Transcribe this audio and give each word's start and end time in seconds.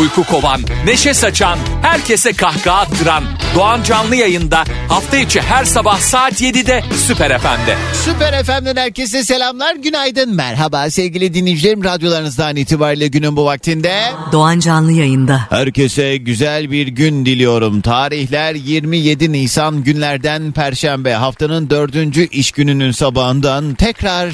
Uyku 0.00 0.24
kovan, 0.24 0.60
neşe 0.84 1.14
saçan, 1.14 1.58
herkese 1.82 2.32
kahkaha 2.32 2.80
attıran 2.80 3.24
Doğan 3.54 3.82
Canlı 3.82 4.16
yayında 4.16 4.64
hafta 4.88 5.16
içi 5.16 5.40
her 5.40 5.64
sabah 5.64 5.98
saat 5.98 6.42
7'de 6.42 6.82
Süper 7.06 7.38
FM'de. 7.38 7.76
Süper 8.04 8.44
FM'den 8.44 8.76
herkese 8.76 9.24
selamlar, 9.24 9.74
günaydın, 9.74 10.34
merhaba 10.34 10.90
sevgili 10.90 11.34
dinleyicilerim. 11.34 11.84
Radyolarınızdan 11.84 12.56
itibariyle 12.56 13.08
günün 13.08 13.36
bu 13.36 13.44
vaktinde. 13.44 14.02
Doğan 14.32 14.60
Canlı 14.60 14.92
yayında. 14.92 15.40
Herkese 15.50 16.16
güzel 16.16 16.70
bir 16.70 16.86
gün 16.86 17.26
diliyorum. 17.26 17.80
Tarihler 17.80 18.54
27 18.54 19.32
Nisan 19.32 19.84
günlerden 19.84 20.52
Perşembe. 20.52 21.12
Haftanın 21.12 21.70
dördüncü 21.70 22.28
iş 22.28 22.52
gününün 22.52 22.90
sabahından 22.90 23.74
tekrar... 23.74 24.28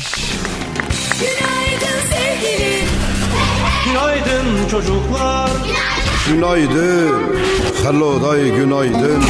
Günaydın 1.20 1.53
çocuklar. 4.74 5.50
Günaydın. 6.28 7.12
Hello 7.84 8.22
day 8.22 8.50
günaydın. 8.50 9.22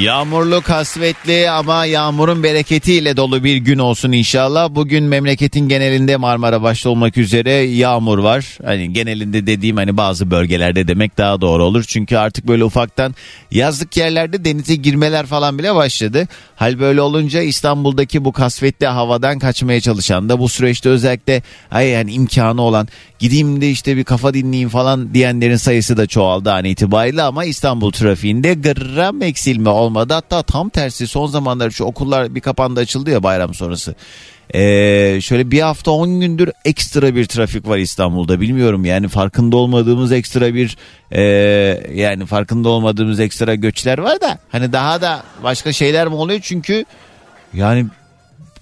Yağmurlu, 0.00 0.62
kasvetli 0.62 1.50
ama 1.50 1.84
yağmurun 1.84 2.42
bereketiyle 2.42 3.16
dolu 3.16 3.44
bir 3.44 3.56
gün 3.56 3.78
olsun 3.78 4.12
inşallah. 4.12 4.70
Bugün 4.70 5.04
memleketin 5.04 5.68
genelinde 5.68 6.16
Marmara 6.16 6.62
başta 6.62 6.90
olmak 6.90 7.16
üzere 7.18 7.52
yağmur 7.52 8.18
var. 8.18 8.58
Hani 8.64 8.92
genelinde 8.92 9.46
dediğim 9.46 9.76
hani 9.76 9.96
bazı 9.96 10.30
bölgelerde 10.30 10.88
demek 10.88 11.18
daha 11.18 11.40
doğru 11.40 11.64
olur. 11.64 11.84
Çünkü 11.88 12.16
artık 12.16 12.48
böyle 12.48 12.64
ufaktan 12.64 13.14
yazlık 13.50 13.96
yerlerde 13.96 14.44
denize 14.44 14.74
girmeler 14.74 15.26
falan 15.26 15.58
bile 15.58 15.74
başladı. 15.74 16.28
Hal 16.56 16.78
böyle 16.78 17.00
olunca 17.00 17.40
İstanbul'daki 17.40 18.24
bu 18.24 18.32
kasvetli 18.32 18.86
havadan 18.86 19.38
kaçmaya 19.38 19.80
çalışan 19.80 20.28
da 20.28 20.38
bu 20.38 20.48
süreçte 20.48 20.88
özellikle 20.88 21.42
ay 21.70 21.88
yani 21.88 22.12
imkanı 22.12 22.62
olan 22.62 22.88
gideyim 23.18 23.60
de 23.60 23.70
işte 23.70 23.96
bir 23.96 24.04
kafa 24.04 24.34
dinleyeyim 24.34 24.68
falan 24.68 25.14
diyenlerin 25.14 25.56
sayısı 25.56 25.96
da 25.96 26.06
çoğaldı 26.06 26.52
an 26.52 26.64
itibariyle 26.64 27.22
ama 27.22 27.44
İstanbul 27.44 27.92
trafiğinde 27.92 28.54
gram 28.54 29.22
eksilme 29.22 29.70
olmadı. 29.86 30.14
Hatta 30.14 30.42
tam 30.42 30.68
tersi 30.68 31.06
son 31.06 31.26
zamanlar 31.26 31.70
şu 31.70 31.84
okullar 31.84 32.34
bir 32.34 32.40
kapandı 32.40 32.80
açıldı 32.80 33.10
ya 33.10 33.22
bayram 33.22 33.54
sonrası. 33.54 33.94
Ee, 34.54 35.18
şöyle 35.22 35.50
bir 35.50 35.60
hafta 35.60 35.90
10 35.90 36.20
gündür 36.20 36.50
ekstra 36.64 37.14
bir 37.14 37.26
trafik 37.26 37.68
var 37.68 37.78
İstanbul'da 37.78 38.40
bilmiyorum 38.40 38.84
yani 38.84 39.08
farkında 39.08 39.56
olmadığımız 39.56 40.12
ekstra 40.12 40.54
bir 40.54 40.76
e, 41.10 41.22
yani 41.94 42.26
farkında 42.26 42.68
olmadığımız 42.68 43.20
ekstra 43.20 43.54
göçler 43.54 43.98
var 43.98 44.20
da 44.20 44.38
hani 44.48 44.72
daha 44.72 45.00
da 45.00 45.22
başka 45.42 45.72
şeyler 45.72 46.08
mi 46.08 46.14
oluyor 46.14 46.40
çünkü 46.42 46.84
yani 47.54 47.86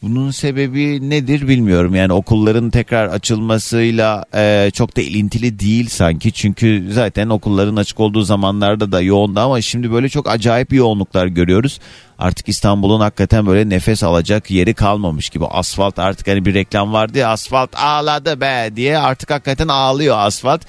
bunun 0.04 0.30
sebebi 0.30 1.10
nedir 1.10 1.48
bilmiyorum. 1.48 1.94
Yani 1.94 2.12
okulların 2.12 2.70
tekrar 2.70 3.06
açılmasıyla 3.06 4.24
e, 4.34 4.70
çok 4.74 4.96
da 4.96 5.00
ilintili 5.00 5.58
değil 5.58 5.88
sanki. 5.88 6.32
Çünkü 6.32 6.88
zaten 6.92 7.28
okulların 7.28 7.76
açık 7.76 8.00
olduğu 8.00 8.22
zamanlarda 8.22 8.92
da 8.92 9.00
yoğundu 9.00 9.40
ama 9.40 9.60
şimdi 9.60 9.92
böyle 9.92 10.08
çok 10.08 10.28
acayip 10.28 10.72
yoğunluklar 10.72 11.26
görüyoruz. 11.26 11.80
Artık 12.18 12.48
İstanbul'un 12.48 13.00
hakikaten 13.00 13.46
böyle 13.46 13.68
nefes 13.68 14.02
alacak 14.02 14.50
yeri 14.50 14.74
kalmamış 14.74 15.30
gibi. 15.30 15.46
Asfalt 15.46 15.98
artık 15.98 16.28
hani 16.28 16.44
bir 16.44 16.54
reklam 16.54 16.92
vardı 16.92 17.18
ya 17.18 17.28
asfalt 17.28 17.70
ağladı 17.76 18.40
be 18.40 18.70
diye 18.76 18.98
artık 18.98 19.30
hakikaten 19.30 19.68
ağlıyor 19.68 20.18
asfalt. 20.18 20.60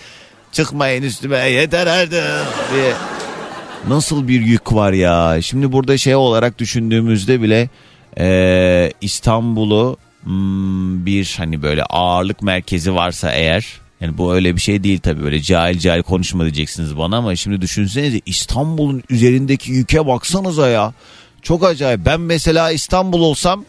Çıkmayın 0.52 1.04
üstüme 1.04 1.38
yeter 1.38 1.88
artık 1.88 2.24
diye. 2.74 2.94
Nasıl 3.88 4.28
bir 4.28 4.42
yük 4.42 4.74
var 4.74 4.94
ya. 4.94 5.42
Şimdi 5.42 5.72
burada 5.72 5.98
şey 5.98 6.16
olarak 6.16 6.60
düşündüğümüzde 6.60 7.42
bile 7.42 7.70
ee, 8.20 8.92
İstanbul'u 9.02 9.98
hmm, 10.24 11.06
bir 11.06 11.36
hani 11.38 11.62
böyle 11.62 11.84
ağırlık 11.84 12.42
merkezi 12.42 12.96
varsa 12.96 13.32
eğer 13.32 13.66
yani 14.02 14.18
bu 14.18 14.34
öyle 14.34 14.56
bir 14.56 14.62
şey 14.62 14.84
değil 14.84 15.00
tabii 15.00 15.24
böyle 15.24 15.42
cahil 15.42 15.80
cahil 15.80 16.04
konuşma 16.04 16.44
diyeceksiniz 16.44 16.98
bana 16.98 17.18
ama 17.18 17.36
şimdi 17.36 17.62
düşünsenize 17.62 18.22
İstanbul'un 18.26 19.04
üzerindeki 19.10 19.72
yüke 19.72 20.08
baksanıza 20.08 20.70
ya. 20.70 20.94
Çok 21.42 21.64
acayip. 21.64 22.06
Ben 22.06 22.22
mesela 22.22 22.72
İstanbul 22.72 23.22
olsam 23.22 23.66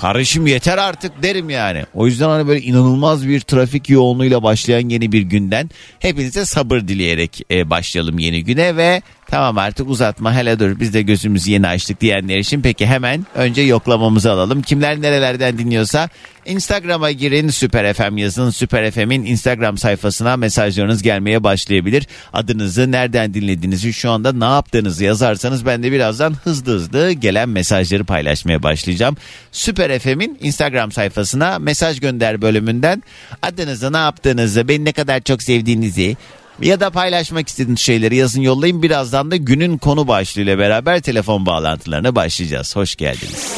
Kardeşim 0.00 0.46
yeter 0.46 0.78
artık 0.78 1.22
derim 1.22 1.50
yani. 1.50 1.84
O 1.94 2.06
yüzden 2.06 2.28
hani 2.28 2.48
böyle 2.48 2.60
inanılmaz 2.60 3.28
bir 3.28 3.40
trafik 3.40 3.90
yoğunluğuyla 3.90 4.42
başlayan 4.42 4.88
yeni 4.88 5.12
bir 5.12 5.22
günden 5.22 5.70
hepinize 5.98 6.44
sabır 6.44 6.80
dileyerek 6.80 7.42
e, 7.50 7.70
başlayalım 7.70 8.18
yeni 8.18 8.44
güne 8.44 8.76
ve 8.76 9.02
tamam 9.30 9.58
artık 9.58 9.90
uzatma 9.90 10.34
hele 10.34 10.58
dur 10.58 10.80
biz 10.80 10.94
de 10.94 11.02
gözümüzü 11.02 11.50
yeni 11.50 11.68
açtık 11.68 12.00
diyenler 12.00 12.38
için 12.38 12.62
peki 12.62 12.86
hemen 12.86 13.26
önce 13.34 13.62
yoklamamızı 13.62 14.32
alalım. 14.32 14.62
Kimler 14.62 15.02
nerelerden 15.02 15.58
dinliyorsa 15.58 16.08
Instagram'a 16.46 17.10
girin 17.10 17.48
Süper 17.48 17.94
FM 17.94 18.16
yazın 18.16 18.50
Süper 18.50 18.90
FM'in 18.90 19.24
Instagram 19.24 19.78
sayfasına 19.78 20.36
mesajlarınız 20.36 21.02
gelmeye 21.02 21.44
başlayabilir. 21.44 22.06
Adınızı 22.32 22.92
nereden 22.92 23.34
dinlediğinizi 23.34 23.92
şu 23.92 24.10
anda 24.10 24.32
ne 24.32 24.44
yaptığınızı 24.44 25.04
yazarsanız 25.04 25.66
ben 25.66 25.82
de 25.82 25.92
birazdan 25.92 26.34
hızlı 26.44 26.72
hızlı 26.72 27.12
gelen 27.12 27.48
mesajları 27.48 28.04
paylaşmaya 28.04 28.62
başlayacağım. 28.62 29.16
Süper 29.52 29.98
FM'in 29.98 30.38
Instagram 30.40 30.92
sayfasına 30.92 31.58
mesaj 31.58 32.00
gönder 32.00 32.42
bölümünden 32.42 33.02
adınızı 33.42 33.92
ne 33.92 33.96
yaptığınızı 33.98 34.68
beni 34.68 34.84
ne 34.84 34.92
kadar 34.92 35.20
çok 35.20 35.42
sevdiğinizi 35.42 36.16
ya 36.62 36.80
da 36.80 36.90
paylaşmak 36.90 37.48
istediğiniz 37.48 37.80
şeyleri 37.80 38.16
yazın 38.16 38.40
yollayın. 38.40 38.82
Birazdan 38.82 39.30
da 39.30 39.36
günün 39.36 39.78
konu 39.78 40.08
başlığıyla 40.08 40.58
beraber 40.58 41.00
telefon 41.00 41.46
bağlantılarına 41.46 42.14
başlayacağız. 42.14 42.76
Hoş 42.76 42.96
geldiniz. 42.96 43.54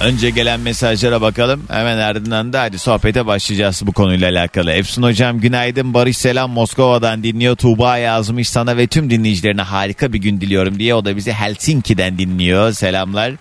Önce 0.00 0.30
gelen 0.30 0.60
mesajlara 0.60 1.20
bakalım. 1.20 1.64
Hemen 1.68 1.98
ardından 1.98 2.52
da 2.52 2.60
hadi 2.60 2.78
sohbete 2.78 3.26
başlayacağız 3.26 3.82
bu 3.86 3.92
konuyla 3.92 4.30
alakalı. 4.30 4.72
Efsun 4.72 5.02
hocam 5.02 5.40
günaydın. 5.40 5.94
Barış 5.94 6.16
selam 6.16 6.50
Moskova'dan 6.50 7.22
dinliyor. 7.22 7.56
Tuğba 7.56 7.98
yazmış 7.98 8.50
sana 8.50 8.76
ve 8.76 8.86
tüm 8.86 9.10
dinleyicilerine 9.10 9.62
harika 9.62 10.12
bir 10.12 10.18
gün 10.18 10.40
diliyorum 10.40 10.78
diye. 10.78 10.94
O 10.94 11.04
da 11.04 11.16
bizi 11.16 11.32
Helsinki'den 11.32 12.18
dinliyor. 12.18 12.72
Selamlar. 12.72 13.32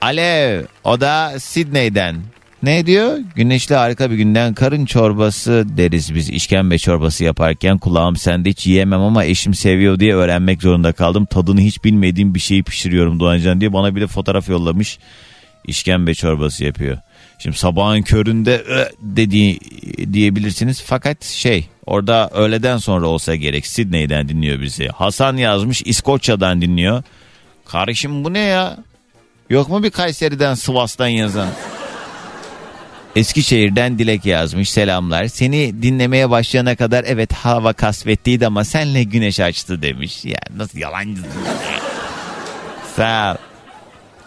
Alev 0.00 0.64
o 0.84 1.00
da 1.00 1.40
Sydney'den. 1.40 2.16
Ne 2.66 2.86
diyor? 2.86 3.18
Güneşli 3.34 3.74
harika 3.74 4.10
bir 4.10 4.16
günden 4.16 4.54
karın 4.54 4.86
çorbası 4.86 5.64
deriz 5.76 6.14
biz 6.14 6.30
işkembe 6.30 6.78
çorbası 6.78 7.24
yaparken 7.24 7.78
kulağım 7.78 8.16
sende 8.16 8.50
hiç 8.50 8.66
yiyemem 8.66 9.00
ama 9.00 9.24
eşim 9.24 9.54
seviyor 9.54 10.00
diye 10.00 10.14
öğrenmek 10.14 10.62
zorunda 10.62 10.92
kaldım. 10.92 11.26
Tadını 11.26 11.60
hiç 11.60 11.84
bilmediğim 11.84 12.34
bir 12.34 12.40
şeyi 12.40 12.62
pişiriyorum 12.62 13.20
Doğancan 13.20 13.60
diye 13.60 13.72
bana 13.72 13.96
bir 13.96 14.00
de 14.00 14.06
fotoğraf 14.06 14.48
yollamış. 14.48 14.98
İşkembe 15.64 16.14
çorbası 16.14 16.64
yapıyor. 16.64 16.98
Şimdi 17.38 17.56
sabahın 17.56 18.02
köründe 18.02 18.64
dediği 19.00 19.60
diyebilirsiniz 20.12 20.82
fakat 20.86 21.24
şey 21.24 21.68
orada 21.86 22.30
öğleden 22.34 22.78
sonra 22.78 23.06
olsa 23.06 23.34
gerek 23.34 23.66
Sydney'den 23.66 24.28
dinliyor 24.28 24.60
bizi. 24.60 24.88
Hasan 24.88 25.36
yazmış 25.36 25.82
İskoçya'dan 25.84 26.62
dinliyor. 26.62 27.02
Kardeşim 27.64 28.24
bu 28.24 28.32
ne 28.32 28.38
ya? 28.38 28.78
Yok 29.50 29.68
mu 29.68 29.82
bir 29.82 29.90
Kayseri'den 29.90 30.54
Sivas'tan 30.54 31.08
yazan? 31.08 31.48
Eskişehir'den 33.16 33.98
Dilek 33.98 34.26
yazmış 34.26 34.70
selamlar. 34.70 35.26
Seni 35.26 35.82
dinlemeye 35.82 36.30
başlayana 36.30 36.76
kadar 36.76 37.04
evet 37.08 37.32
hava 37.32 37.72
kasvetliydi 37.72 38.46
ama 38.46 38.64
senle 38.64 39.02
güneş 39.02 39.40
açtı 39.40 39.82
demiş. 39.82 40.24
Ya 40.24 40.38
nasıl 40.56 40.78
yalancı. 40.78 41.22
Sağ 42.96 43.32
ol. 43.32 43.36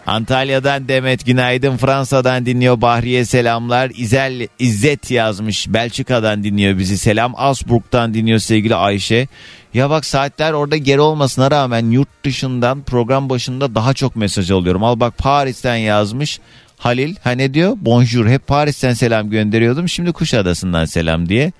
Antalya'dan 0.06 0.88
Demet 0.88 1.26
günaydın. 1.26 1.76
Fransa'dan 1.76 2.46
dinliyor 2.46 2.80
Bahriye 2.80 3.24
selamlar. 3.24 3.90
İzel 3.94 4.48
İzzet 4.58 5.10
yazmış. 5.10 5.68
Belçika'dan 5.68 6.44
dinliyor 6.44 6.78
bizi. 6.78 6.98
Selam. 6.98 7.32
Asburg'dan 7.36 8.14
dinliyor 8.14 8.38
sevgili 8.38 8.74
Ayşe. 8.74 9.28
Ya 9.74 9.90
bak 9.90 10.04
saatler 10.04 10.52
orada 10.52 10.76
geri 10.76 11.00
olmasına 11.00 11.50
rağmen 11.50 11.90
yurt 11.90 12.24
dışından 12.24 12.82
program 12.82 13.30
başında 13.30 13.74
daha 13.74 13.94
çok 13.94 14.16
mesaj 14.16 14.50
alıyorum. 14.50 14.84
Al 14.84 15.00
bak 15.00 15.18
Paris'ten 15.18 15.76
yazmış. 15.76 16.40
Halil 16.80 17.14
ha 17.24 17.30
ne 17.30 17.54
diyor? 17.54 17.72
Bonjour 17.80 18.26
hep 18.26 18.46
Paris'ten 18.46 18.94
selam 18.94 19.30
gönderiyordum. 19.30 19.88
Şimdi 19.88 20.12
Kuşadası'ndan 20.12 20.84
selam 20.84 21.28
diye. 21.28 21.52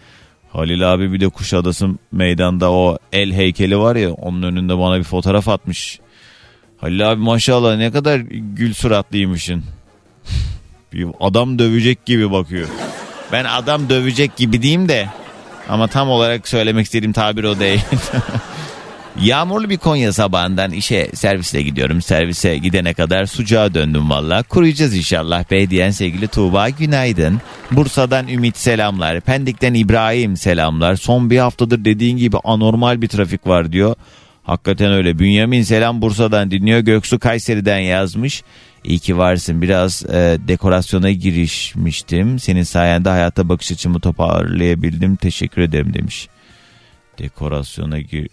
Halil 0.52 0.92
abi 0.92 1.12
bir 1.12 1.20
de 1.20 1.28
Kuşadası 1.28 1.88
meydanda 2.12 2.72
o 2.72 2.98
el 3.12 3.32
heykeli 3.32 3.78
var 3.78 3.96
ya 3.96 4.12
onun 4.12 4.42
önünde 4.42 4.78
bana 4.78 4.98
bir 4.98 5.04
fotoğraf 5.04 5.48
atmış. 5.48 6.00
Halil 6.78 7.10
abi 7.10 7.20
maşallah 7.20 7.76
ne 7.76 7.90
kadar 7.90 8.18
gül 8.30 8.74
suratlıymışsın. 8.74 9.64
bir 10.92 11.06
adam 11.20 11.58
dövecek 11.58 12.06
gibi 12.06 12.32
bakıyor. 12.32 12.68
Ben 13.32 13.44
adam 13.44 13.88
dövecek 13.88 14.36
gibi 14.36 14.62
diyeyim 14.62 14.88
de 14.88 15.08
ama 15.68 15.86
tam 15.86 16.10
olarak 16.10 16.48
söylemek 16.48 16.84
istediğim 16.86 17.12
tabir 17.12 17.44
o 17.44 17.60
değil. 17.60 17.80
Yağmurlu 19.22 19.70
bir 19.70 19.78
Konya 19.78 20.12
sabahından 20.12 20.70
işe 20.70 21.10
servisle 21.14 21.62
gidiyorum. 21.62 22.02
Servise 22.02 22.58
gidene 22.58 22.94
kadar 22.94 23.26
sucuğa 23.26 23.74
döndüm 23.74 24.10
valla. 24.10 24.42
Kuruyacağız 24.42 24.96
inşallah 24.96 25.50
be 25.50 25.70
diyen 25.70 25.90
sevgili 25.90 26.28
Tuğba 26.28 26.68
günaydın. 26.68 27.40
Bursa'dan 27.70 28.28
Ümit 28.28 28.56
selamlar. 28.56 29.20
Pendik'ten 29.20 29.74
İbrahim 29.74 30.36
selamlar. 30.36 30.96
Son 30.96 31.30
bir 31.30 31.38
haftadır 31.38 31.84
dediğin 31.84 32.16
gibi 32.16 32.36
anormal 32.44 33.02
bir 33.02 33.08
trafik 33.08 33.46
var 33.46 33.72
diyor. 33.72 33.94
Hakikaten 34.42 34.92
öyle. 34.92 35.18
Bünyamin 35.18 35.62
selam 35.62 36.02
Bursa'dan 36.02 36.50
dinliyor. 36.50 36.80
Göksu 36.80 37.18
Kayseri'den 37.18 37.78
yazmış. 37.78 38.42
İyi 38.84 38.98
ki 38.98 39.18
varsın. 39.18 39.62
Biraz 39.62 40.04
e, 40.06 40.38
dekorasyona 40.48 41.10
girişmiştim. 41.10 42.38
Senin 42.38 42.62
sayende 42.62 43.08
hayata 43.08 43.48
bakış 43.48 43.72
açımı 43.72 44.00
toparlayabildim. 44.00 45.16
Teşekkür 45.16 45.62
ederim 45.62 45.94
demiş. 45.94 46.28
Dekorasyona 47.18 48.00
gir... 48.00 48.28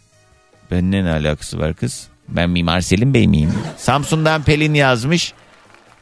Benimle 0.71 1.03
ne 1.05 1.11
alakası 1.11 1.59
var 1.59 1.73
kız? 1.73 2.07
Ben 2.29 2.49
Mimar 2.49 2.81
Selim 2.81 3.13
Bey 3.13 3.27
miyim? 3.27 3.53
Samsun'dan 3.77 4.43
Pelin 4.43 4.73
yazmış. 4.73 5.33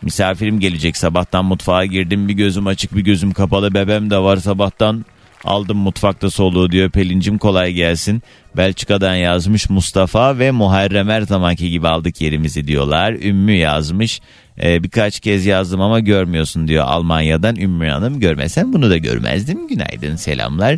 Misafirim 0.01 0.59
gelecek 0.59 0.97
sabahtan 0.97 1.45
mutfağa 1.45 1.85
girdim 1.85 2.27
bir 2.27 2.33
gözüm 2.33 2.67
açık 2.67 2.95
bir 2.95 3.01
gözüm 3.01 3.31
kapalı 3.31 3.73
bebem 3.73 4.09
de 4.09 4.17
var 4.17 4.37
sabahtan 4.37 5.05
aldım 5.43 5.77
mutfakta 5.77 6.29
soluğu 6.29 6.71
diyor 6.71 6.89
Pelincim 6.89 7.37
kolay 7.37 7.73
gelsin. 7.73 8.23
Belçika'dan 8.57 9.15
yazmış 9.15 9.69
Mustafa 9.69 10.39
ve 10.39 10.51
Muharrem 10.51 11.09
her 11.09 11.55
gibi 11.55 11.87
aldık 11.87 12.21
yerimizi 12.21 12.67
diyorlar. 12.67 13.13
Ümmü 13.13 13.53
yazmış 13.53 14.21
Ee, 14.63 14.83
birkaç 14.83 15.19
kez 15.19 15.45
yazdım 15.45 15.81
ama 15.81 15.99
görmüyorsun 15.99 16.67
diyor 16.67 16.85
Almanya'dan 16.87 17.55
Ümmü 17.55 17.89
Hanım 17.89 18.19
görmesen 18.19 18.73
bunu 18.73 18.89
da 18.89 18.97
görmezdim 18.97 19.67
günaydın 19.67 20.15
selamlar. 20.15 20.77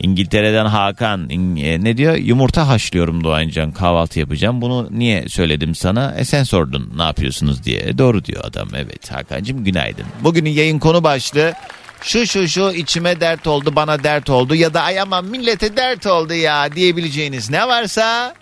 İngiltere'den 0.00 0.66
Hakan 0.66 1.30
e, 1.30 1.84
ne 1.84 1.96
diyor? 1.96 2.14
Yumurta 2.14 2.68
haşlıyorum 2.68 3.24
Doğancan 3.24 3.72
kahvaltı 3.72 4.20
yapacağım. 4.20 4.60
Bunu 4.60 4.88
niye 4.90 5.28
söyledim 5.28 5.74
sana? 5.74 6.14
E 6.18 6.24
sen 6.24 6.42
sordun 6.42 6.92
ne 6.96 7.02
yapıyorsunuz 7.02 7.64
diye. 7.64 7.80
E, 7.80 7.98
doğru 7.98 8.24
diyor 8.24 8.44
adam 8.44 8.68
evet 8.76 9.12
Hakan'cığım 9.12 9.64
günaydın. 9.64 10.06
Bugünün 10.24 10.50
yayın 10.50 10.78
konu 10.78 11.04
başlığı 11.04 11.52
şu 12.02 12.26
şu 12.26 12.48
şu 12.48 12.72
içime 12.76 13.20
dert 13.20 13.46
oldu 13.46 13.76
bana 13.76 14.04
dert 14.04 14.30
oldu 14.30 14.54
ya 14.54 14.74
da 14.74 14.82
ay 14.82 14.98
millete 15.22 15.76
dert 15.76 16.06
oldu 16.06 16.34
ya 16.34 16.72
diyebileceğiniz 16.72 17.50
ne 17.50 17.68
varsa 17.68 18.34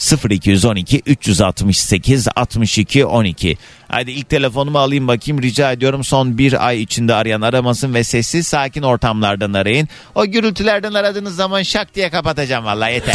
0212 0.00 1.02
368 1.06 2.28
62 2.36 3.06
12. 3.06 3.56
Hadi 3.88 4.10
ilk 4.10 4.28
telefonumu 4.28 4.78
alayım 4.78 5.08
bakayım 5.08 5.42
rica 5.42 5.72
ediyorum 5.72 6.04
son 6.04 6.38
bir 6.38 6.66
ay 6.66 6.82
içinde 6.82 7.14
arayan 7.14 7.40
aramasın 7.40 7.94
ve 7.94 8.04
sessiz 8.04 8.46
sakin 8.46 8.82
ortamlardan 8.82 9.52
arayın. 9.52 9.88
O 10.14 10.26
gürültülerden 10.26 10.94
aradığınız 10.94 11.36
zaman 11.36 11.62
şak 11.62 11.94
diye 11.94 12.10
kapatacağım 12.10 12.64
vallahi 12.64 12.94
yeter. 12.94 13.14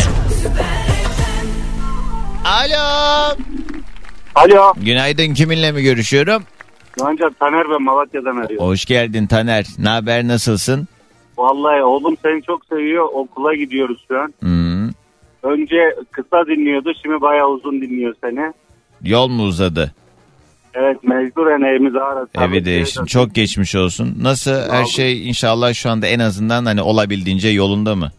Alo. 2.45 3.35
Alo. 4.35 4.73
Günaydın 4.77 5.33
kiminle 5.33 5.71
mi 5.71 5.83
görüşüyorum? 5.83 6.43
Ancak 7.01 7.39
Taner 7.39 7.69
ben 7.69 7.83
Malatya'dan 7.83 8.38
arıyorum. 8.38 8.67
Hoş 8.67 8.85
geldin 8.85 9.27
Taner. 9.27 9.65
Ne 9.77 9.89
haber 9.89 10.27
nasılsın? 10.27 10.88
Vallahi 11.38 11.83
oğlum 11.83 12.17
seni 12.23 12.43
çok 12.43 12.65
seviyor. 12.65 13.09
Okula 13.13 13.55
gidiyoruz 13.55 14.05
şu 14.07 14.19
an. 14.19 14.33
Hmm. 14.39 14.84
Önce 15.45 15.95
kısa 16.12 16.45
dinliyordu. 16.47 16.92
Şimdi 17.03 17.21
bayağı 17.21 17.47
uzun 17.47 17.81
dinliyor 17.81 18.13
seni. 18.24 18.53
Yol 19.03 19.27
mu 19.27 19.44
uzadı? 19.44 19.92
Evet 20.74 21.03
mecburen 21.03 21.62
evimize 21.62 22.00
aradı. 22.00 22.30
Evi 22.42 22.65
değiştin. 22.65 23.06
Çok 23.06 23.36
geçmiş 23.36 23.75
olsun. 23.75 24.18
Nasıl 24.21 24.51
her 24.51 24.77
olun. 24.77 24.86
şey 24.86 25.30
inşallah 25.30 25.74
şu 25.74 25.89
anda 25.89 26.07
en 26.07 26.19
azından 26.19 26.65
hani 26.65 26.81
olabildiğince 26.81 27.50
yolunda 27.50 27.95
mı? 27.95 28.12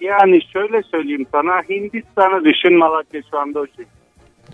Yani 0.00 0.40
şöyle 0.52 0.82
söyleyeyim 0.82 1.26
sana. 1.32 1.62
Hindistan'ı 1.68 2.44
düşün 2.44 2.78
Malatya 2.78 3.20
şu 3.30 3.38
anda 3.38 3.60
o 3.60 3.66
şey. 3.76 3.84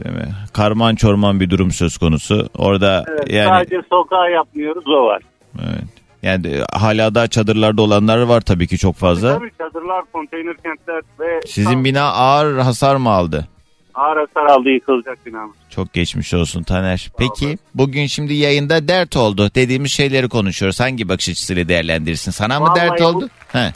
Değil 0.04 0.16
mi? 0.16 0.28
Karman 0.52 0.94
çorman 0.94 1.40
bir 1.40 1.50
durum 1.50 1.70
söz 1.70 1.98
konusu. 1.98 2.48
Orada 2.58 3.04
Evet, 3.08 3.32
yani 3.32 3.48
Sadece 3.48 3.80
sokağa 3.90 4.28
yapmıyoruz 4.28 4.84
o 4.88 5.04
var. 5.06 5.22
evet. 5.58 6.05
Yani 6.26 6.44
de- 6.44 6.64
hala 6.72 7.14
da 7.14 7.28
çadırlarda 7.28 7.82
olanlar 7.82 8.22
var 8.22 8.40
tabii 8.40 8.66
ki 8.66 8.78
çok 8.78 8.94
fazla. 8.96 9.38
Tabii 9.38 9.50
çadırlar, 9.58 10.04
konteyner 10.12 10.56
kentler 10.56 11.02
ve 11.20 11.40
Sizin 11.46 11.84
bina 11.84 12.02
ağır 12.02 12.58
hasar 12.58 12.96
mı 12.96 13.10
aldı? 13.10 13.48
ağır 13.94 14.16
hasar 14.16 14.46
aldı 14.46 14.68
yıkılacak 14.68 15.26
binamız. 15.26 15.56
Çok 15.70 15.92
geçmiş 15.92 16.34
olsun 16.34 16.62
Taner. 16.62 17.10
Peki 17.18 17.58
bugün 17.74 18.06
şimdi 18.06 18.34
yayında 18.34 18.88
dert 18.88 19.16
oldu 19.16 19.50
dediğimiz 19.54 19.92
şeyleri 19.92 20.28
konuşuyoruz. 20.28 20.80
Hangi 20.80 21.08
bakış 21.08 21.28
açısıyla 21.28 21.68
değerlendirirsin? 21.68 22.30
Sana 22.30 22.60
mı 22.60 22.66
Vallahi 22.66 22.80
dert 22.80 23.00
bu- 23.00 23.04
oldu? 23.04 23.28
He. 23.52 23.72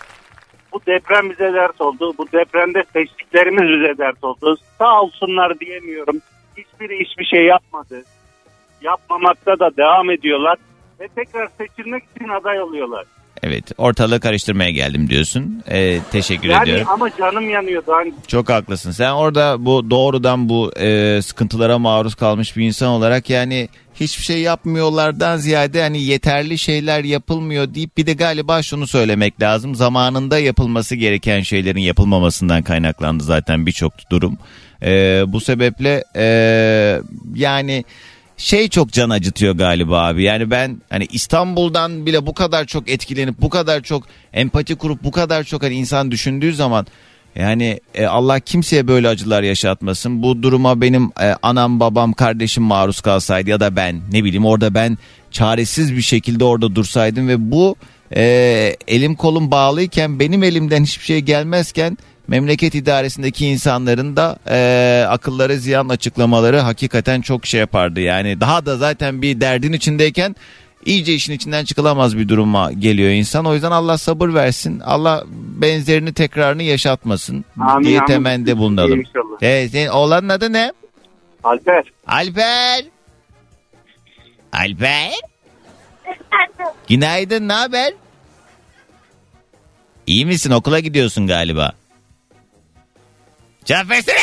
Bu 0.73 0.81
deprem 0.87 1.31
bize 1.31 1.53
dert 1.53 1.81
oldu. 1.81 2.13
Bu 2.19 2.27
depremde 2.33 2.85
seçtiklerimiz 2.93 3.63
bize 3.81 3.99
dert 3.99 4.25
oldu. 4.25 4.57
Sağ 4.79 5.01
olsunlar 5.03 5.61
diyemiyorum. 5.61 6.21
Hiçbiri 6.57 7.05
hiçbir 7.05 7.25
şey 7.25 7.45
yapmadı. 7.45 8.05
Yapmamakta 8.83 9.59
da 9.59 9.77
devam 9.77 10.11
ediyorlar. 10.11 10.57
Ve 11.01 11.09
tekrar 11.09 11.49
seçilmek 11.59 12.03
için 12.17 12.29
aday 12.29 12.63
oluyorlar. 12.63 13.05
Evet 13.43 13.65
ortalığı 13.79 14.21
karıştırmaya 14.21 14.71
geldim 14.71 15.11
diyorsun. 15.11 15.63
Ee, 15.69 15.99
teşekkür 16.13 16.49
Yani 16.49 16.63
ediyorum. 16.63 16.87
ama 16.91 17.11
canım 17.19 17.51
yanıyordu. 17.51 17.93
Hani 17.93 18.13
Çok 18.27 18.49
haklısın. 18.49 18.91
Sen 18.91 19.11
orada 19.11 19.65
bu 19.65 19.91
doğrudan 19.91 20.49
bu 20.49 20.73
e, 20.81 21.21
sıkıntılara 21.23 21.79
maruz 21.79 22.15
kalmış 22.15 22.57
bir 22.57 22.65
insan 22.67 22.89
olarak 22.89 23.31
yani 23.31 23.69
hiçbir 24.01 24.25
şey 24.25 24.41
yapmıyorlardan 24.41 25.37
ziyade 25.37 25.83
hani 25.83 26.03
yeterli 26.03 26.59
şeyler 26.59 27.05
yapılmıyor 27.05 27.75
deyip 27.75 27.97
bir 27.97 28.07
de 28.07 28.13
galiba 28.13 28.63
şunu 28.63 28.87
söylemek 28.87 29.41
lazım. 29.43 29.75
Zamanında 29.75 30.39
yapılması 30.39 30.97
gereken 30.97 31.41
şeylerin 31.41 31.81
yapılmamasından 31.81 32.63
kaynaklandı 32.63 33.25
zaten 33.25 33.67
birçok 33.67 33.93
durum. 34.11 34.39
E, 34.83 35.23
bu 35.27 35.41
sebeple 35.41 36.05
e, 36.17 36.25
yani 37.35 37.85
şey 38.41 38.69
çok 38.69 38.93
can 38.93 39.11
acıtıyor 39.11 39.55
galiba 39.55 40.07
abi. 40.07 40.23
Yani 40.23 40.51
ben 40.51 40.83
hani 40.91 41.07
İstanbul'dan 41.13 42.07
bile 42.07 42.27
bu 42.27 42.35
kadar 42.35 42.65
çok 42.65 42.91
etkilenip 42.91 43.41
bu 43.41 43.51
kadar 43.51 43.81
çok 43.81 44.03
empati 44.33 44.75
kurup 44.75 45.05
bu 45.05 45.11
kadar 45.11 45.45
çok 45.45 45.63
hani 45.63 45.75
insan 45.75 46.11
düşündüğü 46.11 46.55
zaman 46.55 46.87
yani 47.37 47.81
e, 47.95 48.07
Allah 48.07 48.41
kimseye 48.41 48.89
böyle 48.89 49.09
acılar 49.09 49.43
yaşatmasın. 49.43 50.23
Bu 50.23 50.43
duruma 50.43 50.81
benim 50.81 51.11
e, 51.21 51.35
anam 51.43 51.81
babam 51.81 52.13
kardeşim 52.13 52.63
maruz 52.63 53.01
kalsaydı 53.01 53.51
ya 53.51 53.61
da 53.61 53.77
ben 53.77 54.01
ne 54.13 54.25
bileyim 54.25 54.47
orada 54.47 54.75
ben 54.75 54.99
çaresiz 55.31 55.97
bir 55.97 56.03
şekilde 56.03 56.45
orada 56.45 56.75
dursaydım 56.75 57.29
ve 57.29 57.51
bu 57.51 57.77
e, 58.17 58.23
elim 58.89 59.15
kolum 59.15 59.51
bağlıyken 59.51 60.21
benim 60.21 60.43
elimden 60.43 60.85
hiçbir 60.85 61.05
şey 61.05 61.21
gelmezken 61.21 61.99
memleket 62.31 62.75
idaresindeki 62.75 63.47
insanların 63.47 64.17
da 64.17 64.39
e, 64.51 65.05
akılları 65.09 65.57
ziyan 65.57 65.89
açıklamaları 65.89 66.59
hakikaten 66.59 67.21
çok 67.21 67.47
şey 67.47 67.61
yapardı. 67.61 68.01
Yani 68.01 68.41
daha 68.41 68.67
da 68.67 68.77
zaten 68.77 69.23
bir 69.23 69.41
derdin 69.41 69.73
içindeyken 69.73 70.37
iyice 70.85 71.15
işin 71.15 71.33
içinden 71.33 71.65
çıkılamaz 71.65 72.19
bir 72.19 72.29
duruma 72.29 72.73
geliyor 72.73 73.11
insan. 73.11 73.45
O 73.47 73.55
yüzden 73.55 73.71
Allah 73.71 73.99
sabır 73.99 74.35
versin. 74.35 74.81
Allah 74.81 75.25
benzerini 75.33 76.13
tekrarını 76.13 76.63
yaşatmasın 76.63 77.45
Amin, 77.61 77.85
diye 77.85 77.99
amin. 77.99 78.07
temennide 78.07 78.57
bulunalım. 78.57 79.01
İnşallah. 79.01 79.39
Evet, 79.43 79.71
senin 79.71 79.89
oğlanın 79.89 80.29
adı 80.29 80.53
ne? 80.53 80.73
Alper 81.45 81.85
Alper. 82.07 82.85
Alper. 84.53 85.11
Günaydın, 86.89 87.49
ne 87.49 87.53
haber? 87.53 87.93
İyi 90.07 90.27
misin? 90.27 90.51
Okula 90.51 90.81
gidiyorsun 90.81 91.27
galiba. 91.27 91.73
Cevap 93.71 93.91
versene. 93.91 94.17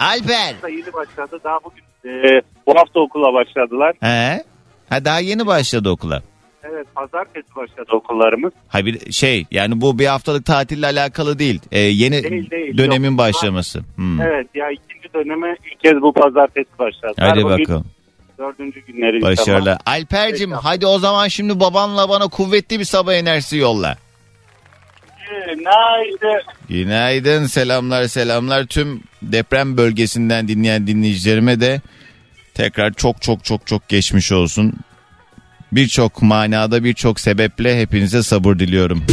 Alper. 0.00 0.54
yeni 0.70 0.92
başladı. 0.92 1.40
Daha 1.44 1.58
bugün 1.64 1.82
e, 2.04 2.42
bu 2.66 2.74
hafta 2.78 3.00
okula 3.00 3.34
başladılar. 3.34 3.94
He? 4.00 4.44
Ha 4.88 5.04
daha 5.04 5.20
yeni 5.20 5.46
başladı 5.46 5.90
okula. 5.90 6.22
Evet 6.62 6.86
pazartesi 6.94 7.56
başladı 7.56 7.90
okullarımız. 7.92 8.52
Ha 8.68 8.86
bir 8.86 9.12
şey 9.12 9.44
yani 9.50 9.80
bu 9.80 9.98
bir 9.98 10.06
haftalık 10.06 10.46
tatille 10.46 10.86
alakalı 10.86 11.38
değil. 11.38 11.60
Ee, 11.72 11.80
yeni 11.80 12.22
Değil, 12.22 12.50
değil. 12.50 12.78
dönemin 12.78 13.10
Yok. 13.10 13.18
başlaması. 13.18 13.80
Hmm. 13.96 14.20
Evet 14.20 14.46
ya 14.54 14.70
ikinci 14.70 15.14
döneme 15.14 15.56
ilk 15.72 15.80
kez 15.80 16.02
bu 16.02 16.12
pazartesi 16.12 16.78
başladı. 16.78 17.14
Hadi 17.18 17.42
Bugün 17.42 17.58
bakalım. 17.58 17.84
Dördüncü 18.38 18.80
günleri. 18.80 19.22
Başarılar. 19.22 19.78
Alper'cim 19.86 20.50
Peki. 20.50 20.62
hadi 20.62 20.86
o 20.86 20.98
zaman 20.98 21.28
şimdi 21.28 21.60
babanla 21.60 22.08
bana 22.08 22.28
kuvvetli 22.28 22.78
bir 22.78 22.84
sabah 22.84 23.14
enerjisi 23.14 23.56
yolla. 23.56 23.96
Günaydın. 25.30 26.42
Günaydın 26.68 27.46
selamlar 27.46 28.06
selamlar 28.06 28.66
tüm 28.66 29.02
deprem 29.22 29.76
bölgesinden 29.76 30.48
dinleyen 30.48 30.86
dinleyicilerime 30.86 31.60
de 31.60 31.80
tekrar 32.54 32.92
çok 32.92 33.22
çok 33.22 33.44
çok 33.44 33.66
çok 33.66 33.88
geçmiş 33.88 34.32
olsun. 34.32 34.72
Birçok 35.72 36.22
manada 36.22 36.84
birçok 36.84 37.20
sebeple 37.20 37.80
hepinize 37.80 38.22
sabır 38.22 38.58
diliyorum. 38.58 39.04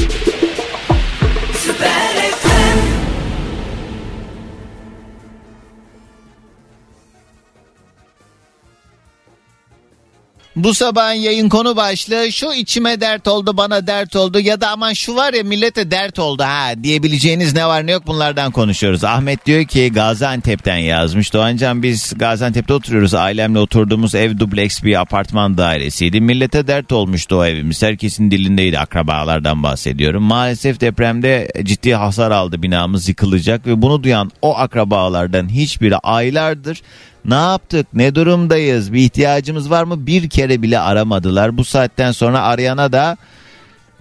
Bu 10.56 10.74
sabahın 10.74 11.14
yayın 11.14 11.50
konu 11.50 11.76
başlığı 11.76 12.32
şu 12.32 12.54
içime 12.54 13.02
dert 13.02 13.28
oldu 13.28 13.58
bana 13.58 13.88
dert 13.88 14.16
oldu 14.16 14.40
ya 14.40 14.62
da 14.62 14.70
aman 14.70 14.94
şu 14.94 15.16
var 15.16 15.34
ya 15.34 15.44
millete 15.44 15.92
dert 15.92 16.20
oldu 16.20 16.44
ha 16.44 16.84
diyebileceğiniz 16.84 17.54
ne 17.54 17.66
var 17.66 17.88
ne 17.88 17.92
yok 17.92 18.08
bunlardan 18.08 18.52
konuşuyoruz. 18.52 19.04
Ahmet 19.04 19.46
diyor 19.46 19.66
ki 19.66 19.92
Gaziantep'ten 19.94 20.78
yazmış. 20.78 21.34
Doğancan 21.34 21.84
biz 21.84 22.14
Gaziantep'te 22.18 22.74
oturuyoruz. 22.74 23.14
Ailemle 23.14 23.60
oturduğumuz 23.60 24.16
ev 24.16 24.40
dubleks 24.40 24.84
bir 24.84 25.02
apartman 25.02 25.58
dairesiydi. 25.58 26.22
Millete 26.22 26.68
dert 26.68 26.92
olmuştu 26.92 27.36
o 27.36 27.46
evimiz. 27.46 27.84
Herkesin 27.84 28.32
dilindeydi 28.32 28.80
akrabalardan 28.80 29.64
bahsediyorum. 29.64 30.24
Maalesef 30.24 30.82
depremde 30.82 31.52
ciddi 31.64 31.94
hasar 31.94 32.32
aldı 32.32 32.64
binamız 32.64 33.10
yıkılacak 33.10 33.68
ve 33.68 33.82
bunu 33.82 34.04
duyan 34.04 34.32
o 34.42 34.58
akrabalardan 34.58 35.50
hiçbiri 35.50 35.98
aylardır 35.98 36.82
ne 37.26 37.36
yaptık? 37.36 37.88
Ne 37.94 38.16
durumdayız? 38.16 38.94
Bir 38.94 39.00
ihtiyacımız 39.00 39.70
var 39.70 39.84
mı? 39.84 40.08
Bir 40.08 40.30
kere 40.30 40.62
bile 40.62 40.80
aramadılar. 40.80 41.58
Bu 41.58 41.64
saatten 41.66 42.12
sonra 42.12 42.42
arayana 42.42 42.92
da 42.92 43.18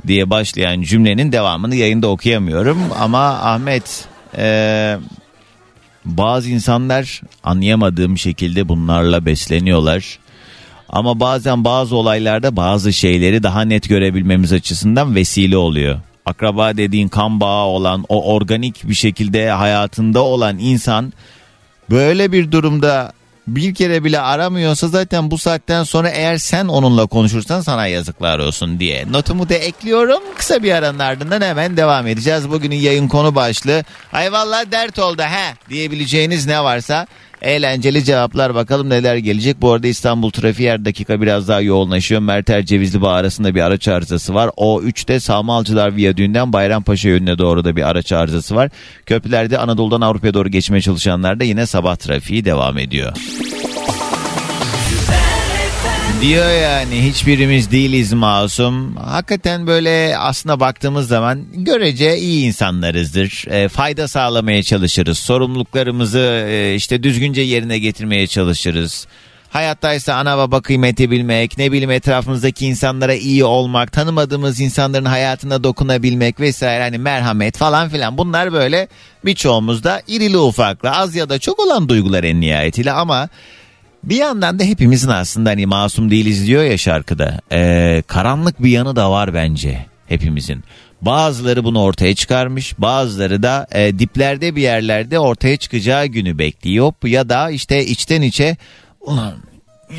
diye 0.06 0.30
başlayan 0.30 0.82
cümlenin 0.82 1.32
devamını 1.32 1.74
yayında 1.74 2.08
okuyamıyorum. 2.08 2.78
Ama 3.00 3.28
Ahmet 3.28 4.04
eee, 4.38 4.98
bazı 6.04 6.50
insanlar 6.50 7.20
anlayamadığım 7.44 8.18
şekilde 8.18 8.68
bunlarla 8.68 9.26
besleniyorlar. 9.26 10.18
Ama 10.88 11.20
bazen 11.20 11.64
bazı 11.64 11.96
olaylarda 11.96 12.56
bazı 12.56 12.92
şeyleri 12.92 13.42
daha 13.42 13.62
net 13.62 13.88
görebilmemiz 13.88 14.52
açısından 14.52 15.14
vesile 15.14 15.56
oluyor. 15.56 16.00
Akraba 16.26 16.76
dediğin 16.76 17.08
kan 17.08 17.40
bağı 17.40 17.64
olan 17.64 18.04
o 18.08 18.34
organik 18.34 18.88
bir 18.88 18.94
şekilde 18.94 19.50
hayatında 19.50 20.22
olan 20.22 20.58
insan 20.58 21.12
böyle 21.90 22.32
bir 22.32 22.52
durumda 22.52 23.12
bir 23.46 23.74
kere 23.74 24.04
bile 24.04 24.20
aramıyorsa 24.20 24.88
zaten 24.88 25.30
bu 25.30 25.38
saatten 25.38 25.82
sonra 25.82 26.08
eğer 26.08 26.36
sen 26.38 26.68
onunla 26.68 27.06
konuşursan 27.06 27.60
sana 27.60 27.86
yazıklar 27.86 28.38
olsun 28.38 28.80
diye. 28.80 29.12
Notumu 29.12 29.48
da 29.48 29.54
ekliyorum. 29.54 30.22
Kısa 30.38 30.62
bir 30.62 30.72
aranın 30.72 30.98
ardından 30.98 31.40
hemen 31.40 31.76
devam 31.76 32.06
edeceğiz. 32.06 32.50
Bugünün 32.50 32.76
yayın 32.76 33.08
konu 33.08 33.34
başlığı 33.34 33.84
ay 34.12 34.32
vallahi 34.32 34.72
dert 34.72 34.98
oldu 34.98 35.22
he 35.22 35.54
diyebileceğiniz 35.68 36.46
ne 36.46 36.64
varsa 36.64 37.06
eğlenceli 37.42 38.04
cevaplar 38.04 38.54
bakalım 38.54 38.88
neler 38.88 39.16
gelecek. 39.16 39.60
Bu 39.60 39.72
arada 39.72 39.86
İstanbul 39.86 40.30
trafiği 40.30 40.70
her 40.70 40.84
dakika 40.84 41.22
biraz 41.22 41.48
daha 41.48 41.60
yoğunlaşıyor. 41.60 42.20
Merter 42.20 42.64
Cevizli 42.64 43.02
Bağ 43.02 43.12
arasında 43.12 43.54
bir 43.54 43.60
araç 43.60 43.88
arızası 43.88 44.34
var. 44.34 44.50
O 44.56 44.82
3'te 44.82 45.20
Sağmalcılar 45.20 45.96
Viyadüğü'nden 45.96 46.52
Bayrampaşa 46.52 47.08
yönüne 47.08 47.38
doğru 47.38 47.64
da 47.64 47.76
bir 47.76 47.82
araç 47.82 48.12
arızası 48.12 48.54
var. 48.54 48.70
Köprülerde 49.06 49.58
Anadolu'dan 49.58 50.00
Avrupa'ya 50.00 50.34
doğru 50.34 50.48
geçmeye 50.48 50.80
çalışanlar 50.80 51.40
da 51.40 51.44
yine 51.44 51.66
sabah 51.66 51.96
trafiği 51.96 52.44
devam 52.44 52.78
ediyor. 52.78 53.12
Diyor 56.20 56.50
yani 56.62 57.02
hiçbirimiz 57.04 57.70
değiliz 57.70 58.12
masum. 58.12 58.96
Hakikaten 58.96 59.66
böyle 59.66 60.16
aslına 60.18 60.60
baktığımız 60.60 61.08
zaman 61.08 61.44
görece 61.52 62.18
iyi 62.18 62.46
insanlarızdır. 62.46 63.44
E, 63.50 63.68
fayda 63.68 64.08
sağlamaya 64.08 64.62
çalışırız. 64.62 65.18
Sorumluluklarımızı 65.18 66.46
e, 66.48 66.74
işte 66.74 67.02
düzgünce 67.02 67.40
yerine 67.40 67.78
getirmeye 67.78 68.26
çalışırız. 68.26 69.06
Hayattaysa 69.50 70.14
ana 70.14 70.38
baba 70.38 70.60
kıymeti 70.60 71.10
bilmek, 71.10 71.58
ne 71.58 71.72
bileyim 71.72 71.90
etrafımızdaki 71.90 72.66
insanlara 72.66 73.14
iyi 73.14 73.44
olmak, 73.44 73.92
tanımadığımız 73.92 74.60
insanların 74.60 75.04
hayatına 75.04 75.64
dokunabilmek 75.64 76.40
vesaire 76.40 76.82
hani 76.82 76.98
merhamet 76.98 77.56
falan 77.56 77.88
filan 77.88 78.18
bunlar 78.18 78.52
böyle 78.52 78.88
birçoğumuzda 79.24 80.02
irili 80.06 80.38
ufaklı 80.38 80.90
az 80.90 81.14
ya 81.14 81.28
da 81.28 81.38
çok 81.38 81.58
olan 81.58 81.88
duygular 81.88 82.24
en 82.24 82.40
nihayetiyle 82.40 82.92
ama 82.92 83.28
bir 84.04 84.16
yandan 84.16 84.58
da 84.58 84.64
hepimizin 84.64 85.08
aslında 85.08 85.50
hani 85.50 85.66
masum 85.66 86.10
değiliz 86.10 86.46
diyor 86.46 86.62
ya 86.62 86.78
şarkıda. 86.78 87.40
Ee, 87.52 88.02
karanlık 88.06 88.62
bir 88.62 88.70
yanı 88.70 88.96
da 88.96 89.10
var 89.10 89.34
bence 89.34 89.86
hepimizin. 90.06 90.64
Bazıları 91.02 91.64
bunu 91.64 91.82
ortaya 91.82 92.14
çıkarmış 92.14 92.74
bazıları 92.78 93.42
da 93.42 93.66
e, 93.72 93.98
diplerde 93.98 94.56
bir 94.56 94.62
yerlerde 94.62 95.18
ortaya 95.18 95.56
çıkacağı 95.56 96.06
günü 96.06 96.38
bekliyor. 96.38 96.92
Ya 97.04 97.28
da 97.28 97.50
işte 97.50 97.86
içten 97.86 98.22
içe 98.22 98.56
ulan 99.00 99.34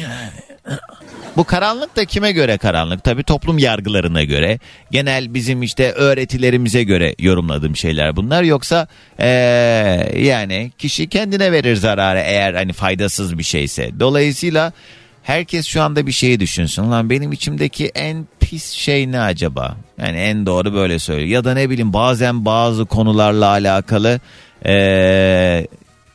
yani 0.02 0.80
bu 1.38 1.44
karanlık 1.44 1.96
da 1.96 2.06
kime 2.06 2.32
göre 2.32 2.58
karanlık? 2.58 3.04
Tabii 3.04 3.24
toplum 3.24 3.58
yargılarına 3.58 4.24
göre. 4.24 4.60
Genel 4.92 5.34
bizim 5.34 5.64
işte 5.64 5.92
öğretilerimize 5.92 6.84
göre 6.84 7.16
yorumladığım 7.20 7.76
şeyler 7.76 8.16
bunlar. 8.16 8.44
Yoksa 8.44 8.88
ee, 9.20 9.28
yani 10.18 10.72
kişi 10.78 11.10
kendine 11.10 11.52
verir 11.52 11.76
zararı 11.76 12.20
eğer 12.20 12.54
hani 12.54 12.74
faydasız 12.74 13.38
bir 13.38 13.44
şeyse. 13.44 13.92
Dolayısıyla 14.00 14.74
herkes 15.24 15.68
şu 15.68 15.82
anda 15.82 16.08
bir 16.08 16.12
şeyi 16.12 16.40
düşünsün. 16.40 16.92
Lan 16.92 17.10
benim 17.10 17.32
içimdeki 17.32 17.92
en 17.96 18.28
pis 18.40 18.72
şey 18.72 19.12
ne 19.12 19.20
acaba? 19.20 19.78
Yani 20.02 20.18
en 20.18 20.46
doğru 20.46 20.74
böyle 20.74 21.00
söylüyor. 21.00 21.30
Ya 21.30 21.44
da 21.44 21.54
ne 21.54 21.70
bileyim 21.70 21.94
bazen 21.94 22.46
bazı 22.46 22.86
konularla 22.86 23.48
alakalı 23.48 24.20
ee, 24.66 25.68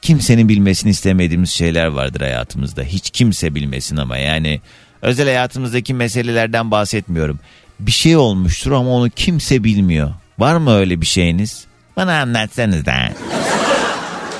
kimsenin 0.03 0.49
bilmesini 0.49 0.91
istemediğimiz 0.91 1.51
şeyler 1.51 1.87
vardır 1.87 2.21
hayatımızda. 2.21 2.83
Hiç 2.83 3.11
kimse 3.11 3.55
bilmesin 3.55 3.97
ama 3.97 4.17
yani 4.17 4.61
özel 5.07 5.27
hayatımızdaki 5.27 5.95
meselelerden 5.95 6.71
bahsetmiyorum. 6.71 7.39
Bir 7.81 7.93
şey 7.93 8.17
olmuştur 8.17 8.73
ama 8.73 8.91
onu 8.91 9.11
kimse 9.11 9.65
bilmiyor. 9.65 10.11
Var 10.39 10.57
mı 10.57 10.77
öyle 10.77 11.01
bir 11.01 11.07
şeyiniz? 11.07 11.65
Bana 11.97 12.21
anlatsanız 12.21 12.87
da. 12.87 12.95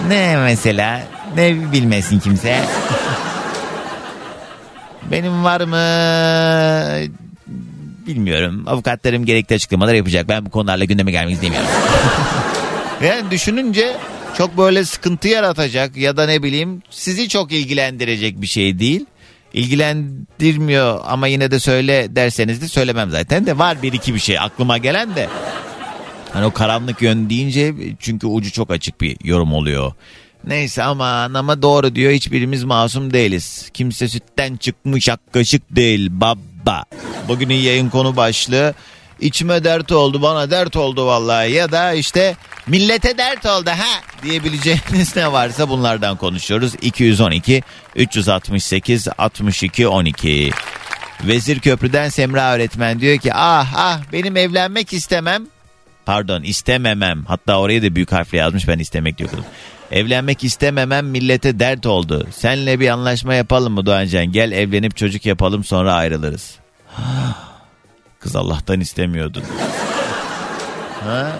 ne 0.09 0.37
mesela? 0.37 1.03
Ne 1.37 1.73
bilmesin 1.73 2.19
kimse? 2.21 2.65
Benim 5.11 5.45
var 5.45 5.61
mı? 5.61 7.11
Bilmiyorum. 8.07 8.65
Avukatlarım 8.67 9.25
gerekli 9.25 9.55
açıklamalar 9.55 9.95
yapacak. 9.95 10.29
Ben 10.29 10.47
bu 10.47 10.51
konularla 10.51 10.85
gündeme 10.85 11.11
gelmek 11.11 11.35
istemiyorum. 11.35 11.69
yani 13.05 13.31
düşününce 13.31 13.97
çok 14.39 14.59
böyle 14.59 14.85
sıkıntı 14.85 15.29
yaratacak 15.29 15.97
ya 15.97 16.17
da 16.17 16.27
ne 16.27 16.43
bileyim 16.43 16.83
sizi 16.91 17.29
çok 17.29 17.53
ilgilendirecek 17.53 18.41
bir 18.41 18.47
şey 18.47 18.79
değil. 18.79 19.07
İlgilendirmiyor 19.55 21.01
ama 21.07 21.27
yine 21.27 21.51
de 21.51 21.61
söyle 21.61 22.17
derseniz 22.17 22.63
de 22.63 22.69
söylemem 22.69 23.11
zaten 23.11 23.47
de 23.47 23.59
var 23.59 23.83
bir 23.83 23.93
iki 23.93 24.15
bir 24.15 24.19
şey 24.19 24.39
aklıma 24.39 24.79
gelen 24.79 25.15
de. 25.17 25.29
Hani 26.33 26.47
o 26.47 26.51
karanlık 26.51 27.03
yön 27.03 27.31
deyince 27.31 27.75
çünkü 27.99 28.27
ucu 28.27 28.53
çok 28.53 28.71
açık 28.71 29.01
bir 29.01 29.17
yorum 29.25 29.53
oluyor. 29.53 29.93
Neyse 30.47 30.83
aman 30.83 31.35
ama 31.35 31.63
doğru 31.63 31.95
diyor 31.95 32.13
hiçbirimiz 32.13 32.65
masum 32.65 33.13
değiliz. 33.13 33.71
Kimse 33.75 34.09
sütten 34.09 34.57
çıkmış 34.57 35.09
ak 35.09 35.21
kaşık 35.33 35.77
değil 35.77 36.09
baba. 36.13 36.85
Bugünün 37.29 37.55
yayın 37.55 37.89
konu 37.91 38.17
başlığı 38.17 38.75
içime 39.21 39.65
dert 39.65 39.93
oldu 39.93 40.23
bana 40.23 40.51
dert 40.51 40.77
oldu 40.77 41.07
vallahi 41.07 41.53
ya 41.53 41.73
da 41.73 41.93
işte 41.93 42.37
millete 42.67 43.19
dert 43.19 43.47
oldu 43.47 43.71
ha 43.71 44.01
diyebileceğiniz 44.23 45.17
ne 45.17 45.33
varsa 45.33 45.69
bunlardan 45.69 46.17
konuşuyoruz. 46.17 46.75
212 46.83 47.63
368 47.97 49.09
62 49.19 49.89
12 49.89 50.51
Vezir 51.25 51.61
Köprü'den 51.61 52.09
Semra 52.09 52.55
öğretmen 52.55 53.01
diyor 53.01 53.19
ki 53.19 53.35
ah 53.35 53.73
ah 53.77 54.01
benim 54.13 54.37
evlenmek 54.37 54.93
istemem 54.93 55.47
pardon 56.07 56.43
istememem 56.43 57.25
hatta 57.25 57.59
oraya 57.59 57.83
da 57.83 57.95
büyük 57.95 58.13
harfle 58.13 58.39
yazmış 58.39 58.69
ben 58.69 58.79
istemek 58.79 59.19
diyordum. 59.19 59.45
Evlenmek 59.91 60.45
istememem 60.45 61.07
millete 61.07 61.59
dert 61.59 61.87
oldu. 61.87 62.27
Senle 62.37 62.81
bir 62.81 62.89
anlaşma 62.89 63.35
yapalım 63.35 63.73
mı 63.73 63.87
Doğancan? 63.87 64.27
Gel 64.27 64.53
evlenip 64.53 64.97
çocuk 64.97 65.27
yapalım 65.27 65.65
sonra 65.65 65.95
ayrılırız. 65.95 66.59
Kız 68.27 68.37
Allah'tan 68.37 68.81
istemiyordun. 68.81 69.43
Ha? 71.05 71.33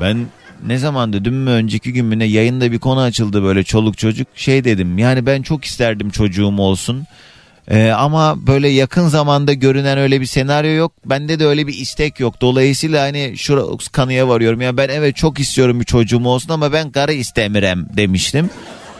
Ben 0.00 0.26
ne 0.66 0.78
zamandı 0.78 1.24
dün 1.24 1.34
mü 1.34 1.50
önceki 1.50 1.92
gün 1.92 2.06
mü 2.06 2.18
ne 2.18 2.24
yayında 2.24 2.72
bir 2.72 2.78
konu 2.78 3.00
açıldı 3.00 3.42
böyle 3.42 3.64
çoluk 3.64 3.98
çocuk 3.98 4.28
şey 4.34 4.64
dedim 4.64 4.98
yani 4.98 5.26
ben 5.26 5.42
çok 5.42 5.64
isterdim 5.64 6.10
çocuğum 6.10 6.58
olsun 6.58 7.06
Ee, 7.70 7.90
ama 7.90 8.46
böyle 8.46 8.68
yakın 8.68 9.08
zamanda 9.08 9.52
görünen 9.52 9.98
öyle 9.98 10.20
bir 10.20 10.26
senaryo 10.26 10.70
yok 10.70 10.92
bende 11.04 11.38
de 11.38 11.46
öyle 11.46 11.66
bir 11.66 11.74
istek 11.74 12.20
yok 12.20 12.40
dolayısıyla 12.40 13.02
hani 13.02 13.34
şu 13.36 13.78
kanıya 13.92 14.28
varıyorum 14.28 14.60
ya 14.60 14.76
ben 14.76 14.88
evet 14.88 15.16
çok 15.16 15.40
istiyorum 15.40 15.80
bir 15.80 15.84
çocuğum 15.84 16.24
olsun 16.24 16.50
ama 16.50 16.72
ben 16.72 16.90
karı 16.90 17.12
istemirem 17.12 17.86
demiştim. 17.96 18.50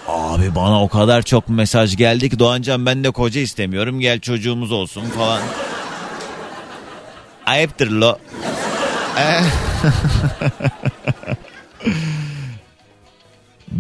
Abi 0.09 0.55
bana 0.55 0.83
o 0.83 0.89
kadar 0.89 1.23
çok 1.23 1.49
mesaj 1.49 1.97
geldi 1.97 2.31
ki 2.31 2.39
Doğancan 2.39 2.87
ben 2.87 3.05
de 3.05 3.11
koca 3.11 3.41
istemiyorum 3.41 4.01
gel 4.01 4.21
çocuğumuz 4.21 4.73
olsun 4.73 5.03
falan. 5.03 5.41
Ayıptır 7.51 7.91
lo. 7.91 8.19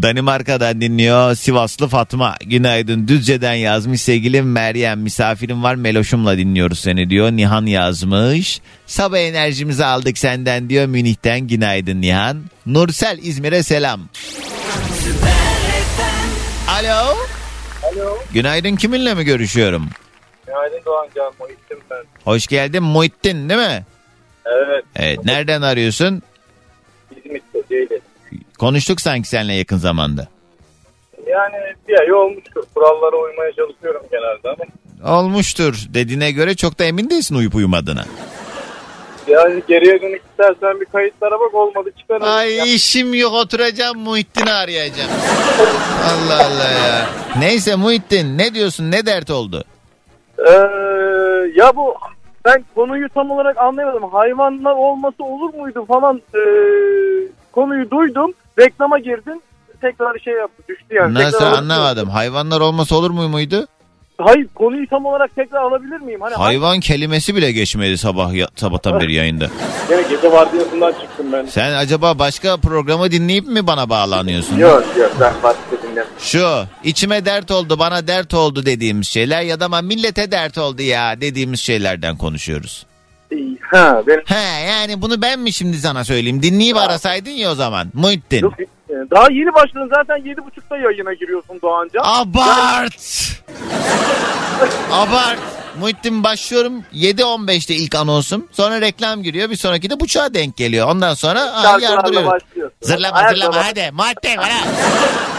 Danimarka'dan 0.02 0.80
dinliyor 0.80 1.34
Sivaslı 1.34 1.88
Fatma. 1.88 2.36
Günaydın 2.46 3.08
Düzce'den 3.08 3.54
yazmış 3.54 4.02
sevgilim 4.02 4.52
Meryem. 4.52 5.00
Misafirim 5.00 5.62
var 5.62 5.74
Meloş'umla 5.74 6.38
dinliyoruz 6.38 6.78
seni 6.78 7.10
diyor. 7.10 7.30
Nihan 7.30 7.66
yazmış. 7.66 8.60
Sabah 8.86 9.18
enerjimizi 9.18 9.84
aldık 9.84 10.18
senden 10.18 10.70
diyor 10.70 10.86
Münih'ten. 10.86 11.40
Günaydın 11.40 12.00
Nihan. 12.00 12.42
Nursel 12.66 13.18
İzmir'e 13.22 13.62
selam. 13.62 14.00
Alo. 16.68 17.16
Alo. 17.82 18.18
Günaydın 18.34 18.76
kiminle 18.76 19.14
mi 19.14 19.24
görüşüyorum? 19.24 19.88
Günaydın 20.50 20.70
Sayın 20.70 20.84
Doğancan 20.84 21.32
Muhittin 21.40 21.78
ben. 21.90 22.04
Hoş 22.24 22.46
geldin 22.46 22.82
Muhittin 22.82 23.48
değil 23.48 23.60
mi? 23.60 23.84
Evet. 24.46 24.84
Evet. 24.96 25.24
Nereden 25.24 25.62
arıyorsun? 25.62 26.22
İzmit'te 27.16 27.58
değiliz. 27.70 28.00
Konuştuk 28.58 29.00
sanki 29.00 29.28
seninle 29.28 29.52
yakın 29.54 29.76
zamanda. 29.76 30.28
Yani 31.26 31.56
bir 31.88 32.00
ay 32.00 32.12
olmuştur. 32.12 32.62
Kurallara 32.74 33.16
uymaya 33.16 33.52
çalışıyorum 33.52 34.02
genelde 34.10 34.48
ama. 34.48 35.18
Olmuştur 35.18 35.74
dediğine 35.88 36.32
göre 36.32 36.54
çok 36.56 36.78
da 36.78 36.84
emin 36.84 37.10
değilsin 37.10 37.34
uyup 37.34 37.54
uyumadığına. 37.54 38.04
Yani 39.28 39.62
geriye 39.68 40.02
dönük 40.02 40.22
istersen 40.30 40.80
bir 40.80 40.84
kayıtlara 40.84 41.40
bak 41.40 41.54
olmadı 41.54 41.90
çıkarım. 41.98 42.22
Ay 42.22 42.74
işim 42.74 43.14
yok 43.14 43.32
oturacağım 43.32 43.98
Muhittin'i 43.98 44.52
arayacağım. 44.52 45.10
Allah 46.04 46.46
Allah 46.46 46.68
ya. 46.70 47.06
Neyse 47.38 47.74
Muhittin 47.74 48.38
ne 48.38 48.54
diyorsun 48.54 48.90
ne 48.90 49.06
dert 49.06 49.30
oldu? 49.30 49.64
Ee, 50.48 50.52
ya 51.54 51.76
bu 51.76 51.94
ben 52.44 52.64
konuyu 52.74 53.08
tam 53.08 53.30
olarak 53.30 53.58
anlayamadım. 53.58 54.10
Hayvanlar 54.12 54.72
olması 54.72 55.24
olur 55.24 55.54
muydu 55.54 55.84
falan 55.88 56.22
ee, 56.34 56.40
konuyu 57.52 57.90
duydum. 57.90 58.32
Reklama 58.58 58.98
girdin. 58.98 59.42
Tekrar 59.80 60.18
şey 60.18 60.34
yaptı 60.34 60.62
düştü 60.68 60.94
yani. 60.94 61.14
Nasıl 61.14 61.38
Tekrar 61.38 61.52
anlamadım. 61.52 62.08
Hayvanlar 62.08 62.60
olmasa 62.60 62.96
olur 62.96 63.10
mu 63.10 63.28
muydu? 63.28 63.66
Hayır 64.20 64.48
konuyu 64.54 64.86
tam 64.86 65.04
olarak 65.06 65.34
tekrar 65.36 65.62
alabilir 65.62 66.00
miyim? 66.00 66.20
Hani 66.20 66.34
Hayvan 66.34 66.80
kelimesi 66.80 67.36
bile 67.36 67.52
geçmedi 67.52 67.98
sabah 67.98 68.32
ya, 68.34 68.48
sabahtan 68.56 69.00
beri 69.00 69.14
yayında. 69.14 69.46
Gene 69.88 70.02
gece 70.02 70.32
vardiyasından 70.32 70.92
çıktım 70.92 71.26
ben. 71.32 71.46
Sen 71.46 71.72
acaba 71.72 72.18
başka 72.18 72.56
programı 72.56 73.10
dinleyip 73.10 73.46
mi 73.46 73.66
bana 73.66 73.88
bağlanıyorsun? 73.88 74.58
Yok 74.58 74.84
yok 74.98 75.12
ben 75.20 75.32
başka 75.42 75.88
dinledim. 75.88 76.10
Şu 76.18 76.64
içime 76.84 77.24
dert 77.24 77.50
oldu 77.50 77.78
bana 77.78 78.06
dert 78.06 78.34
oldu 78.34 78.66
dediğimiz 78.66 79.08
şeyler 79.08 79.42
ya 79.42 79.60
da 79.60 79.64
ama 79.64 79.80
millete 79.80 80.30
dert 80.30 80.58
oldu 80.58 80.82
ya 80.82 81.20
dediğimiz 81.20 81.60
şeylerden 81.60 82.16
konuşuyoruz. 82.16 82.86
Ha 83.70 84.02
benim 84.06 84.22
He 84.26 84.64
yani 84.66 85.02
bunu 85.02 85.22
ben 85.22 85.40
mi 85.40 85.52
şimdi 85.52 85.76
sana 85.76 86.04
söyleyeyim? 86.04 86.42
Dinleyip 86.42 86.76
arasaydın 86.76 87.30
ya 87.30 87.50
o 87.50 87.54
zaman. 87.54 87.88
Muhittin. 87.94 88.42
Yok, 88.42 88.54
daha 89.10 89.26
yeni 89.30 89.54
başladın 89.54 89.90
zaten 89.94 90.16
yedi 90.16 90.44
buçukta 90.46 90.76
yayına 90.76 91.12
giriyorsun 91.12 91.60
Doğancan. 91.62 92.02
Abart. 92.04 93.30
Abart. 94.92 95.38
Muhittin 95.80 96.24
başlıyorum 96.24 96.72
7.15'te 96.94 97.74
ilk 97.74 97.94
anonsum. 97.94 98.48
Sonra 98.52 98.80
reklam 98.80 99.22
giriyor. 99.22 99.50
Bir 99.50 99.56
sonraki 99.56 99.90
de 99.90 100.00
buçuğa 100.00 100.34
denk 100.34 100.56
geliyor. 100.56 100.88
Ondan 100.88 101.14
sonra 101.14 101.40
ah, 101.54 101.80
yardırıyorum. 101.82 102.32
Zırlama 102.82 103.22
Her 103.22 103.30
zırlama 103.34 103.52
zaman- 103.52 103.64
hadi. 103.66 103.90
Muhittin 103.92 104.36
bana. 104.36 104.72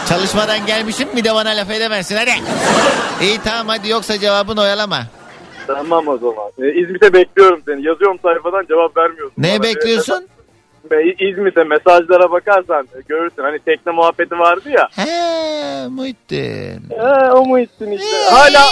Çalışmadan 0.08 0.66
gelmişim 0.66 1.08
bir 1.16 1.24
de 1.24 1.34
bana 1.34 1.48
laf 1.50 1.70
edemezsin 1.70 2.16
hadi. 2.16 2.30
İyi 3.22 3.38
tamam 3.44 3.68
hadi 3.68 3.88
yoksa 3.88 4.18
cevabını 4.18 4.60
oyalama. 4.60 5.02
Tamam 5.66 6.08
o 6.08 6.18
zaman. 6.18 6.50
Ee, 6.58 6.80
İzmit'e 6.82 7.12
bekliyorum 7.12 7.62
seni. 7.66 7.86
Yazıyorum 7.86 8.18
sayfadan 8.22 8.66
cevap 8.68 8.96
vermiyorsun. 8.96 9.34
Neye 9.38 9.58
bana. 9.58 9.62
bekliyorsun? 9.68 10.26
İzmit'e 11.30 11.64
mesajlara 11.64 12.30
bakarsan 12.30 12.88
e, 12.96 13.00
görürsün. 13.08 13.42
Hani 13.42 13.58
tekne 13.58 13.92
muhabbeti 13.92 14.38
vardı 14.38 14.68
ya. 14.70 14.88
He 14.92 15.88
Muhittin. 15.88 16.82
Ee, 16.90 17.30
o 17.32 17.44
muhittin 17.46 17.90
işte. 17.92 18.16
Hala 18.30 18.62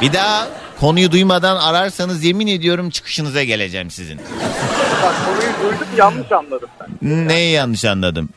Bir 0.00 0.12
daha 0.12 0.48
konuyu 0.80 1.12
duymadan 1.12 1.56
ararsanız 1.56 2.24
yemin 2.24 2.46
ediyorum 2.46 2.90
çıkışınıza 2.90 3.42
geleceğim 3.42 3.90
sizin. 3.90 4.18
bak, 5.02 5.14
konuyu 5.26 5.72
duyduk 5.72 5.88
yanlış 5.96 6.32
anladım 6.32 6.68
ben. 6.80 7.28
Neyi 7.28 7.52
yanlış 7.52 7.84
anladım? 7.84 8.28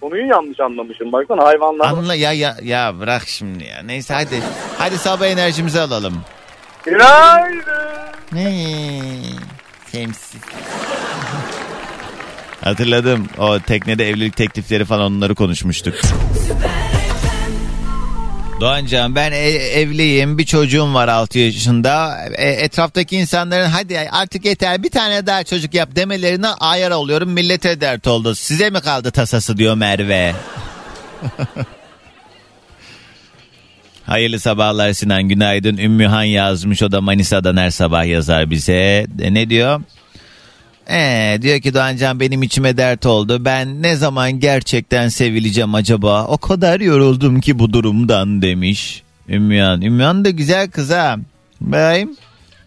Konuyu 0.00 0.26
yanlış 0.26 0.60
anlamışım. 0.60 1.12
Baksana 1.12 1.44
hayvanlar. 1.44 1.86
Anla 1.86 2.14
ya 2.14 2.32
ya 2.32 2.56
ya 2.62 3.00
bırak 3.00 3.22
şimdi 3.26 3.64
ya. 3.64 3.82
Neyse 3.82 4.14
hadi. 4.14 4.42
Hadi 4.78 4.98
sabah 4.98 5.26
enerjimizi 5.26 5.80
alalım. 5.80 6.22
Günaydın. 6.84 7.62
Ne? 8.32 8.52
Semsiz. 9.86 10.40
Hatırladım. 12.60 13.28
O 13.38 13.58
teknede 13.60 14.08
evlilik 14.08 14.36
teklifleri 14.36 14.84
falan 14.84 15.12
onları 15.12 15.34
konuşmuştuk. 15.34 15.94
Doğancan 18.60 19.14
ben 19.14 19.32
e- 19.32 19.36
evliyim 19.50 20.38
bir 20.38 20.44
çocuğum 20.44 20.94
var 20.94 21.08
6 21.08 21.38
yaşında 21.38 22.18
E, 22.36 22.48
etraftaki 22.50 23.16
insanların 23.16 23.70
hadi 23.70 23.98
artık 24.12 24.44
yeter 24.44 24.82
bir 24.82 24.90
tane 24.90 25.26
daha 25.26 25.44
çocuk 25.44 25.74
yap 25.74 25.88
demelerine 25.96 26.48
ayar 26.48 26.90
oluyorum 26.90 27.30
millete 27.30 27.80
dert 27.80 28.06
oldu 28.06 28.34
size 28.34 28.70
mi 28.70 28.80
kaldı 28.80 29.10
tasası 29.10 29.56
diyor 29.56 29.74
Merve. 29.74 30.34
Hayırlı 34.06 34.40
sabahlar 34.40 34.92
Sinan 34.92 35.22
günaydın 35.22 35.76
Ümmühan 35.76 36.22
yazmış 36.24 36.82
o 36.82 36.92
da 36.92 37.00
Manisa'dan 37.00 37.56
her 37.56 37.70
sabah 37.70 38.06
yazar 38.06 38.50
bize 38.50 39.06
E, 39.22 39.34
ne 39.34 39.50
diyor? 39.50 39.80
Ee, 40.90 41.38
diyor 41.42 41.60
ki 41.60 41.74
Doğancan 41.74 42.20
benim 42.20 42.42
içime 42.42 42.76
dert 42.76 43.06
oldu. 43.06 43.44
Ben 43.44 43.82
ne 43.82 43.96
zaman 43.96 44.32
gerçekten 44.32 45.08
sevileceğim 45.08 45.74
acaba? 45.74 46.24
O 46.26 46.38
kadar 46.38 46.80
yoruldum 46.80 47.40
ki 47.40 47.58
bu 47.58 47.72
durumdan 47.72 48.42
demiş. 48.42 49.02
Ümmühan. 49.28 49.82
Ümmühan 49.82 50.24
da 50.24 50.30
güzel 50.30 50.70
kız 50.70 50.90
ha. 50.90 51.16
Bayım. 51.60 52.16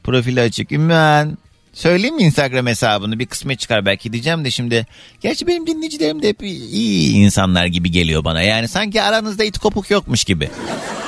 Profili 0.03 0.41
açık. 0.41 0.71
Ümmühan. 0.71 1.37
Söyleyeyim 1.73 2.15
mi 2.15 2.23
Instagram 2.23 2.67
hesabını? 2.67 3.19
Bir 3.19 3.25
kısmet 3.25 3.59
çıkar 3.59 3.85
belki 3.85 4.13
diyeceğim 4.13 4.45
de 4.45 4.51
şimdi. 4.51 4.87
Gerçi 5.21 5.47
benim 5.47 5.67
dinleyicilerim 5.67 6.21
de 6.21 6.29
hep 6.29 6.43
iyi 6.43 7.13
insanlar 7.13 7.65
gibi 7.65 7.91
geliyor 7.91 8.23
bana. 8.23 8.41
Yani 8.41 8.67
sanki 8.67 9.01
aranızda 9.01 9.43
it 9.43 9.57
kopuk 9.57 9.91
yokmuş 9.91 10.23
gibi. 10.23 10.49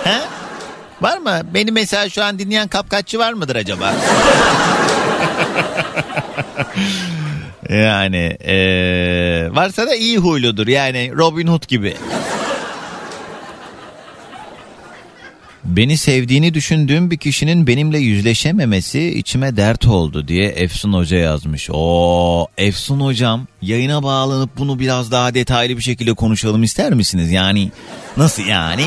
He? 0.03 0.17
Var 1.01 1.17
mı? 1.17 1.41
Beni 1.53 1.71
mesela 1.71 2.09
şu 2.09 2.23
an 2.23 2.39
dinleyen 2.39 2.67
kapkaççı 2.67 3.19
var 3.19 3.33
mıdır 3.33 3.55
acaba? 3.55 3.93
Yani 7.75 8.37
eee, 8.47 9.55
varsa 9.55 9.87
da 9.87 9.95
iyi 9.95 10.17
huyludur 10.17 10.67
yani 10.67 11.11
Robin 11.15 11.47
Hood 11.47 11.67
gibi. 11.67 11.93
Beni 15.63 15.97
sevdiğini 15.97 16.53
düşündüğüm 16.53 17.11
bir 17.11 17.17
kişinin 17.17 17.67
benimle 17.67 17.99
yüzleşememesi 17.99 19.17
içime 19.17 19.57
dert 19.57 19.87
oldu 19.87 20.27
diye 20.27 20.47
Efsun 20.47 20.93
Hoca 20.93 21.17
yazmış. 21.17 21.69
Oo 21.71 22.47
Efsun 22.57 22.99
Hocam 22.99 23.47
yayına 23.61 24.03
bağlanıp 24.03 24.49
bunu 24.57 24.79
biraz 24.79 25.11
daha 25.11 25.33
detaylı 25.33 25.77
bir 25.77 25.81
şekilde 25.81 26.13
konuşalım 26.13 26.63
ister 26.63 26.93
misiniz? 26.93 27.31
Yani 27.31 27.71
nasıl 28.17 28.43
yani? 28.45 28.85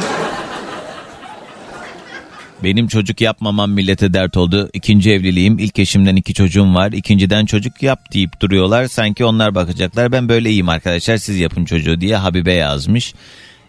Benim 2.65 2.89
çocuk 2.89 3.21
yapmamam 3.21 3.71
millete 3.71 4.13
dert 4.13 4.37
oldu. 4.37 4.71
İkinci 4.73 5.13
evliliğim. 5.13 5.59
İlk 5.59 5.79
eşimden 5.79 6.17
iki 6.17 6.35
çocuğum 6.35 6.75
var. 6.75 6.93
İkinciden 6.93 7.47
çocuk 7.47 7.83
yap 7.83 7.99
deyip 8.15 8.41
duruyorlar. 8.41 8.87
Sanki 8.87 9.25
onlar 9.25 9.55
bakacaklar. 9.55 10.13
Ben 10.13 10.29
böyle 10.29 10.51
iyiyim 10.51 10.69
arkadaşlar 10.69 11.17
siz 11.17 11.39
yapın 11.41 11.65
çocuğu 11.65 12.01
diye 12.01 12.17
Habibe 12.17 12.53
yazmış. 12.53 13.15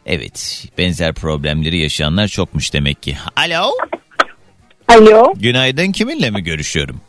Evet 0.06 0.66
benzer 0.78 1.14
problemleri 1.14 1.78
yaşayanlar 1.78 2.28
çokmuş 2.28 2.74
demek 2.74 3.02
ki. 3.04 3.18
Alo. 3.36 3.72
Alo, 4.88 5.34
Günaydın 5.36 5.92
kiminle 5.92 6.32
mi 6.32 6.44
görüşüyorum? 6.44 7.02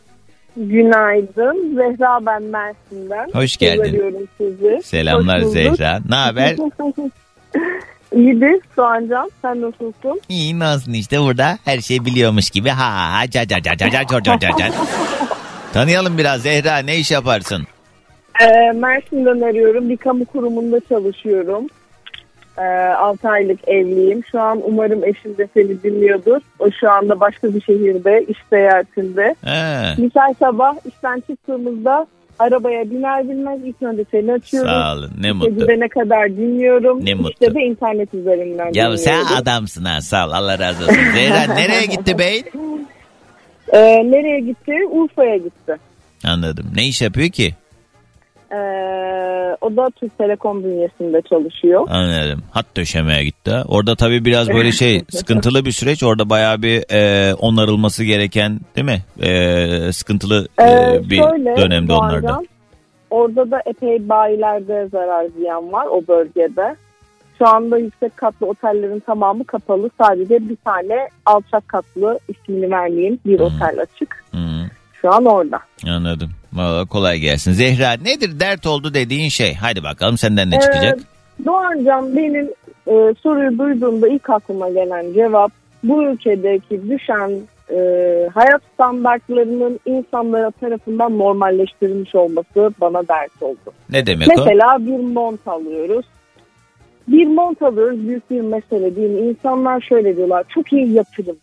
günaydın. 0.57 1.75
Zehra 1.77 2.27
ben 2.27 2.43
Mersin'den. 2.43 3.31
Hoş 3.33 3.57
geldin. 3.57 4.29
Sizi. 4.38 4.81
Selamlar 4.85 5.38
Hoş 5.38 5.45
bulduk. 5.45 5.77
Zehra. 5.77 6.01
Ne 6.09 6.14
haber? 6.14 6.57
İyidir 8.12 8.61
Soğancan, 8.77 9.31
sen 9.42 9.62
nasılsın? 9.62 10.20
İyi 10.29 10.59
Nazlı 10.59 10.96
işte 10.96 11.20
burada 11.20 11.59
her 11.64 11.81
şey 11.81 12.05
biliyormuş 12.05 12.51
gibi. 12.51 12.68
Ha 12.68 13.18
ha 13.20 13.31
ca 13.31 13.46
ca 13.49 13.62
ca 13.62 13.77
ca 13.77 13.90
ca 13.90 14.07
ca 14.23 14.38
ca 14.38 14.51
ca. 14.59 14.68
Tanıyalım 15.73 16.18
biraz 16.18 16.42
Zehra 16.42 16.79
ne 16.79 16.96
iş 16.96 17.11
yaparsın? 17.11 17.66
Ee, 18.40 18.73
Mersin'den 18.73 19.40
arıyorum. 19.40 19.88
Bir 19.88 19.96
kamu 19.96 20.25
kurumunda 20.25 20.81
çalışıyorum. 20.88 21.66
Ee, 22.59 22.62
6 22.62 23.29
aylık 23.29 23.68
evliyim. 23.68 24.25
Şu 24.33 24.40
an 24.40 24.61
umarım 24.64 25.05
eşim 25.05 25.38
de 25.38 25.49
seni 25.55 25.83
dinliyordur. 25.83 26.40
O 26.59 26.70
şu 26.81 26.90
anda 26.90 27.20
başka 27.20 27.55
bir 27.55 27.61
şehirde, 27.61 28.25
iş 28.29 28.38
seyahatinde. 28.51 29.35
Ha, 29.44 29.94
Misal 29.99 30.35
sabah 30.38 30.75
işten 30.87 31.23
çıktığımızda 31.31 32.07
arabaya 32.40 32.90
biner 32.90 33.29
binmez 33.29 33.61
ilk 33.64 33.83
önce 33.83 34.05
seni 34.11 34.33
açıyorum. 34.33 34.70
sağ 34.70 34.92
olun 34.94 35.11
ne 35.20 35.33
mutlu. 35.33 35.50
gidene 35.59 35.88
kadar 35.88 36.29
dinliyorum. 36.29 37.07
Ne 37.07 37.14
mutlu. 37.14 37.31
İşte 37.31 37.55
de 37.55 37.61
internet 37.61 38.14
üzerinden 38.14 38.64
Ya 38.66 38.72
dinliyorum. 38.72 38.96
sen 38.98 39.24
adamsın 39.24 39.85
ha 39.85 40.00
sağ 40.00 40.26
ol 40.29 40.31
Allah 40.33 40.59
razı 40.59 40.85
olsun. 40.85 40.94
Zehra 41.14 41.55
nereye 41.55 41.87
gitti 41.87 42.18
bey? 42.18 42.42
Ee, 43.72 43.79
nereye 44.11 44.40
gitti? 44.40 44.72
Urfa'ya 44.90 45.37
gitti. 45.37 45.76
Anladım. 46.24 46.66
Ne 46.74 46.87
iş 46.87 47.03
yapıyor 47.03 47.29
ki? 47.29 47.55
Ee, 48.53 48.57
o 49.61 49.77
da 49.77 49.90
Türk 50.01 50.18
Telekom 50.18 50.64
bünyesinde 50.64 51.23
çalışıyor. 51.23 51.87
Anladım. 51.90 52.42
Hat 52.51 52.66
döşemeye 52.77 53.25
gitti. 53.25 53.53
Orada 53.68 53.96
tabii 53.96 54.25
biraz 54.25 54.49
böyle 54.49 54.73
şey 54.73 55.03
sıkıntılı 55.11 55.64
bir 55.64 55.73
süreç. 55.73 56.03
Orada 56.03 56.31
bayağı 56.31 56.62
bir 56.62 56.85
e, 56.92 57.35
onarılması 57.35 58.05
gereken 58.05 58.61
değil 58.77 58.85
mi? 58.85 59.27
E, 59.27 59.92
sıkıntılı 59.92 60.49
e, 60.59 60.64
Ee, 60.64 61.01
bir 61.11 61.16
şöyle, 61.23 61.57
dönemde 61.57 61.92
onlarda. 61.92 62.42
Orada 63.11 63.51
da 63.51 63.62
epey 63.66 64.09
bayilerde 64.09 64.88
zarar 64.92 65.27
ziyan 65.38 65.73
var 65.73 65.87
o 65.87 66.03
bölgede. 66.09 66.77
Şu 67.38 67.49
anda 67.49 67.79
yüksek 67.79 68.16
katlı 68.16 68.46
otellerin 68.46 69.01
tamamı 69.01 69.44
kapalı. 69.44 69.90
Sadece 70.01 70.49
bir 70.49 70.57
tane 70.64 71.09
alçak 71.27 71.68
katlı 71.68 72.18
ismini 72.29 72.70
vermeyeyim 72.70 73.18
bir 73.27 73.40
otel 73.40 73.81
açık. 73.81 74.25
Hı, 74.33 74.38
Şu 74.92 75.12
an 75.12 75.25
orada. 75.25 75.61
anladım. 75.88 76.31
Vallahi 76.52 76.88
kolay 76.88 77.18
gelsin. 77.18 77.52
Zehra 77.52 77.92
nedir 77.92 78.40
dert 78.40 78.66
oldu 78.66 78.94
dediğin 78.94 79.28
şey? 79.28 79.54
Hadi 79.54 79.82
bakalım 79.82 80.18
senden 80.18 80.50
ne 80.50 80.56
Ee, 80.56 80.60
çıkacak? 80.60 80.98
Doğancan 81.44 82.16
benim 82.16 82.48
e, 82.86 83.14
soruyu 83.22 83.58
duyduğumda 83.58 84.08
ilk 84.08 84.30
aklıma 84.30 84.68
gelen 84.68 85.12
cevap 85.12 85.52
bu 85.84 86.02
ülkedeki 86.04 86.90
düşen 86.90 87.30
e, 87.70 87.78
hayat 88.34 88.62
standartlarının 88.74 89.80
insanlara 89.86 90.50
tarafından 90.50 91.18
normalleştirilmiş 91.18 92.14
olması 92.14 92.70
bana 92.80 93.08
dert 93.08 93.42
oldu. 93.42 93.72
Ne 93.90 94.06
demek 94.06 94.28
o? 94.28 94.32
Mesela 94.36 94.76
bir 94.80 95.04
mont 95.14 95.48
alıyoruz. 95.48 96.06
Bir 97.08 97.26
mont 97.26 97.62
alıyoruz 97.62 98.08
büyük 98.08 98.30
bir 98.30 98.40
mesele 98.40 98.96
değil 98.96 99.10
mi? 99.10 99.20
İnsanlar 99.20 99.80
şöyle 99.80 100.16
diyorlar 100.16 100.44
çok 100.48 100.72
iyi 100.72 100.92
yatırım. 100.92 101.36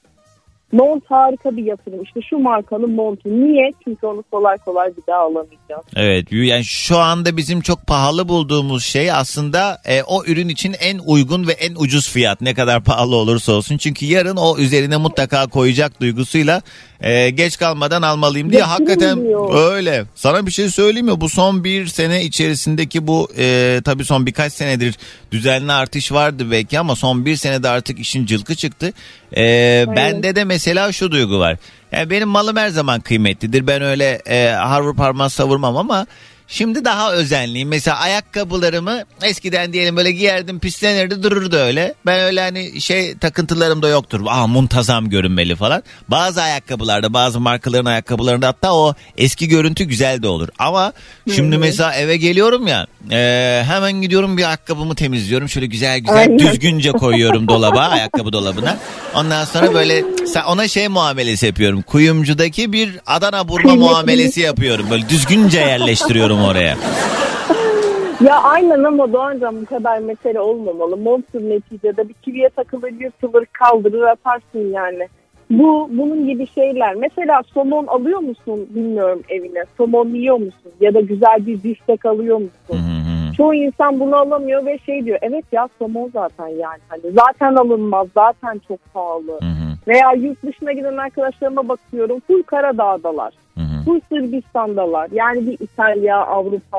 Mont 0.72 1.04
harika 1.10 1.58
bir 1.58 1.64
yatırım. 1.64 2.04
İşte 2.04 2.20
şu 2.30 2.38
markanın 2.38 2.92
montu. 2.92 3.30
Niye? 3.30 3.72
Çünkü 3.84 4.06
onu 4.08 4.24
kolay 4.32 4.58
kolay 4.58 4.88
bir 4.98 5.04
daha 5.08 5.20
alamayacağız. 5.20 5.86
Evet 5.96 6.32
yani 6.32 6.66
şu 6.66 6.98
anda 6.98 7.38
bizim 7.38 7.62
çok 7.62 7.88
pahalı 7.88 8.30
bulduğumuz 8.30 8.86
şey 8.86 9.12
aslında 9.12 9.82
e, 9.86 10.04
o 10.04 10.24
ürün 10.26 10.50
için 10.50 10.76
en 10.80 11.00
uygun 11.06 11.48
ve 11.48 11.52
en 11.52 11.76
ucuz 11.76 12.10
fiyat 12.10 12.42
ne 12.42 12.54
kadar 12.54 12.84
pahalı 12.84 13.16
olursa 13.16 13.52
olsun. 13.54 13.78
Çünkü 13.78 14.06
yarın 14.06 14.38
o 14.38 14.58
üzerine 14.58 14.98
mutlaka 14.98 15.48
koyacak 15.48 16.02
duygusuyla 16.02 16.62
e, 17.02 17.30
geç 17.30 17.58
kalmadan 17.58 18.02
almalıyım 18.02 18.52
diye 18.52 18.62
hakikaten 18.62 19.24
diyor. 19.24 19.74
öyle. 19.74 20.04
Sana 20.16 20.46
bir 20.46 20.52
şey 20.52 20.70
söyleyeyim 20.70 21.06
mi? 21.06 21.22
Bu 21.22 21.30
son 21.30 21.64
bir 21.64 21.88
sene 21.88 22.24
içerisindeki 22.24 23.08
bu 23.08 23.28
e, 23.38 23.80
tabii 23.86 24.06
son 24.06 24.26
birkaç 24.26 24.54
senedir 24.54 24.96
düzenli 25.32 25.72
artış 25.72 26.12
vardı 26.12 26.52
belki 26.52 26.80
ama 26.80 26.96
son 26.96 27.26
bir 27.26 27.36
senede 27.36 27.70
artık 27.70 28.00
işin 28.00 28.26
cılkı 28.26 28.56
çıktı. 28.56 28.94
E, 29.38 29.86
bende 29.96 30.36
de 30.36 30.44
mesela 30.44 30.57
şu 30.92 31.12
duygu 31.12 31.40
var. 31.40 31.58
Yani 31.92 32.10
benim 32.10 32.28
malım 32.30 32.58
her 32.58 32.70
zaman 32.70 33.02
kıymetlidir. 33.02 33.68
Ben 33.68 33.82
öyle 33.82 34.22
e, 34.26 34.50
harvur 34.50 34.96
parmağı 34.96 35.30
savurmam 35.30 35.78
ama 35.78 36.08
şimdi 36.48 36.86
daha 36.86 37.14
özenliyim. 37.14 37.70
Mesela 37.70 37.98
ayakkabılarımı 37.98 39.04
eskiden 39.24 39.74
diyelim 39.74 39.98
böyle 39.98 40.12
giyerdim 40.12 40.60
pislenirdi 40.60 41.24
dururdu 41.24 41.56
öyle. 41.56 41.94
Ben 42.06 42.20
öyle 42.20 42.42
hani 42.42 42.82
şey 42.82 43.18
takıntılarım 43.18 43.82
da 43.82 43.88
yoktur. 43.88 44.22
Aa 44.28 44.48
muntazam 44.48 45.10
görünmeli 45.10 45.56
falan. 45.56 45.84
Bazı 46.08 46.42
ayakkabılarda 46.42 47.14
bazı 47.14 47.40
markaların 47.40 47.86
ayakkabılarında 47.86 48.48
hatta 48.48 48.74
o 48.74 48.94
eski 49.18 49.48
görüntü 49.48 49.84
güzel 49.84 50.24
de 50.24 50.28
olur. 50.28 50.48
Ama 50.60 50.94
şimdi 51.36 51.58
mesela 51.58 51.96
eve 51.96 52.18
geliyorum 52.18 52.68
ya 52.68 52.88
e, 53.12 53.64
hemen 53.68 53.94
gidiyorum 53.94 54.38
bir 54.38 54.44
ayakkabımı 54.44 54.96
temizliyorum. 54.96 55.50
Şöyle 55.50 55.66
güzel 55.68 56.00
güzel 56.00 56.18
Aynen. 56.18 56.40
düzgünce 56.40 56.92
koyuyorum 56.92 57.48
dolaba 57.48 57.80
ayakkabı 57.80 58.34
dolabına. 58.34 58.78
Ondan 59.16 59.46
sonra 59.46 59.74
böyle 59.74 60.04
ona 60.48 60.68
şey 60.68 60.88
muamelesi 60.88 61.46
yapıyorum. 61.46 61.82
Kuyumcudaki 61.82 62.74
bir 62.74 63.00
Adana 63.06 63.48
burma 63.48 63.76
muamelesi 63.76 64.42
yapıyorum. 64.42 64.86
Böyle 64.90 65.10
düzgünce 65.10 65.60
yerleştiriyorum 65.60 66.37
oraya. 66.42 66.76
Ya 68.22 68.44
aynen 68.44 68.84
ama 68.84 69.14
Doğancan 69.14 69.62
bu 69.62 69.66
kadar 69.66 70.00
mesele 70.00 70.40
olmamalı. 70.40 70.98
Monster 70.98 71.42
neticede 71.42 72.10
bir 72.10 72.14
kiviye 72.14 72.50
takılır 72.50 72.92
yırtılır 72.92 73.46
kaldırır 73.46 74.02
atarsın 74.02 74.72
yani. 74.72 75.08
Bu 75.50 75.90
bunun 75.92 76.28
gibi 76.28 76.48
şeyler. 76.48 76.96
Mesela 76.96 77.42
somon 77.54 77.88
alıyor 77.88 78.20
musun 78.20 78.68
bilmiyorum 78.70 79.22
evine. 79.30 79.64
Somon 79.78 80.08
yiyor 80.08 80.38
musun? 80.38 80.72
Ya 80.80 80.94
da 80.94 81.02
güzel 81.02 81.46
bir 81.46 81.64
biftek 81.64 82.06
alıyor 82.06 82.38
musun? 82.38 82.52
Hı 82.70 82.74
hı. 82.74 83.34
Çoğu 83.38 83.54
insan 83.54 84.00
bunu 84.00 84.16
alamıyor 84.16 84.66
ve 84.66 84.78
şey 84.86 85.06
diyor. 85.06 85.20
Evet 85.22 85.46
ya 85.52 85.70
somon 85.80 86.10
zaten 86.14 86.48
yani. 86.48 86.80
Hani 86.90 87.02
zaten 87.14 87.56
alınmaz. 87.56 88.08
Zaten 88.16 88.62
çok 88.68 88.94
pahalı. 88.94 89.32
Hı 89.32 89.46
hı. 89.46 89.68
Veya 89.88 90.12
yurt 90.14 90.44
dışına 90.44 90.72
giden 90.72 90.98
arkadaşlarıma 90.98 91.70
bakıyorum. 91.70 92.20
Full 92.28 92.44
Karadağ'dalar. 92.44 93.34
Hı. 93.58 93.62
Full 93.88 94.00
Sırbistan'dalar. 94.10 95.08
Yani 95.12 95.48
bir 95.48 95.54
İtalya, 95.60 96.18
Avrupa, 96.18 96.78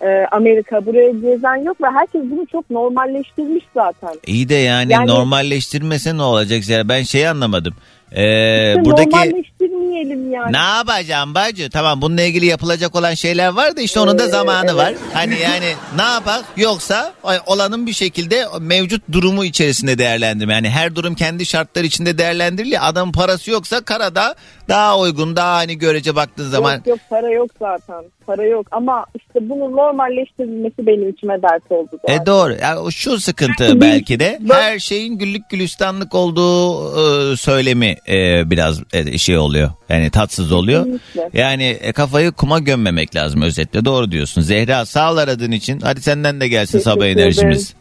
e, 0.00 0.26
Amerika 0.32 0.86
buraya 0.86 1.10
gezen 1.10 1.56
yok 1.56 1.80
ve 1.82 1.86
herkes 1.94 2.22
bunu 2.30 2.46
çok 2.52 2.70
normalleştirmiş 2.70 3.64
zaten. 3.74 4.14
İyi 4.26 4.48
de 4.48 4.54
yani, 4.54 4.92
Yani- 4.92 5.06
normalleştirmese 5.06 6.16
ne 6.16 6.22
olacak? 6.22 6.68
Ya 6.68 6.88
ben 6.88 7.02
şeyi 7.02 7.28
anlamadım. 7.28 7.74
Ee, 8.12 8.68
İşte 8.70 8.84
buradaki 8.84 9.10
Normalleştirmeyelim 9.10 10.32
yani. 10.32 10.52
ne 10.52 10.56
yapacağım 10.76 11.34
bacı? 11.34 11.70
Tamam 11.70 12.02
bununla 12.02 12.22
ilgili 12.22 12.46
yapılacak 12.46 12.96
olan 12.96 13.14
şeyler 13.14 13.48
var 13.48 13.76
da 13.76 13.80
işte 13.80 14.00
onun 14.00 14.18
da 14.18 14.24
Ee, 14.24 14.28
zamanı 14.30 14.64
evet. 14.66 14.74
var. 14.76 14.94
Hani 15.12 15.34
yani 15.40 15.66
ne 15.96 16.02
yapak? 16.02 16.44
Yoksa 16.56 17.12
olanın 17.46 17.86
bir 17.86 17.92
şekilde 17.92 18.44
mevcut 18.60 19.02
durumu 19.12 19.44
içerisinde 19.44 19.98
değerlendirme. 19.98 20.52
Yani 20.54 20.70
her 20.70 20.96
durum 20.96 21.14
kendi 21.14 21.46
şartları 21.46 21.86
içinde 21.86 22.18
değerlendiriliyor. 22.18 22.80
Adamın 22.84 23.12
parası 23.12 23.50
yoksa 23.50 23.80
karada 23.80 24.34
daha 24.68 24.98
uygun, 24.98 25.36
daha 25.36 25.56
hani 25.56 25.78
görece 25.78 26.16
baktığın 26.16 26.48
zaman 26.48 26.74
Yok 26.74 26.86
yok 26.86 26.98
para 27.10 27.30
yok 27.30 27.50
zaten. 27.58 28.04
Para 28.26 28.44
yok 28.44 28.66
ama 28.70 29.06
işte 29.14 29.48
bunun 29.48 29.76
normalleştirilmesi 29.76 30.86
benim 30.86 31.08
içime 31.08 31.42
dert 31.42 31.72
oldu. 31.72 31.98
E 32.08 32.26
doğru. 32.26 32.56
Yani 32.62 32.92
şu 32.92 33.20
sıkıntı 33.20 33.80
Belki 33.80 34.20
de 34.20 34.38
her 34.50 34.78
şeyin 34.78 35.18
güllük 35.18 35.50
gülistanlık 35.50 36.14
olduğu 36.14 36.84
e, 37.32 37.36
söylemi 37.36 37.96
e, 38.08 38.50
biraz 38.50 38.82
e, 38.92 39.18
şey 39.18 39.38
oluyor. 39.38 39.70
Yani 39.88 40.10
tatsız 40.10 40.52
oluyor. 40.52 40.84
Kesinlikle. 40.84 41.40
Yani 41.40 41.64
e, 41.64 41.92
kafayı 41.92 42.32
kuma 42.32 42.58
gömmemek 42.58 43.16
lazım 43.16 43.42
özetle. 43.42 43.84
Doğru 43.84 44.10
diyorsun. 44.10 44.42
Zehra 44.42 44.86
sağ 44.86 45.12
ol 45.12 45.16
aradığın 45.16 45.52
için. 45.52 45.80
Hadi 45.80 46.00
senden 46.00 46.40
de 46.40 46.48
gelsin 46.48 46.78
Teşekkür 46.78 46.90
sabah 46.90 47.06
enerjimiz. 47.06 47.74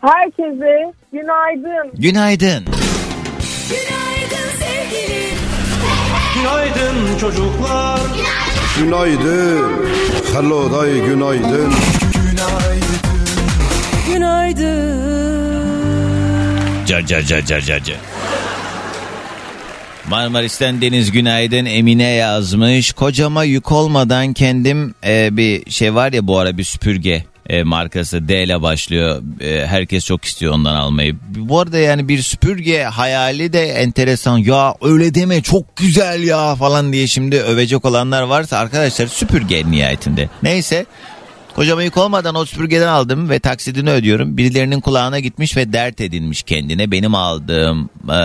Herkese. 0.00 0.92
Günaydın. 1.12 1.90
Günaydın 1.94 2.83
Günaydın 6.44 7.18
çocuklar 7.18 8.00
Günaydın. 8.78 9.86
Hello 10.32 10.72
day 10.72 11.00
günaydın. 11.06 11.72
Günaydın. 14.12 15.04
Car 16.86 17.02
car 17.06 17.22
car 17.22 17.42
car 17.42 17.60
car 17.60 17.84
car. 17.84 17.96
Marmaris'ten 20.08 20.80
Deniz 20.80 21.12
Günaydın 21.12 21.64
Emine 21.64 22.08
yazmış. 22.10 22.92
Kocama 22.92 23.44
yük 23.44 23.72
olmadan 23.72 24.32
kendim 24.32 24.94
e, 25.06 25.36
bir 25.36 25.70
şey 25.70 25.94
var 25.94 26.12
ya 26.12 26.26
bu 26.26 26.38
ara 26.38 26.58
bir 26.58 26.64
süpürge 26.64 27.24
e, 27.48 27.62
markası 27.62 28.28
D 28.28 28.42
ile 28.42 28.62
başlıyor. 28.62 29.22
E, 29.40 29.66
herkes 29.66 30.04
çok 30.04 30.24
istiyor 30.24 30.52
ondan 30.52 30.74
almayı. 30.74 31.16
Bu 31.36 31.60
arada 31.60 31.78
yani 31.78 32.08
bir 32.08 32.18
süpürge 32.18 32.82
hayali 32.82 33.52
de 33.52 33.62
enteresan. 33.62 34.38
Ya 34.38 34.74
öyle 34.82 35.14
deme 35.14 35.42
çok 35.42 35.76
güzel 35.76 36.22
ya 36.22 36.54
falan 36.54 36.92
diye 36.92 37.06
şimdi 37.06 37.40
övecek 37.40 37.84
olanlar 37.84 38.22
varsa 38.22 38.58
arkadaşlar 38.58 39.06
süpürge 39.06 39.70
nihayetinde. 39.70 40.28
Neyse 40.42 40.86
Kocama 41.54 41.82
yük 41.82 41.96
olmadan 41.96 42.34
o 42.34 42.44
süpürgeden 42.44 42.88
aldım 42.88 43.30
ve 43.30 43.38
taksidini 43.38 43.90
ödüyorum. 43.90 44.36
Birilerinin 44.36 44.80
kulağına 44.80 45.18
gitmiş 45.18 45.56
ve 45.56 45.72
dert 45.72 46.00
edinmiş 46.00 46.42
kendine. 46.42 46.90
Benim 46.90 47.14
aldığım 47.14 47.88
e, 48.10 48.20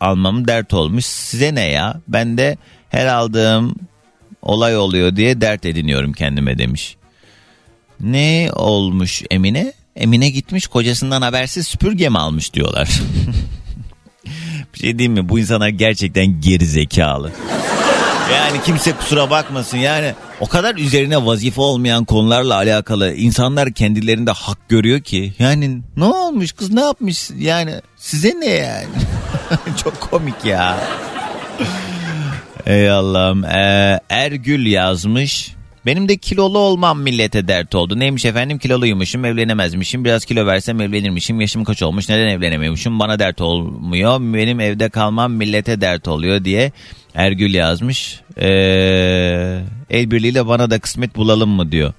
almam 0.00 0.48
dert 0.48 0.74
olmuş. 0.74 1.04
Size 1.04 1.54
ne 1.54 1.70
ya? 1.70 2.00
Ben 2.08 2.38
de 2.38 2.56
her 2.88 3.06
aldığım 3.06 3.74
olay 4.42 4.76
oluyor 4.76 5.16
diye 5.16 5.40
dert 5.40 5.66
ediniyorum 5.66 6.12
kendime 6.12 6.58
demiş. 6.58 6.97
Ne 8.00 8.50
olmuş 8.52 9.22
Emine? 9.30 9.72
Emine 9.96 10.30
gitmiş 10.30 10.66
kocasından 10.66 11.22
habersiz 11.22 11.66
süpürge 11.66 12.08
mi 12.08 12.18
almış 12.18 12.54
diyorlar. 12.54 12.88
Bir 14.74 14.78
şey 14.78 14.98
diyeyim 14.98 15.12
mi? 15.12 15.28
Bu 15.28 15.38
insanlar 15.38 15.68
gerçekten 15.68 16.40
geri 16.40 16.66
zekalı. 16.66 17.32
Yani 18.34 18.62
kimse 18.64 18.92
kusura 18.92 19.30
bakmasın 19.30 19.78
yani 19.78 20.14
o 20.40 20.46
kadar 20.46 20.74
üzerine 20.74 21.26
vazife 21.26 21.60
olmayan 21.60 22.04
konularla 22.04 22.54
alakalı 22.54 23.14
insanlar 23.14 23.72
kendilerinde 23.72 24.30
hak 24.30 24.68
görüyor 24.68 25.00
ki 25.00 25.32
yani 25.38 25.80
ne 25.96 26.04
olmuş 26.04 26.52
kız 26.52 26.70
ne 26.70 26.80
yapmış 26.80 27.30
yani 27.38 27.74
size 27.96 28.34
ne 28.40 28.46
yani 28.46 28.86
çok 29.84 30.00
komik 30.00 30.44
ya. 30.44 30.78
Ey 32.66 32.90
Allah'ım 32.90 33.44
Ee, 33.44 34.00
Ergül 34.10 34.66
yazmış 34.66 35.54
benim 35.86 36.08
de 36.08 36.16
kilolu 36.16 36.58
olmam 36.58 37.02
millete 37.02 37.48
dert 37.48 37.74
oldu. 37.74 37.98
Neymiş 37.98 38.24
efendim 38.24 38.58
kiloluymuşum 38.58 39.24
evlenemezmişim. 39.24 40.04
Biraz 40.04 40.24
kilo 40.24 40.46
versem 40.46 40.80
evlenirmişim. 40.80 41.40
Yaşım 41.40 41.64
kaç 41.64 41.82
olmuş 41.82 42.08
neden 42.08 42.28
evlenemiyormuşum. 42.28 42.98
Bana 42.98 43.18
dert 43.18 43.40
olmuyor. 43.40 44.20
Benim 44.20 44.60
evde 44.60 44.88
kalmam 44.88 45.32
millete 45.32 45.80
dert 45.80 46.08
oluyor 46.08 46.44
diye 46.44 46.72
Ergül 47.14 47.54
yazmış. 47.54 48.20
Ee, 48.40 49.60
el 49.90 50.10
birliğiyle 50.10 50.46
bana 50.46 50.70
da 50.70 50.78
kısmet 50.78 51.16
bulalım 51.16 51.50
mı 51.50 51.72
diyor. 51.72 51.92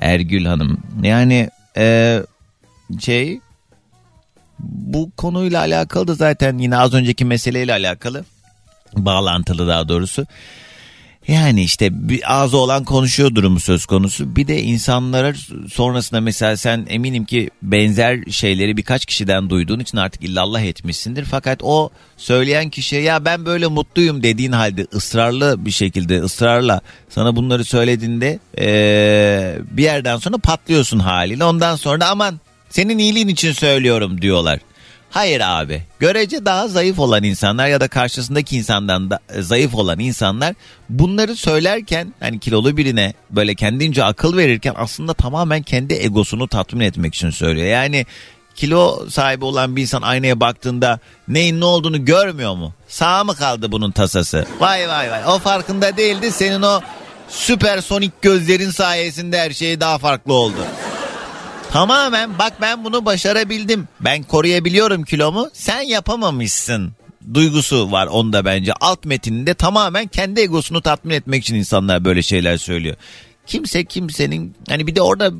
Ergül 0.00 0.44
Hanım. 0.44 0.78
Yani 1.02 1.50
e, 1.76 2.18
şey 3.00 3.40
bu 4.58 5.10
konuyla 5.16 5.60
alakalı 5.60 6.08
da 6.08 6.14
zaten 6.14 6.58
yine 6.58 6.76
az 6.76 6.94
önceki 6.94 7.24
meseleyle 7.24 7.72
alakalı 7.72 8.24
bağlantılı 8.96 9.68
daha 9.68 9.88
doğrusu. 9.88 10.26
Yani 11.28 11.62
işte 11.62 12.08
bir 12.08 12.42
ağzı 12.42 12.56
olan 12.56 12.84
konuşuyor 12.84 13.34
durumu 13.34 13.60
söz 13.60 13.86
konusu. 13.86 14.36
Bir 14.36 14.48
de 14.48 14.62
insanlara 14.62 15.34
sonrasında 15.72 16.20
mesela 16.20 16.56
sen 16.56 16.86
eminim 16.88 17.24
ki 17.24 17.50
benzer 17.62 18.24
şeyleri 18.30 18.76
birkaç 18.76 19.06
kişiden 19.06 19.50
duyduğun 19.50 19.80
için 19.80 19.98
artık 19.98 20.22
illallah 20.24 20.62
etmişsindir. 20.62 21.24
Fakat 21.24 21.58
o 21.62 21.90
söyleyen 22.16 22.70
kişiye 22.70 23.02
ya 23.02 23.24
ben 23.24 23.46
böyle 23.46 23.66
mutluyum 23.66 24.22
dediğin 24.22 24.52
halde 24.52 24.86
ısrarlı 24.94 25.64
bir 25.64 25.70
şekilde 25.70 26.20
ısrarla 26.20 26.80
sana 27.08 27.36
bunları 27.36 27.64
söylediğinde 27.64 28.38
eee, 28.58 29.58
bir 29.70 29.82
yerden 29.82 30.16
sonra 30.16 30.38
patlıyorsun 30.38 30.98
haliyle. 30.98 31.44
Ondan 31.44 31.76
sonra 31.76 32.08
aman 32.08 32.40
senin 32.70 32.98
iyiliğin 32.98 33.28
için 33.28 33.52
söylüyorum 33.52 34.22
diyorlar. 34.22 34.60
Hayır 35.10 35.40
abi. 35.44 35.82
Görece 35.98 36.44
daha 36.44 36.68
zayıf 36.68 36.98
olan 36.98 37.22
insanlar 37.22 37.68
ya 37.68 37.80
da 37.80 37.88
karşısındaki 37.88 38.56
insandan 38.56 39.10
da 39.10 39.20
e, 39.34 39.42
zayıf 39.42 39.74
olan 39.74 39.98
insanlar 39.98 40.54
bunları 40.88 41.36
söylerken 41.36 42.14
hani 42.20 42.38
kilolu 42.38 42.76
birine 42.76 43.14
böyle 43.30 43.54
kendince 43.54 44.04
akıl 44.04 44.36
verirken 44.36 44.74
aslında 44.76 45.14
tamamen 45.14 45.62
kendi 45.62 45.94
egosunu 45.94 46.48
tatmin 46.48 46.80
etmek 46.80 47.14
için 47.14 47.30
söylüyor. 47.30 47.66
Yani 47.66 48.06
kilo 48.54 49.06
sahibi 49.10 49.44
olan 49.44 49.76
bir 49.76 49.82
insan 49.82 50.02
aynaya 50.02 50.40
baktığında 50.40 50.98
neyin 51.28 51.60
ne 51.60 51.64
olduğunu 51.64 52.04
görmüyor 52.04 52.54
mu? 52.54 52.74
Sağ 52.88 53.24
mı 53.24 53.34
kaldı 53.34 53.72
bunun 53.72 53.90
tasası? 53.90 54.46
Vay 54.60 54.88
vay 54.88 55.10
vay. 55.10 55.20
O 55.26 55.38
farkında 55.38 55.96
değildi. 55.96 56.32
Senin 56.32 56.62
o 56.62 56.80
süpersonik 57.28 58.22
gözlerin 58.22 58.70
sayesinde 58.70 59.40
her 59.40 59.50
şey 59.50 59.80
daha 59.80 59.98
farklı 59.98 60.32
oldu. 60.32 60.56
Tamamen 61.72 62.38
bak 62.38 62.52
ben 62.60 62.84
bunu 62.84 63.04
başarabildim. 63.04 63.88
Ben 64.00 64.22
koruyabiliyorum 64.22 65.02
kilomu. 65.04 65.50
Sen 65.52 65.80
yapamamışsın. 65.80 66.92
Duygusu 67.34 67.92
var 67.92 68.06
onda 68.06 68.44
bence. 68.44 68.72
Alt 68.80 69.04
metninde 69.04 69.54
tamamen 69.54 70.06
kendi 70.06 70.40
egosunu 70.40 70.82
tatmin 70.82 71.14
etmek 71.14 71.42
için 71.42 71.54
insanlar 71.54 72.04
böyle 72.04 72.22
şeyler 72.22 72.56
söylüyor. 72.56 72.96
Kimse 73.46 73.84
kimsenin 73.84 74.56
hani 74.68 74.86
bir 74.86 74.96
de 74.96 75.02
orada 75.02 75.32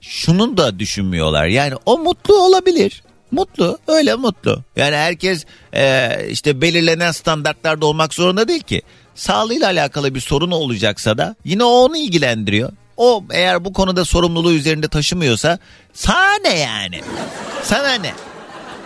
şunun 0.00 0.56
da 0.56 0.78
düşünmüyorlar. 0.78 1.46
Yani 1.46 1.74
o 1.86 1.98
mutlu 1.98 2.42
olabilir. 2.42 3.02
Mutlu 3.30 3.78
öyle 3.88 4.14
mutlu. 4.14 4.62
Yani 4.76 4.96
herkes 4.96 5.44
e, 5.72 6.10
işte 6.30 6.60
belirlenen 6.60 7.12
standartlarda 7.12 7.86
olmak 7.86 8.14
zorunda 8.14 8.48
değil 8.48 8.62
ki. 8.62 8.82
Sağlığıyla 9.14 9.66
alakalı 9.66 10.14
bir 10.14 10.20
sorun 10.20 10.50
olacaksa 10.50 11.18
da 11.18 11.36
yine 11.44 11.64
o 11.64 11.68
onu 11.68 11.96
ilgilendiriyor. 11.96 12.72
O 12.96 13.24
eğer 13.30 13.64
bu 13.64 13.72
konuda 13.72 14.04
sorumluluğu 14.04 14.52
üzerinde 14.52 14.88
taşımıyorsa 14.88 15.58
sana 15.92 16.38
ne 16.44 16.58
yani? 16.58 17.00
Sana 17.62 17.94
ne? 17.94 18.12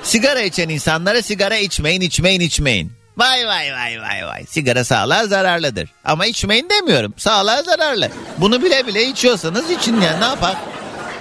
Sigara 0.02 0.40
içen 0.40 0.68
insanlara 0.68 1.22
sigara 1.22 1.56
içmeyin 1.56 2.00
içmeyin 2.00 2.40
içmeyin. 2.40 2.92
Vay 3.16 3.46
vay 3.46 3.72
vay 3.72 4.00
vay 4.00 4.26
vay. 4.26 4.44
Sigara 4.46 4.84
sağlığa 4.84 5.26
zararlıdır. 5.26 5.88
Ama 6.04 6.26
içmeyin 6.26 6.68
demiyorum. 6.70 7.14
Sağlığa 7.16 7.62
zararlı. 7.62 8.10
Bunu 8.38 8.62
bile 8.62 8.86
bile 8.86 9.06
içiyorsanız 9.06 9.70
için 9.70 10.00
ya 10.00 10.18
ne 10.18 10.24
yapar? 10.24 10.56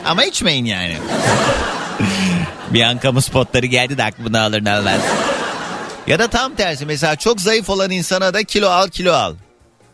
Ama 0.06 0.24
içmeyin 0.24 0.66
yani. 0.66 0.98
bir 2.72 2.82
an 2.82 3.00
kamu 3.00 3.22
spotları 3.22 3.66
geldi 3.66 3.98
de 3.98 4.04
aklımda 4.04 4.42
alır 4.42 4.66
ne. 4.66 4.98
Ya 6.08 6.20
da 6.20 6.28
tam 6.28 6.56
tersi 6.56 6.86
mesela 6.86 7.16
çok 7.16 7.42
zayıf 7.42 7.70
olan 7.70 7.92
insana 7.92 8.34
da 8.34 8.44
kilo 8.44 8.70
al 8.70 8.88
kilo 8.88 9.14
al. 9.14 9.36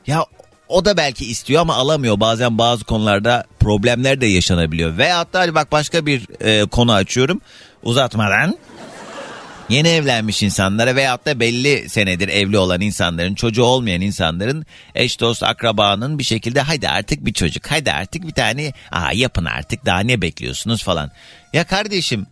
Ya 0.08 0.26
o 0.68 0.86
da 0.86 0.98
belki 0.98 1.26
istiyor 1.26 1.62
ama 1.62 1.76
alamıyor. 1.76 2.20
Bazen 2.20 2.58
bazı 2.58 2.84
konularda 2.84 3.44
problemler 3.60 4.22
de 4.22 4.26
yaşanabiliyor. 4.26 4.98
Ve 4.98 5.12
hatta 5.12 5.56
bak 5.56 5.72
başka 5.72 6.06
bir 6.06 6.28
e, 6.42 6.66
konu 6.66 6.94
açıyorum 6.94 7.42
uzatmadan. 7.84 8.58
Yeni 9.70 9.88
evlenmiş 9.88 10.44
insanlara 10.44 10.96
veyahut 10.96 11.26
da 11.26 11.40
belli 11.40 11.90
senedir 11.90 12.28
evli 12.28 12.58
olan 12.58 12.82
insanların, 12.82 13.36
çocuğu 13.36 13.64
olmayan 13.64 14.02
insanların 14.02 14.66
eş 14.96 15.20
dost 15.20 15.44
akrabanın 15.44 16.20
bir 16.20 16.24
şekilde 16.24 16.62
hadi 16.62 16.90
artık 16.90 17.26
bir 17.26 17.34
çocuk, 17.34 17.72
hadi 17.72 17.92
artık 17.92 18.28
bir 18.28 18.34
tane 18.34 18.74
aa 18.92 19.12
yapın 19.14 19.46
artık 19.46 19.86
daha 19.86 20.00
ne 20.00 20.22
bekliyorsunuz 20.22 20.84
falan. 20.84 21.12
Ya 21.54 21.64
kardeşim 21.64 22.26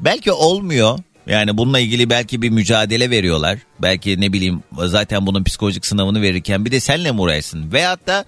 belki 0.00 0.32
olmuyor. 0.32 0.98
Yani 1.26 1.58
bununla 1.58 1.78
ilgili 1.80 2.10
belki 2.10 2.42
bir 2.42 2.50
mücadele 2.50 3.10
veriyorlar. 3.10 3.58
Belki 3.78 4.20
ne 4.20 4.32
bileyim 4.32 4.62
zaten 4.84 5.26
bunun 5.26 5.44
psikolojik 5.44 5.86
sınavını 5.86 6.22
verirken 6.22 6.64
bir 6.64 6.72
de 6.72 6.80
senle 6.80 7.12
mi 7.12 7.20
uğraşsın? 7.20 7.72
Veyahut 7.72 8.06
da 8.06 8.24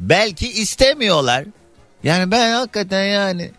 belki 0.00 0.48
istemiyorlar. 0.52 1.44
Yani 2.02 2.30
ben 2.30 2.52
hakikaten 2.52 3.04
yani 3.04 3.50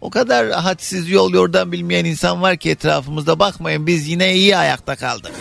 o 0.00 0.10
kadar 0.10 0.50
hadsiz 0.50 1.10
yol 1.10 1.32
yordan 1.32 1.72
bilmeyen 1.72 2.04
insan 2.04 2.42
var 2.42 2.56
ki 2.56 2.70
etrafımızda 2.70 3.38
bakmayın 3.38 3.86
biz 3.86 4.08
yine 4.08 4.34
iyi 4.34 4.56
ayakta 4.56 4.96
kaldık. 4.96 5.32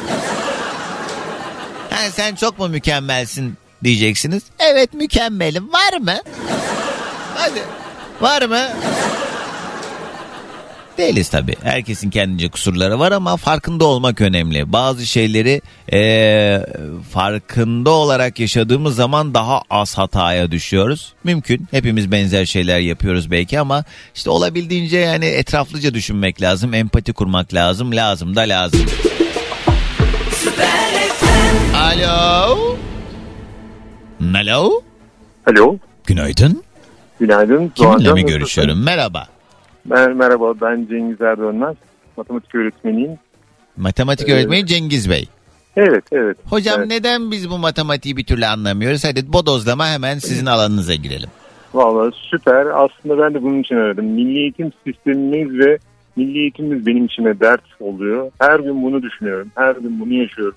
Ha, 1.90 2.12
sen 2.12 2.36
çok 2.36 2.60
mu 2.60 2.68
mükemmelsin 2.68 3.58
diyeceksiniz. 3.84 4.44
Evet 4.60 4.94
mükemmelim 4.94 5.74
var 5.74 5.98
mı? 6.00 6.22
Hadi 7.36 7.64
var 8.22 8.42
mı? 8.42 8.70
Değiliz 10.98 11.30
tabii. 11.30 11.56
Herkesin 11.64 12.10
kendince 12.10 12.50
kusurları 12.50 13.00
var 13.00 13.12
ama 13.12 13.38
farkında 13.38 13.86
olmak 13.86 14.22
önemli. 14.22 14.74
Bazı 14.74 15.06
şeyleri 15.06 15.62
eee, 15.92 16.66
farkında 17.12 17.90
olarak 17.90 18.40
yaşadığımız 18.40 18.96
zaman 18.96 19.34
daha 19.34 19.62
az 19.70 19.98
hataya 19.98 20.52
düşüyoruz. 20.52 21.14
Mümkün. 21.24 21.68
Hepimiz 21.72 22.12
benzer 22.12 22.46
şeyler 22.46 22.80
yapıyoruz 22.80 23.32
belki 23.32 23.60
ama 23.60 23.84
işte 24.16 24.30
olabildiğince 24.30 24.98
yani 24.98 25.26
etraflıca 25.26 25.94
düşünmek 25.94 26.42
lazım. 26.42 26.74
Empati 26.74 27.14
kurmak 27.14 27.54
lazım. 27.54 27.96
Lazım 27.96 28.36
da 28.36 28.42
lazım. 28.42 28.86
Alo. 31.76 32.78
Alo. 34.36 34.82
Alo. 35.48 35.78
Günaydın. 36.06 36.64
Günaydın. 37.20 37.72
Doğancan 37.78 38.14
mi 38.14 38.26
görüşüyorum? 38.26 38.84
Merhaba. 38.84 39.28
Ben, 39.86 40.16
merhaba 40.18 40.54
ben 40.62 40.88
Cengiz 40.90 41.22
Erdönmez. 41.22 41.76
Matematik 42.18 42.56
öğretmeniyim. 42.56 43.18
Matematik 43.78 44.30
Evet. 44.30 44.40
öğretmeni 44.40 44.66
Cengiz 44.66 45.10
Bey. 45.10 45.28
Evet 45.76 46.04
evet. 46.12 46.38
Hocam 46.50 46.76
Evet. 46.80 46.88
neden 46.88 47.32
biz 47.32 47.50
bu 47.50 47.58
matematiği 47.58 48.18
bir 48.18 48.24
türlü 48.26 48.46
anlamıyoruz? 48.46 49.04
Hadi 49.06 49.34
bodozlama 49.34 49.88
hemen 49.88 50.18
sizin 50.18 50.46
alanınıza 50.46 50.96
girelim. 50.96 51.30
Valla 51.74 52.12
süper. 52.12 52.66
Aslında 52.66 53.18
ben 53.24 53.34
de 53.34 53.44
bunun 53.44 53.60
için 53.62 53.76
aradım. 53.76 54.06
Milli 54.06 54.40
eğitim 54.40 54.72
sistemimiz 54.88 55.60
ve 55.60 55.78
milli 56.16 56.40
eğitimimiz 56.40 56.86
benim 56.86 57.06
içime 57.06 57.40
dert 57.40 57.64
oluyor. 57.80 58.32
Her 58.40 58.60
gün 58.60 58.84
bunu 58.84 59.02
düşünüyorum. 59.02 59.52
Her 59.56 59.76
gün 59.76 60.00
bunu 60.00 60.14
yaşıyorum. 60.14 60.56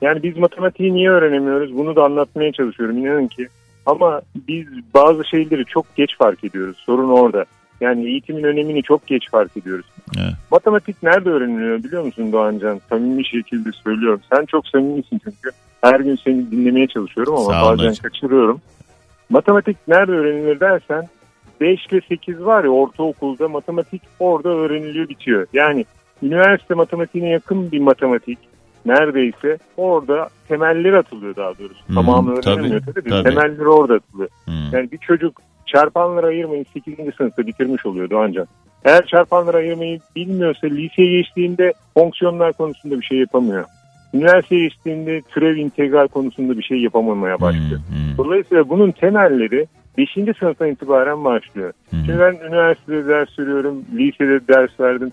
Yani 0.00 0.22
biz 0.22 0.36
matematiği 0.36 0.94
niye 0.94 1.10
öğrenemiyoruz? 1.10 1.76
Bunu 1.76 1.96
da 1.96 2.04
anlatmaya 2.04 2.52
çalışıyorum. 2.52 2.98
İnanın 2.98 3.26
ki. 3.28 3.48
Ama 3.86 4.20
biz 4.48 4.66
bazı 4.94 5.24
şeyleri 5.24 5.64
çok 5.64 5.96
geç 5.96 6.16
fark 6.18 6.44
ediyoruz. 6.44 6.76
Sorun 6.86 7.08
orada. 7.08 7.44
Yani 7.82 8.06
eğitimin 8.06 8.42
önemini 8.42 8.82
çok 8.82 9.06
geç 9.06 9.30
fark 9.30 9.56
ediyoruz. 9.56 9.86
Evet. 10.18 10.32
Matematik 10.50 11.02
nerede 11.02 11.30
öğreniliyor 11.30 11.84
biliyor 11.84 12.02
musun 12.04 12.32
Doğancan? 12.32 12.80
Samimi 12.88 13.26
şekilde 13.26 13.72
söylüyorum. 13.84 14.20
Sen 14.32 14.44
çok 14.44 14.68
samimisin 14.68 15.20
çünkü. 15.24 15.50
Her 15.82 16.00
gün 16.00 16.18
seni 16.24 16.50
dinlemeye 16.50 16.86
çalışıyorum 16.86 17.34
ama 17.36 17.48
bazen 17.48 17.88
hocam. 17.88 17.94
kaçırıyorum. 18.02 18.60
Matematik 19.30 19.76
nerede 19.88 20.12
öğrenilir 20.12 20.60
dersen 20.60 21.08
5 21.60 21.86
ile 21.86 22.00
8 22.08 22.44
var 22.44 22.64
ya 22.64 22.70
ortaokulda 22.70 23.48
matematik 23.48 24.02
orada 24.20 24.48
öğreniliyor 24.48 25.08
bitiyor. 25.08 25.46
Yani 25.52 25.84
üniversite 26.22 26.74
matematiğine 26.74 27.28
yakın 27.28 27.72
bir 27.72 27.80
matematik 27.80 28.38
neredeyse 28.86 29.58
orada 29.76 30.28
temelleri 30.48 30.98
atılıyor 30.98 31.36
daha 31.36 31.58
doğrusu. 31.58 31.86
Hmm, 31.86 31.94
Tamamı 31.94 32.40
tabii, 32.40 32.54
öğrenilmiyor 32.54 32.82
tabii. 32.86 33.04
de 33.04 33.10
tabii. 33.10 33.22
Temelleri 33.22 33.68
orada 33.68 33.94
atılıyor. 33.94 34.28
Hmm. 34.44 34.54
Yani 34.72 34.92
bir 34.92 34.98
çocuk 34.98 35.40
çarpanları 35.72 36.26
ayırmayı 36.26 36.64
8. 36.72 37.14
sınıfta 37.16 37.46
bitirmiş 37.46 37.86
oluyor 37.86 38.10
Doğancan. 38.10 38.46
Eğer 38.84 39.06
çarpanları 39.06 39.56
ayırmayı 39.56 40.00
bilmiyorsa 40.16 40.66
liseye 40.66 41.10
geçtiğinde 41.16 41.72
fonksiyonlar 41.94 42.52
konusunda 42.52 43.00
bir 43.00 43.04
şey 43.04 43.18
yapamıyor. 43.18 43.64
Üniversiteye 44.14 44.62
geçtiğinde 44.62 45.20
türev 45.28 45.56
integral 45.56 46.08
konusunda 46.08 46.58
bir 46.58 46.62
şey 46.62 46.78
yapamamaya 46.78 47.40
başlıyor. 47.40 47.80
Hmm, 47.88 47.96
hmm, 47.96 48.16
Dolayısıyla 48.18 48.68
bunun 48.68 48.90
temelleri 48.90 49.66
5. 49.98 50.08
sınıftan 50.38 50.68
itibaren 50.70 51.24
başlıyor. 51.24 51.72
hmm. 51.90 51.98
Şimdi 52.06 52.18
ben 52.18 52.48
üniversitede 52.48 53.08
ders 53.08 53.38
veriyorum, 53.38 53.84
lisede 53.94 54.48
ders 54.48 54.80
verdim. 54.80 55.12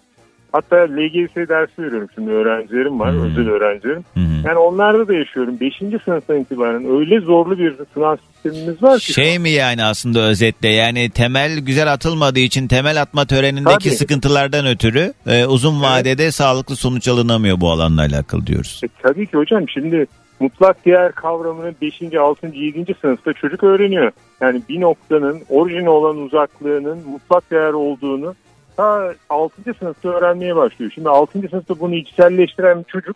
Hatta 0.52 0.76
LGS 0.76 1.36
dersi 1.36 1.82
veriyorum 1.84 2.08
şimdi 2.16 2.32
öğrencilerim 2.32 3.00
var, 3.00 3.12
Hmm. 3.14 3.22
özel 3.24 3.50
öğrencilerim. 3.50 4.04
Hmm. 4.14 4.24
Yani 4.46 4.58
onlarda 4.58 5.08
da 5.08 5.14
yaşıyorum. 5.14 5.60
5. 5.60 5.74
sınıftan 6.06 6.40
itibaren 6.40 6.86
öyle 7.00 7.20
zorlu 7.20 7.60
bir 7.60 7.74
sınav 7.94 8.16
sistemimiz 8.34 8.84
var 8.84 9.00
ki. 9.00 9.14
Şey 9.14 9.40
mi 9.40 9.50
yani 9.50 9.84
aslında 9.84 10.20
özetle 10.20 10.68
yani 10.70 11.10
temel 11.10 11.60
güzel 11.60 11.94
atılmadığı 11.94 12.40
için 12.40 12.68
temel 12.68 13.02
atma 13.02 13.26
törenindeki 13.26 13.90
Tabii. 13.90 13.96
sıkıntılardan 13.96 14.68
ötürü 14.68 15.14
e, 15.28 15.46
uzun 15.46 15.82
vadede 15.82 16.32
sağlıklı 16.32 16.76
sonuç 16.76 17.08
alınamıyor 17.08 17.62
bu 17.62 17.72
alanla 17.72 18.02
alakalı 18.02 18.48
diyoruz. 18.48 18.82
E, 18.84 18.88
tabii 19.04 19.28
ki 19.28 19.38
hocam 19.38 19.70
şimdi 19.70 20.08
mutlak 20.40 20.86
değer 20.86 21.12
kavramını 21.12 21.74
5. 21.82 22.02
6. 22.20 22.48
7. 22.48 22.96
sınıfta 23.02 23.34
çocuk 23.34 23.64
öğreniyor. 23.64 24.12
Yani 24.42 24.62
bir 24.70 24.82
noktanın 24.82 25.42
orijin 25.50 25.86
olan 25.86 26.18
uzaklığının 26.18 27.10
mutlak 27.10 27.52
değer 27.52 27.74
olduğunu 27.74 28.36
ta 28.80 29.14
6. 29.30 29.74
sınıfta 29.80 30.10
öğrenmeye 30.10 30.56
başlıyor. 30.56 30.92
Şimdi 30.96 31.10
6. 31.10 31.40
sınıfta 31.50 31.80
bunu 31.80 31.96
içselleştiren 31.96 32.80
bir 32.80 32.84
çocuk 32.84 33.16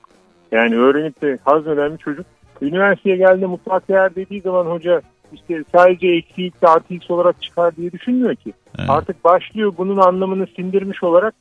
yani 0.51 0.75
öğrenip 0.75 1.21
de 1.21 1.37
hazmeden 1.43 1.93
bir 1.93 1.97
çocuk 1.97 2.25
Üniversiteye 2.61 3.15
geldiğinde 3.17 3.45
mutlak 3.45 3.89
değer 3.89 4.15
dediği 4.15 4.41
zaman 4.41 4.65
hoca 4.65 5.01
işte 5.33 5.63
sadece 5.71 6.07
eksi 6.07 6.45
x 6.45 6.55
artı 6.61 6.93
x 6.93 7.11
olarak 7.11 7.41
çıkar 7.41 7.75
diye 7.75 7.91
düşünmüyor 7.91 8.35
ki. 8.35 8.53
Evet. 8.79 8.89
Artık 8.89 9.23
başlıyor 9.23 9.73
bunun 9.77 9.97
anlamını 9.97 10.47
sindirmiş 10.55 11.03
olarak 11.03 11.33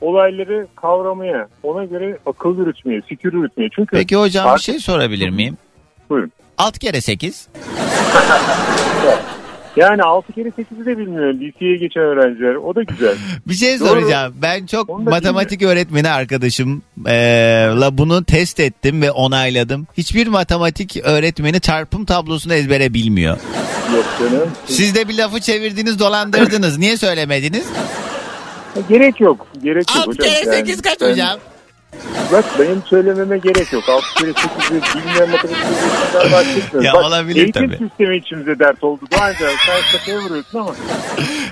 olayları 0.00 0.66
kavramaya, 0.76 1.48
ona 1.62 1.84
göre 1.84 2.18
akıl 2.26 2.58
yürütmeye, 2.58 3.00
fikir 3.00 3.32
yürütmeye. 3.32 3.68
Çünkü 3.76 3.96
Peki 3.96 4.16
hocam 4.16 4.44
bir 4.44 4.50
Artık- 4.50 4.64
şey 4.64 4.78
sorabilir 4.78 5.30
miyim? 5.30 5.56
Buyurun. 6.10 6.32
6 6.58 6.78
kere 6.78 7.00
8. 7.00 7.48
Yani 9.76 10.02
6 10.02 10.32
kere 10.32 10.48
8'i 10.48 10.86
de 10.86 10.98
bilmiyor 10.98 11.34
liseye 11.34 11.76
geçen 11.76 12.02
öğrenciler. 12.02 12.54
O 12.54 12.74
da 12.74 12.82
güzel. 12.82 13.14
Bir 13.46 13.54
şey 13.54 13.80
Doğru. 13.80 13.88
soracağım. 13.88 14.34
Ben 14.42 14.66
çok 14.66 14.98
matematik 15.02 15.62
öğretmeni 15.62 16.08
arkadaşımla 16.10 17.98
bunu 17.98 18.24
test 18.24 18.60
ettim 18.60 19.02
ve 19.02 19.10
onayladım. 19.10 19.86
Hiçbir 19.98 20.26
matematik 20.26 20.96
öğretmeni 21.04 21.60
çarpım 21.60 22.04
tablosunu 22.04 22.54
ezbere 22.54 22.94
bilmiyor. 22.94 23.36
Yok 23.94 24.04
canım. 24.20 24.50
Siz 24.66 24.94
de 24.94 25.08
bir 25.08 25.18
lafı 25.18 25.40
çevirdiniz 25.40 25.98
dolandırdınız. 25.98 26.78
Niye 26.78 26.96
söylemediniz? 26.96 27.64
Gerek 28.88 29.20
yok. 29.20 29.46
Gerek 29.62 29.88
yok 29.96 29.98
6 29.98 30.10
hocam. 30.10 30.26
kere 30.26 30.46
Yani 30.56 30.56
8 30.66 30.82
kaç 30.82 31.00
ben- 31.00 31.10
hocam? 31.10 31.38
Bak 32.32 32.44
benim 32.58 32.82
söylememe 32.90 33.38
gerek 33.38 33.72
yok. 33.72 33.84
6 33.88 34.04
kere 34.14 34.30
8'i 34.30 34.70
bilmeyen 34.98 35.30
matematik 35.30 35.56
öğretmenler 36.14 36.32
bahsetmiyoruz. 36.32 36.84
Ya 36.84 36.92
Bak, 36.94 37.04
olabilir 37.04 37.42
eğitim 37.44 37.66
tabii. 37.70 37.88
sistemi 37.88 38.16
içimize 38.16 38.58
dert 38.58 38.84
oldu. 38.84 39.00
Daha 39.12 39.30
önce 39.30 39.38
sen 39.66 39.98
şakaya 39.98 40.18
vuruyorsun 40.20 40.58
ama. 40.58 40.74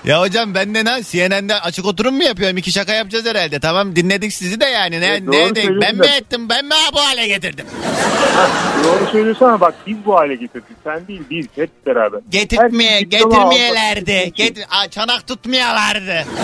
Ya 0.04 0.20
hocam 0.20 0.54
ben 0.54 0.74
de 0.74 0.84
ne 0.84 1.02
CNN'de 1.02 1.54
açık 1.60 1.86
oturum 1.86 2.14
mu 2.14 2.22
yapıyorum? 2.22 2.56
İki 2.56 2.72
şaka 2.72 2.92
yapacağız 2.94 3.26
herhalde. 3.26 3.60
Tamam 3.60 3.96
dinledik 3.96 4.32
sizi 4.32 4.60
de 4.60 4.64
yani. 4.64 5.00
Ne, 5.00 5.06
Evet, 5.06 5.22
ne 5.22 5.54
de- 5.54 5.80
ben 5.80 5.96
mi 5.96 6.06
ettim? 6.06 6.48
Ben 6.48 6.64
mi 6.64 6.74
bu 6.94 7.00
hale 7.00 7.26
getirdim? 7.26 7.66
Doğru 8.84 9.10
söylüyorsun 9.12 9.46
ama 9.46 9.60
bak 9.60 9.74
biz 9.86 9.96
bu 10.06 10.14
hale 10.18 10.34
getirdik. 10.34 10.76
Sen 10.84 11.08
değil 11.08 11.22
biz 11.30 11.46
hep 11.56 11.86
beraber. 11.86 12.20
Getirtmeye, 12.30 13.00
getirmeyelerdi. 13.00 14.12
almak 14.12 14.28
için. 14.38 14.54
Get, 14.54 14.66
Aa, 14.70 14.88
çanak 14.90 15.26
tutmayalardı. 15.26 16.24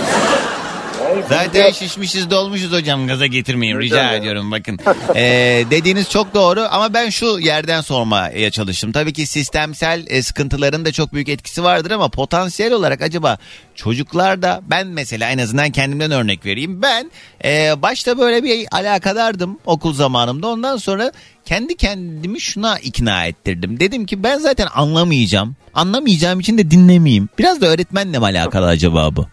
Zaten 1.29 1.71
şişmişiz 1.71 2.31
dolmuşuz 2.31 2.73
hocam 2.73 3.07
gaza 3.07 3.27
getirmeyin 3.27 3.79
rica 3.79 4.05
Rica 4.05 4.14
ediyorum 4.14 4.51
bakın. 4.51 4.79
Ee, 5.14 5.64
dediğiniz 5.71 6.11
çok 6.11 6.35
doğru 6.35 6.66
ama 6.71 6.94
ben 6.94 7.09
şu 7.09 7.38
yerden 7.38 7.81
sormaya 7.81 8.51
çalıştım. 8.51 8.92
Tabii 8.92 9.12
ki 9.12 9.27
sistemsel 9.27 10.05
e, 10.09 10.23
sıkıntıların 10.23 10.85
da 10.85 10.92
çok 10.92 11.12
büyük 11.12 11.29
etkisi 11.29 11.64
vardır 11.64 11.90
ama 11.90 12.09
potansiyel 12.09 12.73
olarak 12.73 13.03
acaba 13.03 13.38
çocuklarda 13.75 14.61
ben 14.71 14.87
mesela 14.87 15.31
en 15.31 15.38
azından 15.38 15.71
kendimden 15.71 16.11
örnek 16.11 16.47
vereyim. 16.47 16.83
Ben 16.83 17.11
e, 17.44 17.83
başta 17.83 18.18
böyle 18.18 18.44
bir 18.44 18.66
alakadardım 18.73 19.59
okul 19.66 19.92
zamanımda 19.94 20.49
ondan 20.49 20.77
sonra 20.77 21.12
kendi 21.44 21.77
kendimi 21.77 22.40
şuna 22.40 22.79
ikna 22.79 23.27
ettirdim. 23.27 23.81
Dedim 23.81 24.07
ki 24.07 24.23
ben 24.23 24.38
zaten 24.38 24.66
anlamayacağım. 24.75 25.57
Anlamayacağım 25.75 26.40
için 26.40 26.59
de 26.59 26.71
dinlemeyeyim. 26.71 27.29
Biraz 27.38 27.61
da 27.61 27.66
öğretmenle 27.66 28.18
mi 28.18 28.25
alakalı 28.25 28.66
acaba 28.66 29.16
bu? 29.16 29.27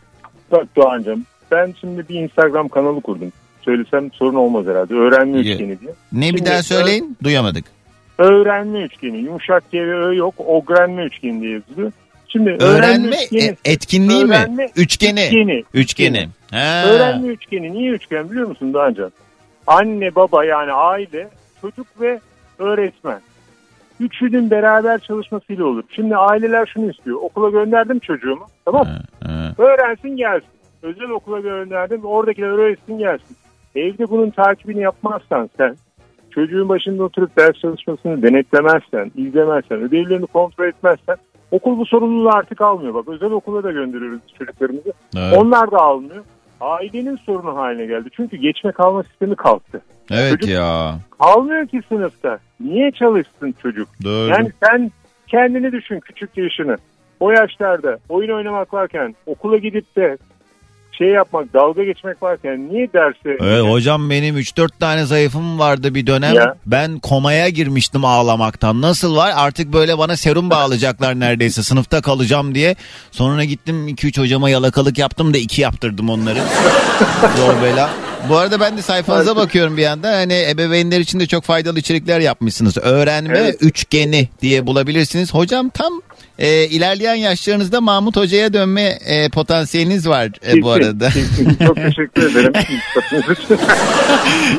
Bak 0.51 0.67
Doğan'cığım 0.75 1.25
ben 1.51 1.73
şimdi 1.81 2.09
bir 2.09 2.15
Instagram 2.15 2.67
kanalı 2.67 3.01
kurdum. 3.01 3.31
Söylesem 3.61 4.11
sorun 4.11 4.35
olmaz 4.35 4.65
herhalde. 4.65 4.93
Öğrenme 4.93 5.37
üçgeni 5.37 5.79
diye. 5.79 5.91
Ne 6.13 6.21
bir 6.33 6.37
Şimdi 6.37 6.49
daha 6.49 6.63
söyleyin? 6.63 7.17
Duyamadık. 7.23 7.65
Öğrenme 8.17 8.81
üçgeni. 8.81 9.17
Yumuşak 9.17 9.71
G 9.71 9.87
ve 9.87 9.95
Ö 9.95 10.15
yok. 10.15 10.33
Ogrenme 10.37 11.03
üçgeni 11.03 11.41
diye 11.41 11.51
yazılıyor. 11.51 11.91
Şimdi 12.27 12.49
Öğrenme 12.59 13.15
üçgeni- 13.15 13.55
e- 13.65 13.71
etkinliği 13.71 14.25
öğrenme 14.25 14.63
mi? 14.65 14.71
Üçgeni. 14.75 15.25
Üçgeni. 15.25 15.63
Üçgeni. 15.73 16.27
Ha. 16.51 16.83
Öğrenme 16.87 17.27
üçgeni. 17.27 17.73
Niye 17.73 17.91
üçgen 17.91 18.31
biliyor 18.31 18.47
musun 18.47 18.73
Doğancan? 18.73 19.11
Anne, 19.67 20.15
baba 20.15 20.45
yani 20.45 20.71
aile, 20.71 21.29
çocuk 21.61 21.87
ve 22.01 22.19
öğretmen. 22.59 23.19
Üçünün 23.99 24.51
beraber 24.51 24.99
çalışmasıyla 24.99 25.65
olur. 25.65 25.83
Şimdi 25.95 26.15
aileler 26.15 26.65
şunu 26.73 26.91
istiyor. 26.91 27.17
Okula 27.21 27.49
gönderdim 27.49 27.99
çocuğumu. 27.99 28.47
Tamam 28.65 28.87
mı? 28.87 28.99
Öğrensin 29.57 30.17
gelsin. 30.17 30.47
Özel 30.85 31.09
okula 31.09 31.39
gönderdim. 31.39 32.05
Oradakiler 32.05 32.47
öğretsin 32.47 32.97
gelsin. 32.97 33.37
Evde 33.75 34.09
bunun 34.09 34.29
takibini 34.29 34.81
yapmazsan 34.81 35.49
sen 35.57 35.75
çocuğun 36.31 36.69
başında 36.69 37.03
oturup 37.03 37.37
ders 37.37 37.53
çalışmasını 37.53 38.21
denetlemezsen, 38.21 39.11
izlemezsen, 39.15 39.77
ödevlerini 39.77 40.25
kontrol 40.25 40.65
etmezsen 40.65 41.15
okul 41.51 41.77
bu 41.77 41.85
sorumluluğu 41.85 42.29
artık 42.29 42.61
almıyor. 42.61 42.93
Bak 42.93 43.07
özel 43.07 43.31
okula 43.31 43.63
da 43.63 43.71
gönderiyoruz 43.71 44.19
çocuklarımızı. 44.39 44.93
Evet. 45.17 45.37
Onlar 45.37 45.71
da 45.71 45.77
almıyor. 45.77 46.23
Ailenin 46.61 47.15
sorunu 47.15 47.55
haline 47.55 47.85
geldi. 47.85 48.09
Çünkü 48.15 48.37
geçme 48.37 48.71
kalma 48.71 49.03
sistemi 49.03 49.35
kalktı. 49.35 49.81
Evet 50.11 50.31
Çocuk- 50.31 50.49
ya. 50.49 50.99
Kalmıyor 51.19 51.67
ki 51.67 51.81
sınıfta. 51.89 52.39
Niye 52.59 52.91
çalışsın 52.91 53.55
çocuk? 53.61 53.87
Doğru. 54.03 54.29
Yani 54.29 54.51
sen 54.63 54.91
kendini 55.27 55.71
düşün 55.71 55.99
küçük 55.99 56.37
yaşını. 56.37 56.77
O 57.19 57.31
yaşlarda 57.31 57.97
oyun 58.09 58.29
oynamak 58.29 58.73
varken 58.73 59.15
okula 59.25 59.57
gidip 59.57 59.95
de 59.95 60.17
şey 60.97 61.07
yapmak, 61.07 61.53
dalga 61.53 61.83
geçmek 61.83 62.23
varken 62.23 62.69
niye 62.69 62.93
derse... 62.93 63.37
Evet, 63.41 63.71
hocam 63.71 64.09
benim 64.09 64.37
3-4 64.37 64.69
tane 64.79 65.05
zayıfım 65.05 65.59
vardı 65.59 65.95
bir 65.95 66.07
dönem. 66.07 66.33
Ya. 66.33 66.55
Ben 66.65 66.99
komaya 66.99 67.49
girmiştim 67.49 68.05
ağlamaktan. 68.05 68.81
Nasıl 68.81 69.15
var? 69.15 69.31
Artık 69.35 69.73
böyle 69.73 69.97
bana 69.97 70.15
serum 70.17 70.49
bağlayacaklar 70.49 71.19
neredeyse. 71.19 71.63
Sınıfta 71.63 72.01
kalacağım 72.01 72.55
diye. 72.55 72.75
Sonra 73.11 73.43
gittim 73.43 73.87
2-3 73.87 74.21
hocama 74.21 74.49
yalakalık 74.49 74.97
yaptım 74.97 75.33
da 75.33 75.37
2 75.37 75.61
yaptırdım 75.61 76.09
onları. 76.09 76.39
Zor 77.37 77.61
bela. 77.63 77.89
Bu 78.29 78.37
arada 78.37 78.59
ben 78.59 78.77
de 78.77 78.81
sayfanıza 78.81 79.35
bakıyorum 79.35 79.77
bir 79.77 79.81
yandan. 79.81 80.13
Hani 80.13 80.45
ebeveynler 80.49 80.99
için 80.99 81.19
de 81.19 81.27
çok 81.27 81.43
faydalı 81.43 81.79
içerikler 81.79 82.19
yapmışsınız. 82.19 82.77
Öğrenme 82.77 83.37
Evet. 83.37 83.57
üçgeni 83.61 84.29
diye 84.41 84.67
bulabilirsiniz. 84.67 85.33
Hocam 85.33 85.69
tam 85.69 86.01
e, 86.39 86.65
ilerleyen 86.65 87.15
yaşlarınızda 87.15 87.81
Mahmut 87.81 88.17
Hoca'ya 88.17 88.53
dönme 88.53 88.81
e, 89.05 89.29
potansiyeliniz 89.29 90.09
var 90.09 90.29
e, 90.47 90.61
bu 90.61 90.71
arada. 90.71 91.09
Çok 91.67 91.75
teşekkür 91.75 92.31
ederim. 92.31 92.53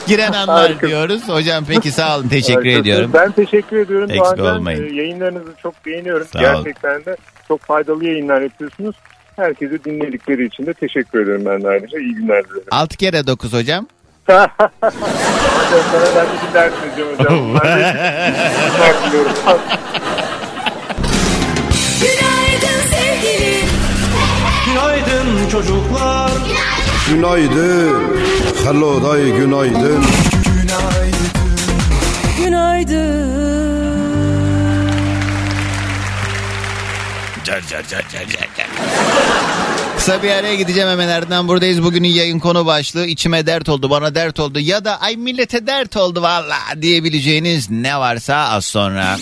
Giren 0.08 0.32
anlar 0.32 0.60
Harika. 0.70 0.88
diyoruz. 0.88 1.28
Hocam 1.28 1.64
peki 1.68 1.90
sağ 1.92 2.16
olun 2.18 2.28
teşekkür 2.28 2.54
Harikasın. 2.54 2.80
ediyorum. 2.80 3.10
Ben 3.14 3.32
teşekkür 3.32 3.76
ediyorum. 3.76 4.10
Eksik 4.10 4.40
olmayın. 4.40 4.90
Ee, 4.90 4.94
Yayınlarınızı 4.94 5.50
çok 5.62 5.86
beğeniyorum. 5.86 6.26
Sağ. 6.32 6.38
Gerçekten 6.40 7.04
de 7.04 7.16
çok 7.48 7.60
faydalı 7.62 8.04
yayınlar 8.06 8.40
yapıyorsunuz. 8.40 8.96
Herkese 9.36 9.84
dinledikleri 9.84 10.46
için 10.46 10.66
de 10.66 10.74
teşekkür 10.74 11.20
ederim 11.20 11.42
ben 11.46 11.62
de 11.62 11.68
ayrıca. 11.68 11.98
İyi 11.98 12.14
günler 12.14 12.44
dilerim. 12.44 12.62
6 12.70 12.96
kere 12.96 13.26
9 13.26 13.52
hocam. 13.52 13.86
Hocam 14.28 14.50
sana 15.92 16.06
ben 16.16 16.26
de 16.26 16.50
dinler 16.50 16.70
diyeceğim 16.82 17.10
hocam. 17.18 17.54
Ben 17.64 17.78
de 17.78 17.94
Günaydın 25.46 25.62
çocuklar. 25.62 26.30
Günaydın. 27.10 28.16
Hello 28.64 29.02
day 29.02 29.30
günaydın. 29.30 30.04
Günaydın. 32.38 33.26
Kısa 39.96 40.22
bir 40.22 40.30
araya 40.30 40.54
gideceğim 40.54 40.88
hemen 40.88 41.08
ardından 41.08 41.48
buradayız. 41.48 41.82
Bugünün 41.82 42.08
yayın 42.08 42.38
konu 42.38 42.66
başlığı 42.66 43.06
içime 43.06 43.46
dert 43.46 43.68
oldu 43.68 43.90
bana 43.90 44.14
dert 44.14 44.40
oldu 44.40 44.60
ya 44.60 44.84
da 44.84 45.00
ay 45.00 45.16
millete 45.16 45.66
dert 45.66 45.96
oldu 45.96 46.22
valla 46.22 46.58
diyebileceğiniz 46.80 47.70
ne 47.70 47.98
varsa 47.98 48.36
az 48.36 48.64
sonra. 48.64 49.18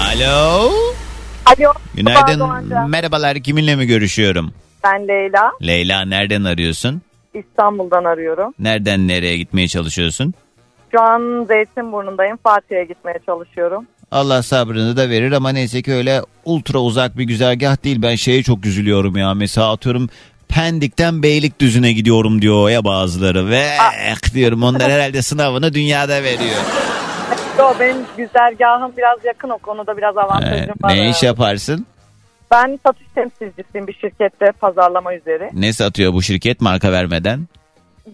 Alo. 0.00 0.85
Alo. 1.46 1.72
Günaydın. 1.94 2.90
Merhabalar 2.90 3.38
kiminle 3.38 3.76
mi 3.76 3.86
görüşüyorum? 3.86 4.52
Ben 4.84 5.08
Leyla. 5.08 5.52
Leyla 5.66 6.04
nereden 6.04 6.44
arıyorsun? 6.44 7.02
İstanbul'dan 7.34 8.04
arıyorum. 8.04 8.54
Nereden 8.58 9.08
nereye 9.08 9.36
gitmeye 9.36 9.68
çalışıyorsun? 9.68 10.34
Şu 10.92 11.02
an 11.02 11.44
Zeytinburnu'ndayım. 11.48 12.36
Fatih'e 12.44 12.84
gitmeye 12.84 13.18
çalışıyorum. 13.26 13.86
Allah 14.10 14.42
sabrını 14.42 14.96
da 14.96 15.10
verir 15.10 15.32
ama 15.32 15.50
neyse 15.50 15.82
ki 15.82 15.92
öyle 15.92 16.22
ultra 16.44 16.78
uzak 16.78 17.18
bir 17.18 17.24
güzergah 17.24 17.84
değil. 17.84 18.02
Ben 18.02 18.14
şeye 18.14 18.42
çok 18.42 18.66
üzülüyorum 18.66 19.16
ya. 19.16 19.34
Mesela 19.34 19.72
atıyorum 19.72 20.08
Pendik'ten 20.48 21.22
Beylikdüzü'ne 21.22 21.92
gidiyorum 21.92 22.42
diyor 22.42 22.70
ya 22.70 22.84
bazıları. 22.84 23.50
Ve 23.50 23.66
eh 24.06 24.34
diyorum 24.34 24.62
onlar 24.62 24.90
herhalde 24.92 25.22
sınavını 25.22 25.74
dünyada 25.74 26.22
veriyor. 26.22 26.60
Yo, 27.58 27.74
benim 27.80 27.96
güzergahım 28.16 28.92
biraz 28.96 29.24
yakın 29.24 29.48
o 29.50 29.58
konuda 29.58 29.96
biraz 29.96 30.16
avantajım 30.16 30.70
Ee, 30.80 30.82
var. 30.82 30.94
ne 30.94 31.10
iş 31.10 31.22
yaparsın? 31.22 31.86
Ben 32.50 32.78
satış 32.86 33.06
temsilcisiyim 33.14 33.86
bir 33.86 33.92
şirkette 33.92 34.52
pazarlama 34.60 35.14
üzeri. 35.14 35.50
Ne 35.52 35.72
satıyor 35.72 36.12
bu 36.12 36.22
şirket 36.22 36.60
marka 36.60 36.92
vermeden? 36.92 37.46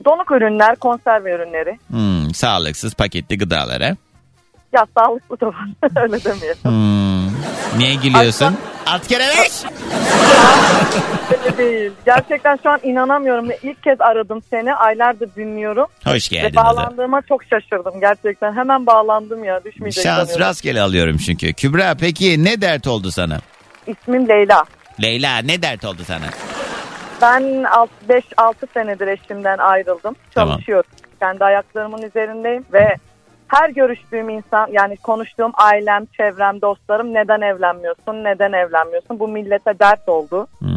Donuk 0.05 0.31
ürünler, 0.31 0.77
konserve 0.77 1.33
ürünleri. 1.35 1.79
Hmm, 1.89 2.35
sağlıksız 2.35 2.95
paketli 2.95 3.39
gıdalara. 3.39 3.97
Ya 4.73 4.87
sağlıklı 4.99 5.41
da 5.41 5.47
var 5.47 5.67
öyle 6.03 6.25
demeyelim. 6.25 6.57
Hmm, 6.63 7.27
niye 7.79 7.95
gülüyorsun? 7.95 8.57
Alt 8.87 9.07
kere 9.07 9.23
beş. 9.29 9.53
Öyle 11.33 11.59
değil. 11.59 11.93
Gerçekten 12.07 12.59
şu 12.63 12.71
an 12.71 12.81
inanamıyorum. 12.83 13.49
İlk 13.63 13.83
kez 13.83 14.01
aradım 14.01 14.43
seni. 14.51 14.75
Aylardır 14.75 15.35
dinliyorum. 15.37 15.87
Hoş 16.05 16.33
Ve 16.33 16.37
geldin 16.37 16.57
Ada. 16.57 16.65
bağlandığıma 16.65 17.23
çok 17.29 17.45
şaşırdım 17.45 18.01
gerçekten. 18.01 18.53
Hemen 18.57 18.87
bağlandım 18.87 19.45
ya. 19.45 19.65
Düşmeyecek 19.65 20.05
Şans 20.05 20.19
sanıyorum. 20.19 20.47
rastgele 20.47 20.83
alıyorum 20.83 21.17
çünkü. 21.27 21.53
Kübra 21.53 21.95
peki 22.01 22.45
ne 22.45 22.61
dert 22.61 22.87
oldu 22.87 23.11
sana? 23.11 23.39
İsmim 23.87 24.29
Leyla. 24.29 24.65
Leyla 25.03 25.39
ne 25.39 25.63
dert 25.63 25.85
oldu 25.85 26.03
sana? 26.07 26.25
Ben 27.23 27.43
5-6 27.43 28.21
senedir 28.75 29.07
eşimden 29.07 29.59
ayrıldım. 29.59 30.17
Tamam. 30.35 30.55
Çalışıyorum. 30.57 30.91
Kendi 31.21 31.45
ayaklarımın 31.45 32.03
üzerindeyim 32.03 32.65
ve 32.73 32.97
her 33.53 33.69
görüştüğüm 33.69 34.29
insan 34.29 34.69
yani 34.71 34.97
konuştuğum 34.97 35.53
ailem, 35.55 36.07
çevrem, 36.07 36.61
dostlarım 36.61 37.15
neden 37.15 37.41
evlenmiyorsun, 37.41 38.25
neden 38.25 38.53
evlenmiyorsun? 38.53 39.19
Bu 39.19 39.29
millete 39.29 39.79
dert 39.79 40.09
oldu. 40.09 40.47
Hmm. 40.59 40.71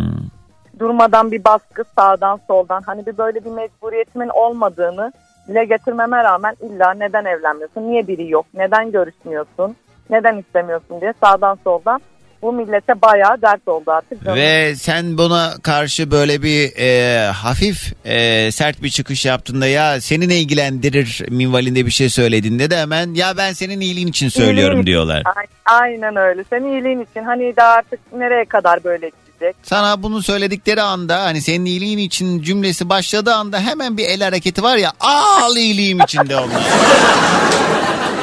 Durmadan 0.80 1.32
bir 1.32 1.44
baskı 1.44 1.84
sağdan 1.96 2.40
soldan 2.48 2.82
hani 2.86 3.06
bir 3.06 3.18
böyle 3.18 3.46
bir 3.46 3.52
mecburiyetimin 3.52 4.30
olmadığını 4.30 5.12
dile 5.48 5.66
getirmeme 5.66 6.24
rağmen 6.24 6.56
illa 6.62 6.94
neden 6.94 7.26
evlenmiyorsun, 7.26 7.82
niye 7.82 8.08
biri 8.08 8.32
yok, 8.32 8.46
neden 8.54 8.92
görüşmüyorsun, 8.92 9.76
neden 10.10 10.38
istemiyorsun 10.38 11.02
diye 11.02 11.14
sağdan 11.24 11.58
soldan 11.64 12.02
bu 12.46 12.54
millete 12.54 13.02
bayağı 13.02 13.42
dert 13.42 13.68
oldu 13.68 13.92
artık. 13.92 14.26
Ve 14.28 14.76
sen 14.76 15.18
buna 15.18 15.54
karşı 15.64 16.12
böyle 16.12 16.44
bir 16.44 16.78
e, 16.78 17.20
hafif 17.28 17.94
e, 18.06 18.52
sert 18.52 18.84
bir 18.84 18.90
çıkış 18.90 19.26
yaptığında 19.26 19.68
ya 19.68 20.02
seni 20.02 20.30
ne 20.30 20.36
ilgilendirir 20.38 21.26
minvalinde 21.30 21.86
bir 21.86 21.92
şey 21.92 22.10
söylediğinde 22.10 22.70
de 22.70 22.78
hemen 22.78 23.14
ya 23.14 23.38
ben 23.38 23.54
senin 23.54 23.80
iyiliğin 23.80 24.08
için 24.08 24.30
söylüyorum 24.30 24.80
İyiliğin- 24.80 24.86
diyorlar. 24.86 25.24
Aynen 25.66 26.16
öyle. 26.16 26.44
Senin 26.50 26.74
iyiliğin 26.74 27.06
için 27.12 27.24
hani 27.24 27.54
daha 27.58 27.70
artık 27.74 28.00
nereye 28.18 28.46
kadar 28.46 28.84
böyle 28.84 29.10
gidecek? 29.10 29.56
Sana 29.64 30.04
bunu 30.04 30.22
söyledikleri 30.24 30.82
anda 30.82 31.24
hani 31.24 31.42
senin 31.42 31.66
iyiliğin 31.66 31.98
için 31.98 32.42
cümlesi 32.42 32.90
başladığı 32.90 33.34
anda 33.34 33.60
hemen 33.60 33.98
bir 33.98 34.06
el 34.06 34.22
hareketi 34.22 34.64
var 34.64 34.78
ya 34.78 34.92
al 35.00 35.56
iyiliğim 35.58 36.00
için 36.00 36.30
de 36.30 36.36
onlar. 36.38 36.64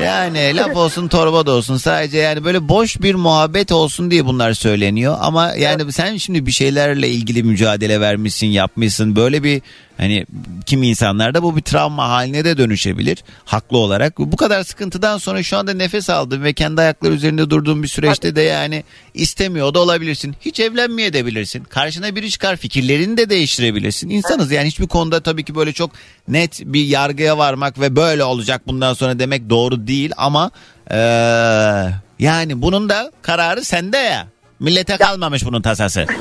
Yani 0.00 0.56
laf 0.56 0.76
olsun 0.76 1.08
torba 1.08 1.46
da 1.46 1.52
olsun. 1.52 1.76
Sadece 1.76 2.18
yani 2.18 2.44
böyle 2.44 2.68
boş 2.68 3.02
bir 3.02 3.14
muhabbet 3.14 3.72
olsun 3.72 4.10
diye 4.10 4.26
bunlar 4.26 4.52
söyleniyor. 4.52 5.16
Ama 5.20 5.54
yani 5.54 5.92
sen 5.92 6.16
şimdi 6.16 6.46
bir 6.46 6.52
şeylerle 6.52 7.08
ilgili 7.08 7.42
mücadele 7.42 8.00
vermişsin 8.00 8.46
yapmışsın. 8.46 9.16
Böyle 9.16 9.42
bir 9.42 9.62
hani 9.96 10.26
kimi 10.66 10.88
insanlarda 10.88 11.42
bu 11.42 11.56
bir 11.56 11.62
travma 11.62 12.08
haline 12.08 12.44
de 12.44 12.58
dönüşebilir 12.58 13.24
haklı 13.44 13.78
olarak. 13.78 14.18
Bu 14.18 14.36
kadar 14.36 14.64
sıkıntıdan 14.64 15.18
sonra 15.18 15.42
şu 15.42 15.56
anda 15.56 15.72
nefes 15.74 16.10
aldın 16.10 16.42
ve 16.42 16.52
kendi 16.52 16.80
ayakları 16.80 17.12
üzerinde 17.12 17.50
durduğun 17.50 17.82
bir 17.82 17.88
süreçte 17.88 18.36
de 18.36 18.42
yani 18.42 18.84
istemiyor 19.14 19.74
da 19.74 19.78
olabilirsin. 19.80 20.36
Hiç 20.40 20.60
evlenmeye 20.60 21.12
de 21.12 21.26
bilirsin 21.26 21.64
karşına 21.64 22.16
biri 22.16 22.30
çıkar 22.30 22.56
fikirlerini 22.56 23.16
de 23.16 23.30
değiştirebilirsin. 23.30 24.08
İnsanız 24.08 24.52
yani 24.52 24.66
hiçbir 24.66 24.88
konuda 24.88 25.20
tabii 25.20 25.44
ki 25.44 25.54
böyle 25.54 25.72
çok 25.72 25.90
net 26.28 26.60
bir 26.64 26.84
yargıya 26.84 27.38
varmak 27.38 27.80
ve 27.80 27.96
böyle 27.96 28.24
olacak 28.24 28.62
bundan 28.66 28.94
sonra 28.94 29.18
demek 29.18 29.50
doğru 29.50 29.86
değil 29.86 30.12
ama 30.16 30.50
eee, 30.90 30.96
yani 32.18 32.62
bunun 32.62 32.88
da 32.88 33.12
kararı 33.22 33.64
sende 33.64 33.96
ya. 33.96 34.28
Millete 34.60 34.96
kalmamış 34.96 35.44
bunun 35.44 35.62
tasası. 35.62 36.06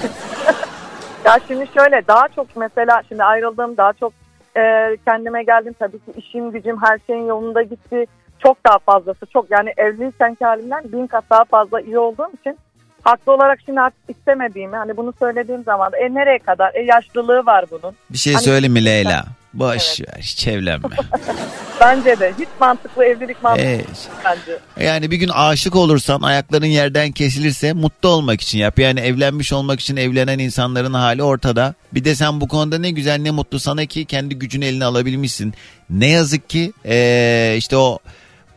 Ya 1.25 1.37
şimdi 1.47 1.67
şöyle 1.73 2.07
daha 2.07 2.27
çok 2.27 2.47
mesela 2.55 3.01
şimdi 3.09 3.23
ayrıldım 3.23 3.77
daha 3.77 3.93
çok 3.93 4.13
e, 4.57 4.61
kendime 5.05 5.43
geldim 5.43 5.75
tabii 5.79 5.99
ki 5.99 6.11
işim 6.17 6.51
gücüm 6.51 6.81
her 6.83 6.99
şeyin 7.07 7.25
yolunda 7.25 7.61
gitti. 7.61 8.05
Çok 8.39 8.65
daha 8.65 8.79
fazlası 8.79 9.25
çok 9.25 9.51
yani 9.51 9.73
evliykenki 9.77 10.45
halimden 10.45 10.83
bin 10.91 11.07
kat 11.07 11.23
daha 11.29 11.43
fazla 11.43 11.81
iyi 11.81 11.99
olduğum 11.99 12.29
için 12.41 12.57
haklı 13.03 13.31
olarak 13.31 13.59
şimdi 13.65 13.81
artık 13.81 14.09
istemediğimi 14.09 14.75
hani 14.75 14.97
bunu 14.97 15.13
söylediğim 15.19 15.63
zaman 15.63 15.91
e 15.99 16.13
nereye 16.13 16.39
kadar 16.39 16.73
e 16.73 16.81
yaşlılığı 16.81 17.45
var 17.45 17.65
bunun. 17.71 17.95
Bir 18.09 18.17
şey 18.17 18.33
Hani- 18.33 18.43
söyleyeyim 18.43 18.73
mi 18.73 18.85
Leyla? 18.85 19.23
Boş 19.53 20.01
ver 20.01 20.19
hiç 20.21 20.47
evlenme. 20.47 20.95
Bence 21.81 22.19
de 22.19 22.33
hiç 22.39 22.47
mantıklı 22.59 23.05
evlilik 23.05 23.43
mantıklı 23.43 23.69
Ee, 23.69 23.77
değil 23.77 23.87
bence. 24.25 24.87
Yani 24.89 25.11
bir 25.11 25.17
gün 25.17 25.29
aşık 25.29 25.75
olursan 25.75 26.21
ayakların 26.21 26.65
yerden 26.65 27.11
kesilirse 27.11 27.73
mutlu 27.73 28.09
olmak 28.09 28.41
için 28.41 28.59
yap. 28.59 28.79
Yani 28.79 28.99
evlenmiş 28.99 29.53
olmak 29.53 29.79
için 29.79 29.95
evlenen 29.95 30.39
insanların 30.39 30.93
hali 30.93 31.23
ortada. 31.23 31.73
Bir 31.93 32.03
de 32.05 32.15
sen 32.15 32.41
bu 32.41 32.47
konuda 32.47 32.77
ne 32.77 32.91
güzel 32.91 33.19
ne 33.19 33.31
mutlu 33.31 33.59
sana 33.59 33.85
ki 33.85 34.05
kendi 34.05 34.35
gücünü 34.35 34.65
eline 34.65 34.85
alabilmişsin. 34.85 35.53
Ne 35.89 36.07
yazık 36.07 36.49
ki 36.49 36.73
eee, 36.85 37.55
işte 37.57 37.77
o 37.77 37.99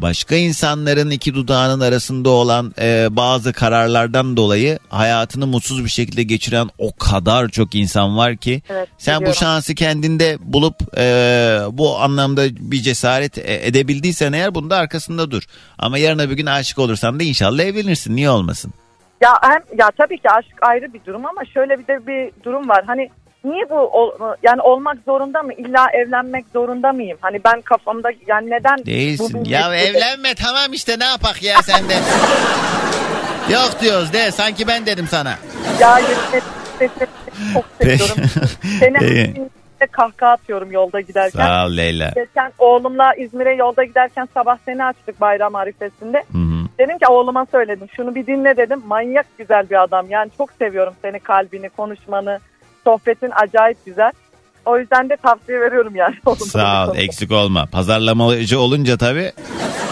başka 0.01 0.35
insanların 0.37 1.11
iki 1.11 1.35
dudağının 1.35 1.81
arasında 1.81 2.31
olan 2.31 2.75
eee, 2.81 3.07
bazı 3.11 3.53
kararlardan 3.53 4.37
dolayı 4.37 4.79
hayatını 4.89 5.47
mutsuz 5.47 5.85
bir 5.85 5.91
şekilde 5.91 6.23
geçiren 6.23 6.69
o 6.79 6.97
kadar 6.97 7.49
çok 7.49 7.75
insan 7.75 8.17
var 8.17 8.37
ki 8.37 8.63
Evet, 8.69 8.89
sen 8.99 9.17
bu 9.17 9.21
biliyorum. 9.21 9.39
şansı 9.41 9.75
kendinde 9.75 10.37
bulup 10.41 10.77
eee, 10.97 11.61
bu 11.71 11.99
anlamda 12.01 12.43
bir 12.51 12.83
cesaret 12.83 13.39
e- 13.39 13.67
edebildiysen 13.67 14.33
eğer 14.33 14.55
bunda 14.55 14.77
arkasında 14.77 15.31
dur. 15.31 15.43
Ama 15.79 15.99
yarın 15.99 16.19
öbür 16.19 16.37
gün 16.37 16.47
aşık 16.47 16.79
olursan 16.79 17.21
da 17.21 17.23
inşallah 17.23 17.63
evlenirsin. 17.63 18.17
Niye 18.17 18.31
olmasın? 18.31 18.73
Ya 19.23 19.31
hem 19.43 19.79
ya 19.79 19.91
tabii 19.99 20.19
ki 20.19 20.31
aşk 20.31 20.49
ayrı 20.63 20.93
bir 20.95 21.01
durum 21.07 21.27
ama 21.27 21.45
şöyle 21.55 21.79
bir 21.79 21.87
de 21.87 22.07
bir 22.07 22.45
durum 22.45 22.69
var. 22.69 22.85
Hani 22.87 23.11
niye 23.45 23.71
bu 23.71 23.75
ol- 23.75 24.35
yani 24.43 24.61
olmak 24.63 24.97
zorunda 25.07 25.43
mı? 25.43 25.53
İlla 25.53 25.87
evlenmek 25.93 26.45
zorunda 26.53 26.93
mıyım? 26.93 27.19
Hani 27.21 27.41
ben 27.45 27.61
kafamda 27.61 28.11
yani 28.27 28.51
neden 28.51 28.79
bu 28.79 28.87
Değilsin. 28.87 29.45
bir- 29.45 29.51
Ya 29.51 29.75
evlenme 29.77 30.35
tamam 30.35 30.73
işte 30.73 30.99
ne 30.99 31.05
yapak 31.05 31.43
ya 31.43 31.63
sende. 31.63 31.95
Yok 33.53 33.71
diyoruz 33.81 34.13
de 34.13 34.31
sanki 34.31 34.67
ben 34.67 34.87
dedim 34.87 35.07
sana. 35.11 35.35
Ya 35.81 35.99
çok 37.55 37.65
seviyorum. 37.81 38.17
Seni 38.81 38.99
gün 39.35 39.51
kahkaha 39.93 40.31
atıyorum 40.33 40.73
yolda 40.73 41.01
giderken. 41.01 41.47
Sağ 41.47 41.67
ol 41.67 41.77
Leyla. 41.77 42.11
Geçen 42.15 42.53
oğlumla 42.59 43.15
İzmir'e 43.15 43.55
yolda 43.55 43.85
giderken 43.85 44.29
sabah 44.35 44.59
seni 44.65 44.85
açtık 44.85 45.21
bayram 45.21 45.55
arifesinde. 45.55 46.19
Hı 46.33 46.39
hı. 46.39 46.65
Dedim 46.79 46.99
ki 46.99 47.07
oğluma 47.09 47.47
söyledim 47.51 47.89
şunu 47.97 48.15
bir 48.15 48.27
dinle 48.27 48.57
dedim. 48.57 48.83
Manyak 48.87 49.27
güzel 49.39 49.71
bir 49.71 49.83
adam 49.83 50.07
yani 50.11 50.31
çok 50.39 50.53
seviyorum 50.53 50.95
seni 51.03 51.21
kalbini 51.21 51.69
konuşmanı 51.69 52.39
sohbetin 52.85 53.31
acayip 53.43 53.87
güzel. 53.87 54.13
O 54.67 54.79
yüzden 54.79 55.11
de 55.11 55.17
tavsiye 55.17 55.61
veriyorum 55.61 55.97
yani. 55.97 56.15
Sağ 56.39 56.89
ol 56.89 56.97
eksik 56.97 57.33
olma. 57.33 57.67
Pazarlamacı 57.67 58.61
olunca 58.61 58.97
tabii 58.97 59.33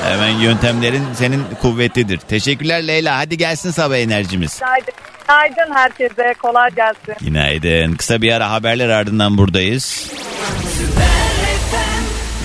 hemen 0.05 0.29
yöntemlerin 0.29 1.05
senin 1.15 1.45
kuvvetlidir. 1.63 2.19
Teşekkürler 2.19 2.87
Leyla. 2.87 3.19
Hadi 3.19 3.37
gelsin 3.37 3.71
sabah 3.71 3.97
enerjimiz. 3.97 4.59
Günaydın. 4.61 4.95
Günaydın 5.29 5.75
herkese 5.75 6.35
kolay 6.43 6.71
gelsin. 6.71 7.15
Günaydın. 7.21 7.95
Kısa 7.95 8.23
bir 8.23 8.33
ara 8.33 8.51
haberler 8.51 8.89
ardından 8.89 9.39
buradayız. 9.39 10.13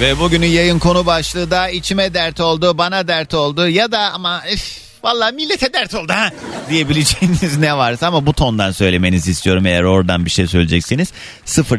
Ve 0.01 0.19
bugünün 0.19 0.47
yayın 0.47 0.79
konu 0.79 1.05
başlığı 1.05 1.51
da 1.51 1.69
içime 1.69 2.13
dert 2.13 2.39
oldu, 2.39 2.77
bana 2.77 3.07
dert 3.07 3.33
oldu 3.33 3.67
ya 3.67 3.91
da 3.91 3.99
ama 3.99 4.41
üf, 4.53 4.86
vallahi 5.07 5.35
millete 5.35 5.73
dert 5.73 5.95
oldu 5.95 6.13
ha 6.13 6.29
diyebileceğiniz 6.69 7.57
ne 7.57 7.77
varsa 7.77 8.07
ama 8.07 8.25
bu 8.25 8.33
tondan 8.33 8.71
söylemenizi 8.71 9.31
istiyorum 9.31 9.65
eğer 9.65 9.83
oradan 9.83 10.25
bir 10.25 10.29
şey 10.29 10.47
söyleyecekseniz. 10.47 11.13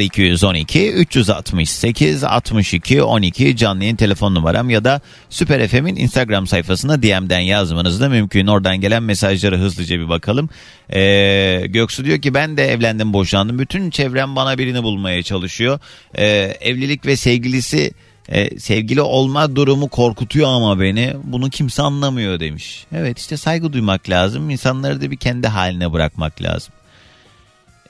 0212 0.01 0.93
368 0.93 2.25
62 2.25 3.03
12 3.03 3.57
canlı 3.57 3.83
yayın 3.83 3.97
telefon 3.97 4.35
numaram 4.35 4.71
ya 4.71 4.85
da 4.85 5.01
Süper 5.31 5.69
FM'in 5.69 5.97
Instagram 5.97 6.47
sayfasına 6.47 7.03
DM'den 7.03 7.41
yazmanız 7.41 8.01
da 8.01 8.09
mümkün. 8.09 8.47
Oradan 8.47 8.81
gelen 8.81 9.03
mesajlara 9.03 9.57
hızlıca 9.57 9.99
bir 9.99 10.09
bakalım. 10.09 10.51
Ee, 10.95 11.63
Göksu 11.69 12.05
diyor 12.05 12.23
ki 12.23 12.35
ben 12.35 12.57
de 12.57 12.73
evlendim 12.73 13.13
boşandım. 13.13 13.59
Bütün 13.59 13.91
çevrem 13.91 14.37
bana 14.37 14.59
birini 14.59 14.83
bulmaya 14.83 15.23
çalışıyor. 15.23 15.81
Ee, 16.19 16.27
evlilik 16.61 17.07
ve 17.07 17.17
sevgilisi 17.17 17.93
e, 18.29 18.61
sevgili 18.61 19.03
olma 19.03 19.57
durumu 19.57 19.89
korkutuyor 19.89 20.49
ama 20.49 20.81
beni. 20.81 21.15
Bunu 21.25 21.51
kimse 21.51 21.83
anlamıyor 21.83 22.41
demiş. 22.41 22.87
Evet 22.93 23.19
işte 23.19 23.37
saygı 23.37 23.73
duymak 23.73 24.11
lazım. 24.11 24.51
İnsanları 24.51 25.01
da 25.01 25.11
bir 25.11 25.17
kendi 25.17 25.49
haline 25.49 25.93
bırakmak 25.93 26.43
lazım. 26.43 26.73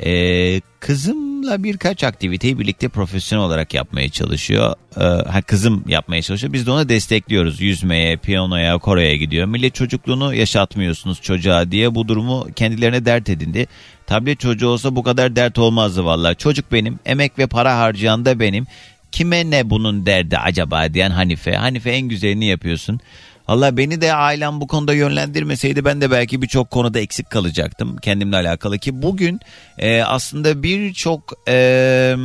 Ee, 0.05 0.61
kızımla 0.81 1.63
birkaç 1.63 2.05
aktiviteyi 2.05 2.59
birlikte 2.59 2.89
profesyonel 2.89 3.47
olarak 3.47 3.75
yapmaya 3.75 4.09
çalışıyor. 4.09 4.75
Ee, 4.97 5.03
ha, 5.05 5.43
kızım 5.43 5.85
yapmaya 5.89 6.23
çalışıyor. 6.23 6.53
Biz 6.53 6.67
de 6.67 6.71
ona 6.71 6.89
destekliyoruz. 6.89 7.61
Yüzmeye, 7.61 8.17
piyanoya, 8.17 8.79
koroya 8.79 9.17
gidiyor. 9.17 9.47
Millet 9.47 9.75
çocukluğunu 9.75 10.35
yaşatmıyorsunuz 10.35 11.23
çocuğa 11.23 11.71
diye 11.71 11.95
bu 11.95 12.09
durumu 12.09 12.47
kendilerine 12.57 13.05
dert 13.05 13.29
edindi. 13.29 13.67
Tablet 14.07 14.41
çocuğu 14.41 14.69
olsa 14.69 14.97
bu 14.97 15.03
kadar 15.03 15.37
dert 15.37 15.59
olmazdı 15.59 16.05
vallahi. 16.05 16.37
Çocuk 16.37 16.73
benim, 16.73 16.99
emek 17.07 17.39
ve 17.39 17.47
para 17.47 17.79
harcayan 17.79 18.25
da 18.25 18.41
benim. 18.41 18.67
Kime 19.13 19.51
ne 19.51 19.71
bunun 19.71 20.07
derdi 20.07 20.39
acaba 20.39 20.95
diyen 20.95 21.11
Hanife. 21.11 21.53
Hanife 21.53 21.91
en 21.91 22.09
güzelini 22.09 22.47
yapıyorsun. 22.47 23.01
Valla 23.49 23.77
beni 23.77 24.01
de 24.01 24.15
ailem 24.15 24.61
bu 24.61 24.67
konuda 24.67 24.95
yönlendirmeseydi 24.95 25.85
ben 25.85 26.01
de 26.01 26.11
belki 26.11 26.43
birçok 26.43 26.71
konuda 26.71 26.99
eksik 26.99 27.31
kalacaktım 27.31 27.97
kendimle 27.97 28.37
alakalı 28.37 28.79
ki 28.79 29.03
bugün 29.03 29.41
e, 29.79 30.03
aslında 30.03 30.63
birçok 30.63 31.35
e, 31.49 32.17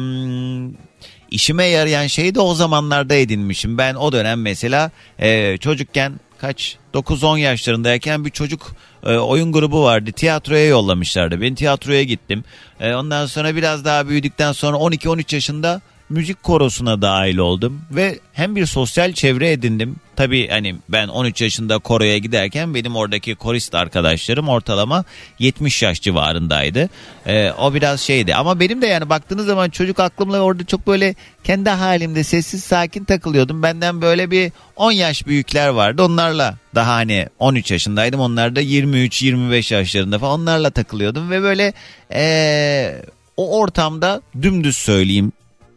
işime 1.31 1.65
yarayan 1.65 2.07
şeyi 2.07 2.35
de 2.35 2.39
o 2.39 2.53
zamanlarda 2.53 3.15
edinmişim. 3.15 3.77
Ben 3.77 3.95
o 3.95 4.11
dönem 4.11 4.41
mesela 4.41 4.91
e, 5.19 5.57
çocukken 5.57 6.13
kaç 6.37 6.77
9-10 6.93 7.39
yaşlarındayken 7.39 8.25
bir 8.25 8.29
çocuk 8.29 8.75
e, 9.03 9.17
oyun 9.17 9.51
grubu 9.51 9.83
vardı. 9.83 10.11
Tiyatroya 10.11 10.65
yollamışlardı. 10.65 11.41
Ben 11.41 11.55
tiyatroya 11.55 12.03
gittim. 12.03 12.43
E, 12.79 12.93
ondan 12.93 13.25
sonra 13.25 13.55
biraz 13.55 13.85
daha 13.85 14.07
büyüdükten 14.07 14.51
sonra 14.51 14.77
12-13 14.77 15.35
yaşında 15.35 15.81
müzik 16.13 16.43
korosuna 16.43 17.01
dahil 17.01 17.37
oldum 17.37 17.81
ve 17.91 18.19
hem 18.33 18.55
bir 18.55 18.65
sosyal 18.65 19.13
çevre 19.13 19.51
edindim. 19.51 19.95
Tabii 20.15 20.47
hani 20.47 20.75
ben 20.89 21.07
13 21.07 21.41
yaşında 21.41 21.77
koroya 21.77 22.17
giderken 22.17 22.73
benim 22.73 22.95
oradaki 22.95 23.35
korist 23.35 23.75
arkadaşlarım 23.75 24.49
ortalama 24.49 25.03
70 25.39 25.83
yaş 25.83 26.01
civarındaydı. 26.01 26.89
Ee, 27.27 27.51
o 27.51 27.73
biraz 27.73 28.01
şeydi 28.01 28.35
ama 28.35 28.59
benim 28.59 28.81
de 28.81 28.87
yani 28.87 29.09
baktığınız 29.09 29.45
zaman 29.45 29.69
çocuk 29.69 29.99
aklımla 29.99 30.39
orada 30.39 30.63
çok 30.63 30.87
böyle 30.87 31.15
kendi 31.43 31.69
halimde 31.69 32.23
sessiz 32.23 32.63
sakin 32.63 33.03
takılıyordum. 33.03 33.63
Benden 33.63 34.01
böyle 34.01 34.31
bir 34.31 34.51
10 34.75 34.91
yaş 34.91 35.27
büyükler 35.27 35.67
vardı. 35.67 36.03
Onlarla 36.03 36.57
daha 36.75 36.93
hani 36.93 37.27
13 37.39 37.71
yaşındaydım. 37.71 38.19
Onlar 38.19 38.55
da 38.55 38.61
23-25 38.61 39.73
yaşlarında 39.73 40.19
falan 40.19 40.41
onlarla 40.41 40.69
takılıyordum 40.69 41.31
ve 41.31 41.41
böyle 41.41 41.73
ee, 42.11 43.01
o 43.37 43.59
ortamda 43.59 44.21
dümdüz 44.41 44.77
söyleyeyim 44.77 45.31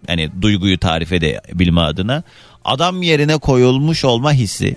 hani 0.07 0.31
duyguyu 0.43 0.79
tarif 0.79 1.13
edebilme 1.13 1.81
adına 1.81 2.23
adam 2.65 3.03
yerine 3.03 3.37
koyulmuş 3.39 4.05
olma 4.05 4.33
hissi. 4.33 4.77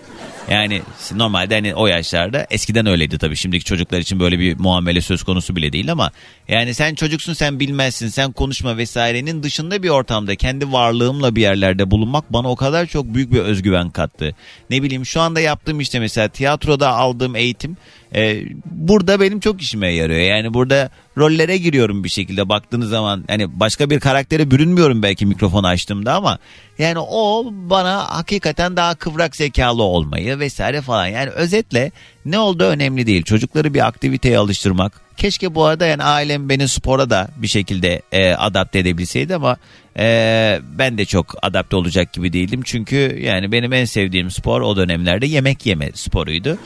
Yani 0.50 0.82
normalde 1.16 1.56
hani 1.56 1.76
o 1.76 1.88
yaşlarda 1.88 2.48
eskiden 2.50 2.86
öyleydi 2.86 3.18
tabii 3.18 3.36
şimdiki 3.36 3.66
çocuklar 3.66 4.00
için 4.00 4.20
böyle 4.20 4.40
bir 4.40 4.60
muamele 4.60 5.02
söz 5.02 5.24
konusu 5.24 5.56
bile 5.56 5.74
değil 5.74 5.92
ama 5.92 6.12
yani 6.50 6.74
sen 6.74 6.96
çocuksun 6.96 7.34
sen 7.34 7.60
bilmezsin 7.60 8.08
sen 8.08 8.32
konuşma 8.32 8.78
vesairenin 8.78 9.44
dışında 9.44 9.84
bir 9.84 9.90
ortamda 9.90 10.36
kendi 10.36 10.72
varlığımla 10.72 11.36
bir 11.36 11.42
yerlerde 11.42 11.92
bulunmak 11.92 12.34
bana 12.34 12.52
o 12.52 12.56
kadar 12.56 12.86
çok 12.86 13.06
büyük 13.06 13.32
bir 13.32 13.40
özgüven 13.40 13.90
kattı. 13.90 14.36
Ne 14.70 14.84
bileyim 14.84 15.06
şu 15.06 15.22
anda 15.22 15.40
yaptığım 15.40 15.80
işte 15.80 16.00
mesela 16.00 16.28
tiyatroda 16.28 16.90
aldığım 16.90 17.36
eğitim 17.36 17.78
e, 18.16 18.44
burada 18.66 19.22
benim 19.22 19.40
çok 19.40 19.62
işime 19.62 19.94
yarıyor. 19.94 20.20
Yani 20.20 20.54
burada 20.54 20.90
rollere 21.18 21.58
giriyorum 21.58 22.04
bir 22.04 22.10
şekilde 22.10 22.50
baktığınız 22.50 22.90
zaman 22.90 23.24
hani 23.28 23.60
başka 23.60 23.90
bir 23.90 24.00
karaktere 24.00 24.52
bürünmüyorum 24.52 25.04
belki 25.04 25.26
mikrofonu 25.26 25.68
açtığımda 25.68 26.14
ama 26.14 26.40
yani 26.78 27.00
o 27.00 27.46
bana 27.52 28.18
hakikaten 28.18 28.78
daha 28.78 28.96
kıvrak 28.96 29.36
zekalı 29.36 29.84
olmayı 29.84 30.40
vesaire 30.40 30.82
falan 30.82 31.08
yani 31.08 31.30
özetle 31.30 31.92
ne 32.26 32.40
oldu 32.40 32.64
önemli 32.64 33.08
değil. 33.08 33.24
Çocukları 33.24 33.74
bir 33.74 33.88
aktiviteye 33.88 34.38
alıştırmak. 34.38 35.02
Keşke 35.18 35.56
bu 35.56 35.66
arada 35.66 35.86
yani 35.86 36.04
ailem 36.04 36.50
beni 36.50 36.68
spora 36.68 37.10
da 37.10 37.28
bir 37.38 37.48
şekilde 37.48 38.02
e, 38.12 38.34
adapte 38.34 38.80
edebilseydi 38.80 39.36
ama 39.36 39.58
e, 39.98 40.60
ben 40.78 40.98
de 40.98 41.06
çok 41.06 41.36
adapte 41.42 41.76
olacak 41.76 42.14
gibi 42.14 42.34
değildim. 42.34 42.62
Çünkü 42.66 43.20
yani 43.22 43.52
benim 43.52 43.74
en 43.74 43.86
sevdiğim 43.86 44.32
spor 44.32 44.62
o 44.62 44.76
dönemlerde 44.76 45.26
yemek 45.26 45.66
yeme 45.66 45.92
sporuydu. 45.94 46.58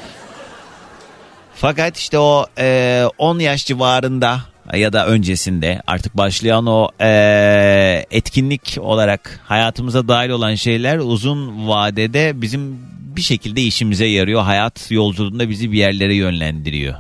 Fakat 1.56 1.98
işte 1.98 2.20
o 2.20 2.46
e, 2.58 3.04
10 3.18 3.40
yaş 3.40 3.66
civarında 3.66 4.42
ya 4.74 4.94
da 4.94 5.08
öncesinde 5.08 5.82
artık 5.88 6.18
başlayan 6.18 6.66
o 6.66 6.90
e, 7.02 8.06
etkinlik 8.12 8.78
olarak 8.80 9.40
hayatımıza 9.44 10.08
dahil 10.08 10.30
olan 10.30 10.56
şeyler 10.56 10.98
uzun 10.98 11.68
vadede 11.68 12.42
bizim 12.42 12.80
bir 13.16 13.22
şekilde 13.22 13.62
işimize 13.62 14.06
yarıyor. 14.06 14.42
Hayat 14.42 14.92
yolculuğunda 14.92 15.50
bizi 15.50 15.72
bir 15.72 15.78
yerlere 15.78 16.16
yönlendiriyor. 16.16 16.96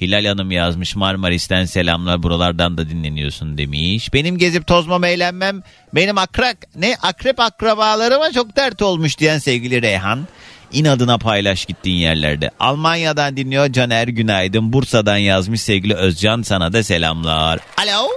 Hilal 0.00 0.24
Hanım 0.24 0.50
yazmış 0.50 0.96
Marmaris'ten 0.96 1.64
selamlar 1.64 2.22
buralardan 2.22 2.78
da 2.78 2.88
dinleniyorsun 2.88 3.58
demiş. 3.58 4.12
Benim 4.12 4.38
gezip 4.38 4.66
tozmam 4.66 5.04
eğlenmem 5.04 5.62
benim 5.94 6.18
akrak 6.18 6.56
ne 6.76 6.96
akrep 7.02 7.40
akrabalarıma 7.40 8.32
çok 8.32 8.56
dert 8.56 8.82
olmuş 8.82 9.18
diyen 9.18 9.38
sevgili 9.38 9.82
Reyhan. 9.82 10.26
İnadına 10.72 11.18
paylaş 11.18 11.64
gittiğin 11.66 11.96
yerlerde. 11.96 12.50
Almanya'dan 12.60 13.36
dinliyor 13.36 13.72
Caner 13.72 14.08
Günaydın. 14.08 14.72
Bursa'dan 14.72 15.16
yazmış 15.16 15.62
sevgili 15.62 15.94
Özcan 15.94 16.42
sana 16.42 16.72
da 16.72 16.82
selamlar. 16.82 17.60
Alo. 17.76 18.08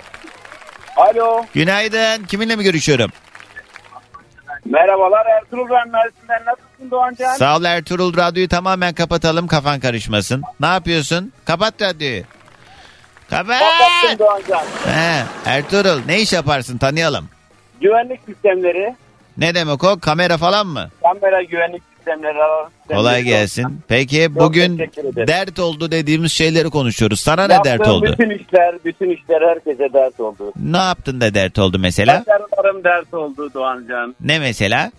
Alo. 0.97 1.45
Günaydın. 1.53 2.25
Kiminle 2.25 2.55
mi 2.55 2.63
görüşüyorum? 2.63 3.11
Merhabalar 4.65 5.25
Ertuğrul 5.25 5.69
ben 5.69 5.89
Mersin'den. 5.89 6.41
Nasılsın 6.45 6.91
Doğancan? 6.91 7.33
Sağ 7.35 7.57
ol 7.57 7.63
Ertuğrul 7.63 8.17
radyoyu 8.17 8.47
tamamen 8.49 8.93
kapatalım 8.93 9.47
kafan 9.47 9.79
karışmasın. 9.79 10.43
Ne 10.59 10.65
yapıyorsun? 10.67 11.33
Kapat 11.45 11.81
radyoyu. 11.81 12.23
Kapat. 13.29 13.59
Kapattım 13.59 14.19
Doğancan. 14.19 14.63
He, 14.85 15.23
Ertuğrul 15.45 16.01
ne 16.07 16.19
iş 16.21 16.33
yaparsın 16.33 16.77
tanıyalım. 16.77 17.29
Güvenlik 17.81 18.19
sistemleri, 18.25 18.95
Ne 19.37 19.55
demek 19.55 19.83
o 19.83 19.99
kamera 19.99 20.37
falan 20.37 20.67
mı? 20.67 20.89
kamera 21.03 21.43
güvenlik 21.43 21.83
sistemleri. 22.03 22.37
Kolay 22.87 23.23
gelsin. 23.23 23.79
Peki 23.87 24.35
bugün 24.35 24.77
dert 25.27 25.59
oldu 25.59 25.91
dediğimiz 25.91 26.31
şeyleri 26.31 26.69
konuşuyoruz. 26.69 27.19
Sana 27.19 27.47
ne 27.47 27.53
Yaptığım 27.53 27.71
dert 27.79 27.87
oldu? 27.87 28.05
bütün 28.11 28.29
işler, 28.29 28.75
bütün 28.85 29.09
işler 29.09 29.41
herkese 29.41 29.93
dert 29.93 30.19
oldu. 30.19 30.53
Ne 30.71 30.77
yaptın 30.77 31.21
da 31.21 31.33
dert 31.33 31.59
oldu 31.59 31.77
mesela? 31.79 32.23
Başarılarım 32.27 32.83
dert 32.83 33.13
oldu 33.13 33.49
Doğancan. 33.53 34.15
Ne 34.21 34.39
mesela? 34.39 34.91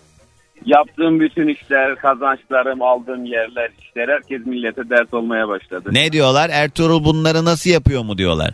Yaptığım 0.64 1.20
bütün 1.20 1.48
işler, 1.48 1.96
kazançlarım, 1.96 2.82
aldığım 2.82 3.24
yerler, 3.24 3.70
işler 3.80 4.08
herkes 4.08 4.46
millete 4.46 4.90
dert 4.90 5.14
olmaya 5.14 5.48
başladı. 5.48 5.88
Ne 5.92 6.12
diyorlar? 6.12 6.50
Ertuğrul 6.52 7.04
bunları 7.04 7.44
nasıl 7.44 7.70
yapıyor 7.70 8.02
mu 8.04 8.18
diyorlar? 8.18 8.50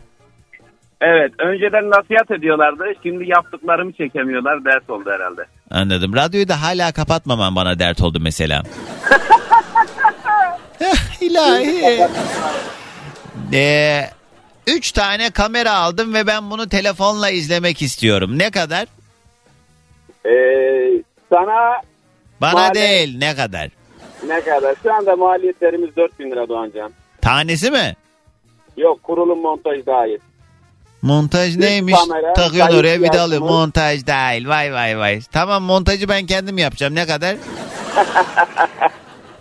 Evet, 1.01 1.33
önceden 1.39 1.91
nasihat 1.91 2.31
ediyorlardı. 2.31 2.85
Şimdi 3.03 3.29
yaptıklarımı 3.31 3.93
çekemiyorlar. 3.93 4.65
Dert 4.65 4.91
oldu 4.91 5.11
herhalde. 5.11 5.45
Anladım. 5.71 6.15
Radyoyu 6.17 6.49
da 6.49 6.63
hala 6.63 6.93
kapatmaman 6.93 7.57
bana 7.57 7.79
dert 7.79 8.01
oldu 8.03 8.19
mesela. 8.21 8.63
İlahi. 11.21 12.01
Ee, 13.53 14.01
üç 14.67 14.93
tane 14.93 15.31
kamera 15.31 15.73
aldım 15.73 16.15
ve 16.15 16.27
ben 16.27 16.51
bunu 16.51 16.69
telefonla 16.69 17.31
izlemek 17.31 17.83
istiyorum. 17.83 18.39
Ne 18.39 18.51
kadar? 18.51 18.87
Ee, 20.27 21.03
sana 21.33 21.81
Bana 22.41 22.53
Maalesef- 22.53 22.75
değil 22.75 23.19
ne 23.19 23.37
kadar? 23.37 23.69
ne 24.27 24.41
kadar? 24.41 24.75
Şu 24.83 24.95
anda 24.95 25.17
maliyetlerimiz 25.17 25.97
4000 25.97 26.31
lira 26.31 26.49
Doğancan. 26.49 26.93
Tanesi 27.23 27.71
mi? 27.71 27.97
Yok, 28.77 29.03
kurulum 29.03 29.41
montaj 29.41 29.87
dahil. 29.87 30.19
Montaj 31.03 31.57
neymiş? 31.57 31.95
kamera, 32.09 32.33
Takıyorsun 32.33 32.79
oraya 32.79 33.03
bir 33.03 33.13
de 33.13 33.21
alıyor. 33.21 33.41
Montaj 33.41 34.07
dahil. 34.07 34.49
Vay 34.49 34.73
vay 34.73 34.99
vay. 34.99 35.21
Tamam 35.33 35.63
montajı 35.63 36.09
ben 36.09 36.27
kendim 36.27 36.59
yapacağım. 36.59 36.95
Ne 36.95 37.07
kadar? 37.07 37.37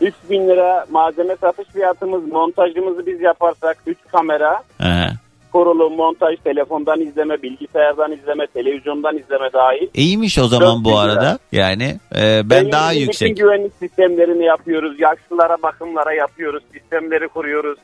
3000 0.02 0.48
lira 0.48 0.86
malzeme 0.90 1.36
satış 1.42 1.68
fiyatımız, 1.68 2.32
montajımızı 2.32 3.06
biz 3.06 3.22
yaparsak 3.22 3.78
3 3.88 3.98
kamera, 4.12 4.64
Aha. 4.80 5.10
kurulum, 5.52 5.96
montaj, 5.96 6.40
telefondan 6.44 7.02
izleme, 7.02 7.42
bilgisayardan 7.42 8.12
izleme, 8.12 8.48
televizyondan 8.48 9.18
izleme 9.18 9.54
dahil. 9.54 9.88
İyiymiş 9.94 10.38
o 10.38 10.48
zaman 10.48 10.84
bu 10.86 10.90
4000 10.90 10.92
lira. 10.92 11.00
arada. 11.12 11.40
Yani 11.52 12.00
e, 12.16 12.22
ben 12.44 12.50
Benim 12.50 12.72
daha 12.72 12.90
bütün 12.92 13.02
yüksek. 13.02 13.38
güvenlik 13.38 13.72
sistemlerini 13.80 14.46
yapıyoruz. 14.46 15.00
Yaşlılara 15.00 15.58
bakımlara 15.64 16.14
yapıyoruz. 16.14 16.64
Sistemleri 16.74 17.28
kuruyoruz. 17.28 17.80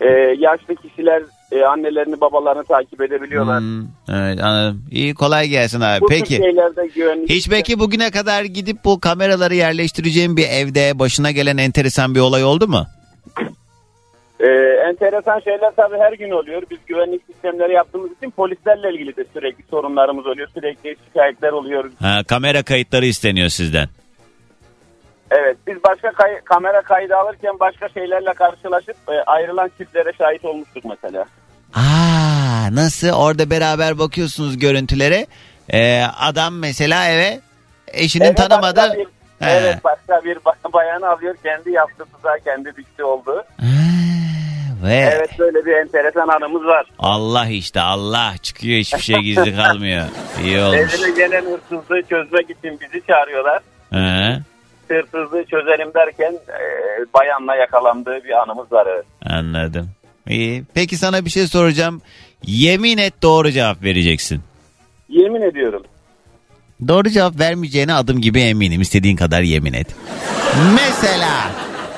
Ee, 0.00 0.06
yaşlı 0.38 0.74
kişiler 0.76 1.22
e, 1.52 1.64
annelerini 1.64 2.20
babalarını 2.20 2.64
takip 2.64 3.00
edebiliyorlar. 3.00 3.60
Hmm, 3.60 3.82
evet 4.08 4.42
anladım. 4.42 4.84
İyi 4.90 5.14
kolay 5.14 5.48
gelsin 5.48 5.80
abi. 5.80 6.00
Bu 6.00 6.06
Peki. 6.06 6.36
şeylerde 6.36 6.86
güvenlik 6.94 7.30
Hiç 7.30 7.48
peki 7.48 7.78
bugüne 7.78 8.10
kadar 8.10 8.44
gidip 8.44 8.76
bu 8.84 9.00
kameraları 9.00 9.54
yerleştireceğim 9.54 10.36
bir 10.36 10.48
evde 10.48 10.98
başına 10.98 11.30
gelen 11.30 11.56
enteresan 11.56 12.14
bir 12.14 12.20
olay 12.20 12.44
oldu 12.44 12.68
mu? 12.68 12.86
Ee, 14.40 14.46
enteresan 14.88 15.40
şeyler 15.40 15.70
tabii 15.76 15.98
her 15.98 16.12
gün 16.12 16.30
oluyor. 16.30 16.62
Biz 16.70 16.78
güvenlik 16.86 17.22
sistemleri 17.32 17.72
yaptığımız 17.72 18.10
için 18.12 18.30
polislerle 18.30 18.92
ilgili 18.94 19.16
de 19.16 19.24
sürekli 19.32 19.64
sorunlarımız 19.70 20.26
oluyor. 20.26 20.48
Sürekli 20.54 20.96
şikayetler 21.06 21.52
oluyor. 21.52 21.90
Ha, 22.00 22.20
kamera 22.28 22.62
kayıtları 22.62 23.06
isteniyor 23.06 23.48
sizden. 23.48 23.88
Evet 25.30 25.56
biz 25.66 25.76
başka 25.84 26.12
kay- 26.12 26.40
kamera 26.44 26.82
kaydı 26.82 27.16
alırken 27.16 27.60
başka 27.60 27.88
şeylerle 27.88 28.34
karşılaşıp 28.34 28.96
e, 29.08 29.12
ayrılan 29.26 29.70
çiftlere 29.78 30.12
şahit 30.18 30.44
olmuştuk 30.44 30.84
mesela. 30.84 31.24
Aa, 31.74 32.74
nasıl? 32.74 33.08
Orada 33.08 33.50
beraber 33.50 33.98
bakıyorsunuz 33.98 34.58
görüntülere. 34.58 35.26
Ee, 35.72 36.02
adam 36.20 36.58
mesela 36.58 37.08
eve 37.08 37.40
eşinin 37.92 38.24
Evet, 38.24 38.36
tanımadığı... 38.36 38.94
bir- 38.98 39.06
He. 39.46 39.50
Evet 39.50 39.84
başka 39.84 40.24
bir 40.24 40.36
ba- 40.36 40.72
bayanı 40.72 41.08
alıyor 41.08 41.34
kendi 41.42 41.70
yaptı 41.70 42.04
tuzağa 42.14 42.38
kendi 42.44 42.76
düştü 42.76 43.02
oldu. 43.04 43.44
Ve 44.84 44.94
Evet 44.94 45.30
böyle 45.38 45.66
bir 45.66 45.72
enteresan 45.72 46.28
anımız 46.28 46.64
var. 46.64 46.86
Allah 46.98 47.46
işte 47.46 47.80
Allah 47.80 48.32
çıkıyor 48.42 48.78
hiçbir 48.78 49.00
şey 49.02 49.16
gizli 49.16 49.56
kalmıyor. 49.56 50.04
İyi 50.44 50.60
olmuş. 50.60 50.94
Evine 50.94 51.16
gelen 51.16 51.44
hırsızlığı 51.44 52.02
çözmek 52.02 52.50
için 52.50 52.80
bizi 52.80 53.06
çağırıyorlar. 53.06 53.62
Hı, 53.92 54.42
Hırsızlığı 54.90 55.44
çözelim 55.44 55.94
derken 55.94 56.32
e, 56.32 56.60
bayanla 57.14 57.56
yakalandığı 57.56 58.24
bir 58.24 58.42
anımız 58.42 58.72
var 58.72 58.86
evet. 58.94 59.04
anladım. 59.26 59.90
İyi. 60.28 60.64
Peki 60.74 60.96
sana 60.96 61.24
bir 61.24 61.30
şey 61.30 61.46
soracağım. 61.46 62.02
Yemin 62.46 62.98
et 62.98 63.22
doğru 63.22 63.50
cevap 63.50 63.82
vereceksin. 63.82 64.40
Yemin 65.08 65.42
ediyorum. 65.42 65.82
Doğru 66.88 67.10
cevap 67.10 67.40
vermeyeceğine 67.40 67.94
adım 67.94 68.20
gibi 68.20 68.40
eminim. 68.40 68.80
İstediğin 68.80 69.16
kadar 69.16 69.40
yemin 69.42 69.72
et. 69.72 69.86
Mesela 70.74 71.50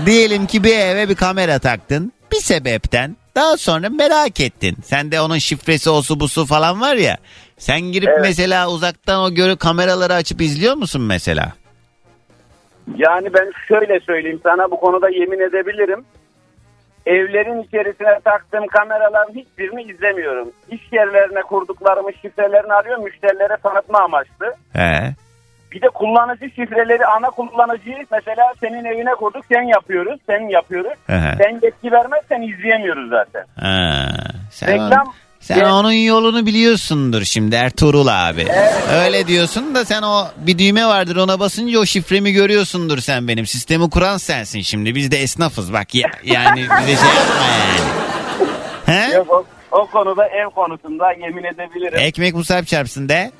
Diyelim 0.06 0.46
ki 0.46 0.64
bir 0.64 0.78
eve 0.78 1.08
bir 1.08 1.14
kamera 1.14 1.58
taktın. 1.58 2.12
Bir 2.32 2.40
sebepten 2.40 3.16
daha 3.34 3.56
sonra 3.56 3.88
merak 3.88 4.40
ettin. 4.40 4.76
Sende 4.84 5.20
onun 5.20 5.38
şifresi 5.38 5.90
osu 5.90 6.20
busu 6.20 6.46
falan 6.46 6.80
var 6.80 6.96
ya. 6.96 7.18
Sen 7.58 7.80
girip 7.80 8.08
Evet. 8.08 8.18
mesela 8.22 8.70
uzaktan 8.70 9.22
o 9.22 9.34
görü 9.34 9.56
kameraları 9.56 10.14
açıp 10.14 10.40
izliyor 10.42 10.74
musun 10.74 11.02
mesela? 11.02 11.52
Yani 12.96 13.34
ben 13.34 13.52
şöyle 13.68 14.00
söyleyeyim 14.00 14.40
sana 14.42 14.70
bu 14.70 14.80
konuda 14.80 15.08
yemin 15.08 15.40
edebilirim. 15.40 16.04
Evlerin 17.06 17.62
içerisine 17.62 18.20
taktığım 18.24 18.66
kameraların 18.66 19.34
hiçbirini 19.34 19.82
izlemiyorum. 19.82 20.52
İş 20.70 20.92
yerlerine 20.92 21.40
kurduklarımız 21.40 22.14
şifrelerini 22.22 22.72
alıyorum 22.72 23.04
müşterilere 23.04 23.56
tanıtma 23.62 23.98
amaçlı. 23.98 24.54
He. 24.72 25.14
Bir 25.72 25.82
de 25.82 25.88
kullanıcı 25.88 26.50
şifreleri 26.50 27.06
ana 27.06 27.30
kullanıcıyı 27.30 28.06
mesela 28.10 28.52
senin 28.60 28.84
evine 28.84 29.14
kurduk 29.14 29.44
sen 29.52 29.62
yapıyoruz 29.62 30.20
sen 30.26 30.48
yapıyoruz. 30.48 30.98
Hı. 31.06 31.20
Sen 31.38 31.60
yetki 31.62 31.92
vermezsen 31.92 32.42
izleyemiyoruz 32.42 33.10
zaten. 33.10 33.44
Ha. 33.60 34.08
Sen, 34.50 34.68
Reklam 34.68 35.14
sen 35.42 35.54
Evet. 35.58 35.66
onun 35.72 35.92
yolunu 35.92 36.46
biliyorsundur 36.46 37.24
şimdi 37.24 37.54
Ertuğrul 37.56 38.06
abi. 38.06 38.46
Öyle 38.92 39.26
diyorsun 39.26 39.74
da 39.74 39.84
sen 39.84 40.02
o 40.02 40.24
bir 40.36 40.58
düğme 40.58 40.86
vardır 40.86 41.16
ona 41.16 41.40
basınca 41.40 41.78
o 41.78 41.86
şifremi 41.86 42.32
görüyorsundur 42.32 42.98
sen 42.98 43.28
benim. 43.28 43.46
Sistemi 43.46 43.90
kuran 43.90 44.16
sensin 44.16 44.60
şimdi. 44.60 44.94
Biz 44.94 45.10
de 45.10 45.18
esnafız 45.22 45.72
bak 45.72 45.94
ya, 45.94 46.10
yani 46.24 46.60
bize 46.80 46.96
şey 46.96 47.08
yapma 47.08 47.44
yani. 47.58 47.80
He? 48.86 49.14
Yok, 49.14 49.26
o, 49.30 49.44
o 49.80 49.86
konuda 49.86 50.26
ev 50.28 50.46
konusunda 50.46 51.12
yemin 51.12 51.44
edebilirim. 51.44 51.98
Ekmek 51.98 52.34
musab 52.34 52.64
çarpsın 52.64 53.08
de. 53.08 53.30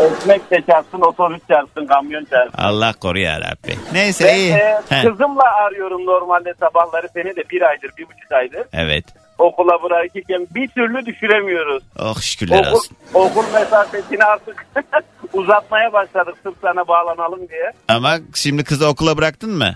Ekmek 0.00 0.50
de 0.50 0.62
çarpsın, 0.70 1.00
otobüs 1.00 1.40
çarpsın, 1.48 1.86
kamyon 1.86 2.24
çarpsın. 2.24 2.62
Allah 2.62 2.92
koru 3.00 3.18
ya 3.18 3.40
Rabbi. 3.40 3.76
Neyse 3.92 4.24
Ben 4.24 4.34
iyi. 4.36 4.52
e, 4.52 4.80
He. 4.88 5.08
kızımla 5.08 5.44
arıyorum 5.66 6.06
normalde 6.06 6.54
sabahları 6.60 7.06
seni 7.14 7.36
de 7.36 7.42
bir 7.50 7.62
aydır, 7.62 7.90
bir 7.98 8.04
buçuk 8.04 8.32
aydır. 8.32 8.62
Evet. 8.72 9.04
Okula 9.38 9.82
bırakırken 9.82 10.46
bir 10.54 10.68
türlü 10.68 11.06
düşüremiyoruz. 11.06 11.82
Oh 11.98 12.20
şükürler 12.20 12.60
Okul, 12.60 12.70
olsun. 12.76 12.96
okul 13.14 13.44
mesafesini 13.54 14.24
artık 14.24 14.66
uzatmaya 15.32 15.92
başladık 15.92 16.34
sırf 16.42 16.54
sana 16.62 16.88
bağlanalım 16.88 17.48
diye. 17.48 17.72
Ama 17.88 18.16
şimdi 18.34 18.64
kızı 18.64 18.86
okula 18.88 19.16
bıraktın 19.16 19.50
mı? 19.50 19.74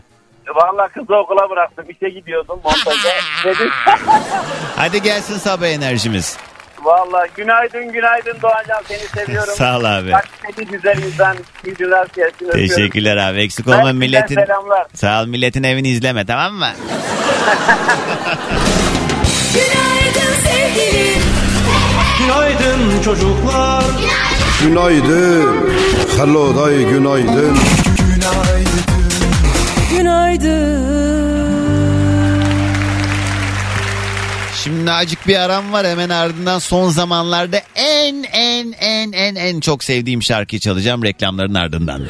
Vallahi 0.55 0.93
kızı 0.93 1.15
okula 1.17 1.51
bıraktım. 1.51 1.85
işe 1.89 2.09
gidiyordum 2.09 2.61
montaja. 2.65 3.09
Dedim 3.45 3.71
Hadi 4.77 5.03
gelsin 5.03 5.39
sabah 5.39 5.67
enerjimiz. 5.67 6.37
Vallahi 6.83 7.29
günaydın 7.37 7.93
günaydın 7.93 8.37
Doğancan 8.43 8.83
seni 8.89 8.99
seviyorum. 8.99 9.55
Sağ 9.57 9.79
ol 9.79 9.85
abi. 9.85 10.13
Seni 10.57 10.67
güzel 10.67 11.03
insan. 11.03 11.37
Günler 11.63 12.07
gelsin. 12.17 12.33
öpüyorum. 12.47 12.61
Teşekkürler 12.77 13.17
abi. 13.17 13.41
Eksik 13.41 13.69
olma 13.69 13.93
milletin. 13.93 14.35
selamlar. 14.35 14.87
Sağ 14.95 15.23
ol 15.23 15.27
milletin 15.27 15.63
evini 15.63 15.89
izleme 15.89 16.27
tamam 16.27 16.53
mı? 16.55 16.69
Günaydın 22.63 23.03
çocuklar 23.03 23.85
Günaydın. 24.63 25.71
Hello 26.17 26.57
day 26.57 26.85
günaydın. 26.91 27.57
Günaydın. 29.91 30.83
Şimdi 34.65 34.91
acık 34.91 35.29
bir 35.29 35.37
aram 35.37 35.73
var 35.73 35.87
hemen 35.87 36.09
ardından 36.09 36.59
son 36.59 36.89
zamanlarda 36.89 37.61
en 37.75 38.23
en 38.33 38.73
en 38.73 39.13
en 39.13 39.35
en 39.35 39.61
çok 39.61 39.85
sevdiğim 39.85 40.23
şarkıyı 40.23 40.61
çalacağım 40.61 41.03
reklamların 41.03 41.55
ardından. 41.55 42.03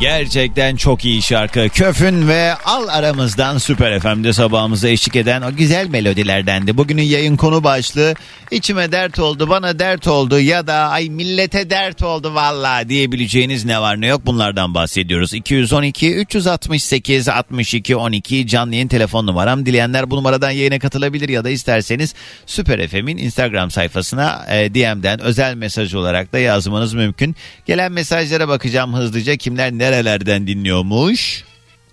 Gerçekten 0.00 0.76
çok 0.76 1.04
iyi 1.04 1.22
şarkı. 1.22 1.68
Köfün 1.68 2.28
ve 2.28 2.54
Al 2.64 2.88
aramızdan 2.88 3.58
Süper 3.58 4.00
FM'de 4.00 4.32
sabahımıza 4.32 4.88
eşlik 4.88 5.16
eden 5.16 5.42
o 5.42 5.56
güzel 5.56 5.88
melodilerdendi. 5.88 6.76
Bugünün 6.76 7.02
yayın 7.02 7.36
konu 7.36 7.64
başlığı 7.64 8.14
içime 8.50 8.92
dert 8.92 9.18
oldu 9.18 9.48
bana 9.48 9.78
dert 9.78 10.08
oldu 10.08 10.40
ya 10.40 10.66
da 10.66 10.74
ay 10.74 11.08
millete 11.08 11.70
dert 11.70 12.02
oldu 12.02 12.34
valla 12.34 12.88
diyebileceğiniz 12.88 13.64
ne 13.64 13.80
var 13.80 14.00
ne 14.00 14.06
yok 14.06 14.26
bunlardan 14.26 14.74
bahsediyoruz. 14.74 15.34
212 15.34 16.14
368 16.14 17.28
62 17.28 17.96
12 17.96 18.46
canlı 18.46 18.74
yayın 18.74 18.88
telefon 18.88 19.26
numaram. 19.26 19.66
Dileyenler 19.66 20.10
bu 20.10 20.16
numaradan 20.16 20.50
yayına 20.50 20.78
katılabilir 20.78 21.28
ya 21.28 21.44
da 21.44 21.50
isterseniz 21.50 22.14
Süper 22.46 22.88
FM'in 22.88 23.16
Instagram 23.16 23.70
sayfasına 23.70 24.46
e, 24.50 24.74
DM'den 24.74 25.20
özel 25.20 25.54
mesaj 25.54 25.94
olarak 25.94 26.32
da 26.32 26.38
yazmanız 26.38 26.94
mümkün. 26.94 27.36
Gelen 27.66 27.92
mesajlara 27.92 28.48
bakacağım 28.48 28.94
hızlıca 28.94 29.36
kimler 29.36 29.72
nerelerden 29.72 30.46
dinliyormuş. 30.46 31.49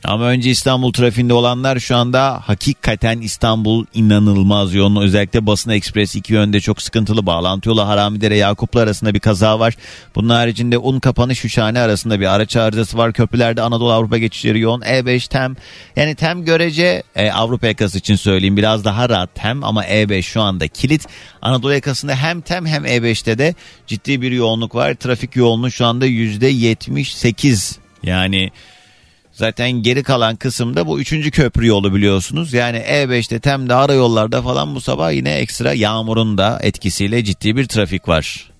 Ama 0.07 0.25
önce 0.25 0.49
İstanbul 0.49 0.93
trafiğinde 0.93 1.33
olanlar 1.33 1.79
şu 1.79 1.95
anda 1.95 2.41
hakikaten 2.45 3.19
İstanbul 3.19 3.85
inanılmaz 3.93 4.73
yoğun. 4.73 4.95
Özellikle 4.95 5.45
Basın 5.45 5.71
Ekspres 5.71 6.15
iki 6.15 6.33
yönde 6.33 6.59
çok 6.59 6.81
sıkıntılı. 6.81 7.25
Bağlantı 7.25 7.69
yolu 7.69 7.87
Haramidere 7.87 8.37
Yakuplu 8.37 8.79
arasında 8.79 9.13
bir 9.13 9.19
kaza 9.19 9.59
var. 9.59 9.73
Bunun 10.15 10.29
haricinde 10.29 10.77
un 10.77 10.99
kapanış 10.99 11.39
Şuşhane 11.39 11.79
arasında 11.79 12.19
bir 12.19 12.25
araç 12.25 12.55
arızası 12.55 12.97
var. 12.97 13.13
Köprülerde 13.13 13.61
Anadolu 13.61 13.91
Avrupa 13.91 14.17
geçişleri 14.17 14.59
yoğun. 14.59 14.81
E5 14.81 15.29
tem 15.29 15.55
yani 15.95 16.15
tem 16.15 16.45
görece 16.45 17.03
e, 17.15 17.31
Avrupa 17.31 17.67
yakası 17.67 17.97
için 17.97 18.15
söyleyeyim 18.15 18.57
biraz 18.57 18.85
daha 18.85 19.09
rahat 19.09 19.35
tem 19.35 19.63
ama 19.63 19.85
E5 19.85 20.21
şu 20.21 20.41
anda 20.41 20.67
kilit. 20.67 21.05
Anadolu 21.41 21.73
yakasında 21.73 22.15
hem 22.15 22.41
tem 22.41 22.65
hem 22.65 22.85
E5'te 22.85 23.37
de 23.37 23.55
ciddi 23.87 24.21
bir 24.21 24.31
yoğunluk 24.31 24.75
var. 24.75 24.93
Trafik 24.93 25.35
yoğunluğu 25.35 25.71
şu 25.71 25.85
anda 25.85 26.07
%78 26.07 27.75
yani 28.03 28.51
Zaten 29.37 29.71
geri 29.71 30.03
kalan 30.03 30.35
kısımda 30.35 30.87
bu 30.87 30.99
üçüncü 30.99 31.31
köprü 31.31 31.67
yolu 31.67 31.95
biliyorsunuz. 31.95 32.53
Yani 32.53 32.77
E5'te 32.77 33.39
Tem'de 33.39 33.73
ara 33.73 33.93
yollarda 33.93 34.41
falan 34.41 34.75
bu 34.75 34.81
sabah 34.81 35.11
yine 35.11 35.33
ekstra 35.33 35.73
yağmurun 35.73 36.37
da 36.37 36.59
etkisiyle 36.61 37.23
ciddi 37.23 37.55
bir 37.55 37.65
trafik 37.65 38.07
var. 38.07 38.51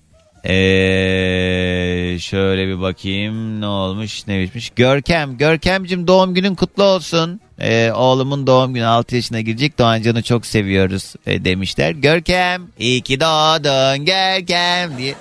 Ee, 0.44 2.18
şöyle 2.20 2.68
bir 2.68 2.80
bakayım 2.80 3.60
ne 3.60 3.66
olmuş 3.66 4.26
ne 4.26 4.40
bitmiş. 4.40 4.70
Görkem, 4.76 5.38
Görkemcim 5.38 6.06
doğum 6.06 6.34
günün 6.34 6.54
kutlu 6.54 6.82
olsun. 6.84 7.40
Ee, 7.60 7.92
oğlumun 7.92 8.46
doğum 8.46 8.74
günü 8.74 8.86
6 8.86 9.16
yaşına 9.16 9.40
girecek. 9.40 9.78
Doğancan'ı 9.78 10.22
çok 10.22 10.46
seviyoruz 10.46 11.14
e, 11.26 11.44
demişler. 11.44 11.90
Görkem, 11.90 12.62
iyi 12.78 13.00
ki 13.00 13.20
doğdun 13.20 14.04
Görkem 14.04 14.98
diye. 14.98 15.14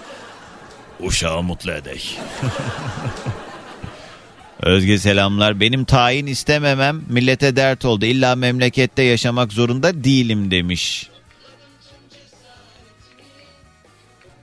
Uşağı 0.99 1.43
mutlu 1.43 1.71
edek. 1.71 2.19
Özge 4.61 4.97
selamlar. 4.97 5.59
Benim 5.59 5.85
tayin 5.85 6.25
istememem 6.27 7.01
millete 7.09 7.55
dert 7.55 7.85
oldu. 7.85 8.05
İlla 8.05 8.35
memlekette 8.35 9.03
yaşamak 9.03 9.53
zorunda 9.53 10.03
değilim 10.03 10.51
demiş. 10.51 11.09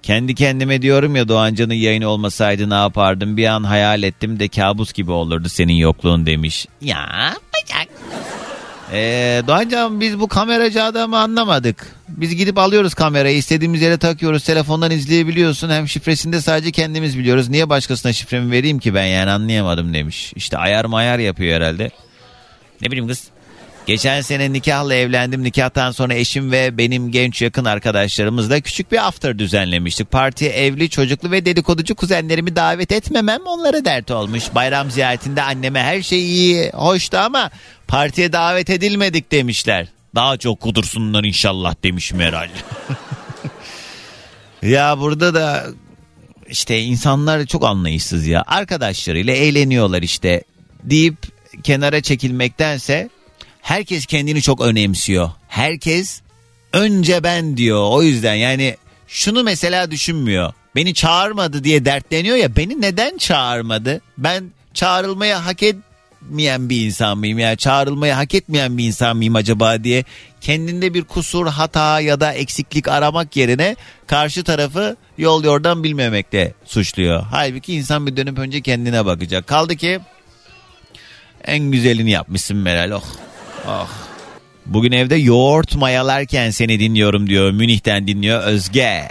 Kendi 0.02 0.34
kendime 0.34 0.82
diyorum 0.82 1.16
ya 1.16 1.28
Doğancan'ın 1.28 1.74
yayını 1.74 2.08
olmasaydı 2.08 2.70
ne 2.70 2.74
yapardım? 2.74 3.36
Bir 3.36 3.46
an 3.46 3.64
hayal 3.64 4.02
ettim 4.02 4.40
de 4.40 4.48
kabus 4.48 4.92
gibi 4.92 5.10
olurdu 5.10 5.48
senin 5.48 5.72
yokluğun 5.72 6.26
demiş. 6.26 6.66
Ya 6.80 7.34
bacak. 7.54 7.88
Ee, 8.92 9.42
Doğancan 9.46 10.00
biz 10.00 10.20
bu 10.20 10.28
kameracı 10.28 10.82
adamı 10.82 11.18
anlamadık. 11.18 11.86
Biz 12.08 12.36
gidip 12.36 12.58
alıyoruz 12.58 12.94
kamerayı 12.94 13.36
istediğimiz 13.36 13.82
yere 13.82 13.98
takıyoruz 13.98 14.44
telefondan 14.44 14.90
izleyebiliyorsun. 14.90 15.70
Hem 15.70 15.88
şifresini 15.88 16.32
de 16.32 16.40
sadece 16.40 16.72
kendimiz 16.72 17.18
biliyoruz. 17.18 17.48
Niye 17.48 17.68
başkasına 17.68 18.12
şifremi 18.12 18.50
vereyim 18.50 18.78
ki 18.78 18.94
ben 18.94 19.04
yani 19.04 19.30
anlayamadım 19.30 19.94
demiş. 19.94 20.32
İşte 20.36 20.58
ayar 20.58 20.84
mayar 20.84 21.18
yapıyor 21.18 21.56
herhalde. 21.56 21.90
Ne 22.82 22.86
bileyim 22.90 23.08
kız. 23.08 23.33
Geçen 23.86 24.20
sene 24.20 24.52
nikahla 24.52 24.94
evlendim. 24.94 25.44
Nikahtan 25.44 25.90
sonra 25.90 26.14
eşim 26.14 26.52
ve 26.52 26.78
benim 26.78 27.10
genç 27.10 27.42
yakın 27.42 27.64
arkadaşlarımızla 27.64 28.60
küçük 28.60 28.92
bir 28.92 29.06
after 29.06 29.38
düzenlemiştik. 29.38 30.10
Partiye 30.10 30.50
evli, 30.50 30.90
çocuklu 30.90 31.30
ve 31.30 31.44
dedikoducu 31.44 31.94
kuzenlerimi 31.94 32.56
davet 32.56 32.92
etmemem 32.92 33.40
onlara 33.46 33.84
dert 33.84 34.10
olmuş. 34.10 34.44
Bayram 34.54 34.90
ziyaretinde 34.90 35.42
anneme 35.42 35.82
her 35.82 36.02
şey 36.02 36.22
iyi, 36.22 36.70
hoştu 36.70 37.16
ama 37.16 37.50
partiye 37.88 38.32
davet 38.32 38.70
edilmedik 38.70 39.32
demişler. 39.32 39.88
Daha 40.14 40.36
çok 40.36 40.60
kudursunlar 40.60 41.24
inşallah 41.24 41.74
demişim 41.82 42.20
herhalde. 42.20 42.52
ya 44.62 44.98
burada 44.98 45.34
da 45.34 45.66
işte 46.48 46.80
insanlar 46.80 47.46
çok 47.46 47.64
anlayışsız 47.64 48.26
ya. 48.26 48.44
Arkadaşlarıyla 48.46 49.34
eğleniyorlar 49.34 50.02
işte 50.02 50.44
deyip 50.84 51.16
kenara 51.64 52.00
çekilmektense 52.00 53.10
herkes 53.64 54.06
kendini 54.06 54.42
çok 54.42 54.60
önemsiyor. 54.60 55.30
Herkes 55.48 56.20
önce 56.72 57.22
ben 57.22 57.56
diyor. 57.56 57.88
O 57.90 58.02
yüzden 58.02 58.34
yani 58.34 58.76
şunu 59.08 59.42
mesela 59.42 59.90
düşünmüyor. 59.90 60.52
Beni 60.76 60.94
çağırmadı 60.94 61.64
diye 61.64 61.84
dertleniyor 61.84 62.36
ya 62.36 62.56
beni 62.56 62.80
neden 62.80 63.18
çağırmadı? 63.18 64.00
Ben 64.18 64.44
çağrılmayı 64.74 65.34
hak 65.34 65.62
etmeyen 65.62 66.68
bir 66.68 66.86
insan 66.86 67.18
mıyım? 67.18 67.38
Yani 67.38 67.56
çağrılmayı 67.56 68.12
hak 68.12 68.34
etmeyen 68.34 68.78
bir 68.78 68.84
insan 68.84 69.16
mıyım 69.16 69.36
acaba 69.36 69.84
diye 69.84 70.04
kendinde 70.40 70.94
bir 70.94 71.04
kusur, 71.04 71.46
hata 71.46 72.00
ya 72.00 72.20
da 72.20 72.32
eksiklik 72.32 72.88
aramak 72.88 73.36
yerine 73.36 73.76
karşı 74.06 74.44
tarafı 74.44 74.96
yol 75.18 75.44
yordan 75.44 75.84
bilmemekle 75.84 76.54
suçluyor. 76.64 77.24
Halbuki 77.30 77.74
insan 77.74 78.06
bir 78.06 78.16
dönüp 78.16 78.38
önce 78.38 78.60
kendine 78.60 79.06
bakacak. 79.06 79.46
Kaldı 79.46 79.76
ki 79.76 80.00
En 81.44 81.70
güzelini 81.70 82.10
yapmışsın 82.10 82.56
Meral. 82.56 82.90
Oh. 82.90 83.04
Oh. 83.68 83.88
Bugün 84.66 84.92
evde 84.92 85.16
yoğurt 85.16 85.76
mayalarken 85.76 86.50
seni 86.50 86.80
dinliyorum 86.80 87.26
diyor. 87.26 87.50
Münih'ten 87.50 88.06
dinliyor 88.06 88.42
Özge. 88.42 89.08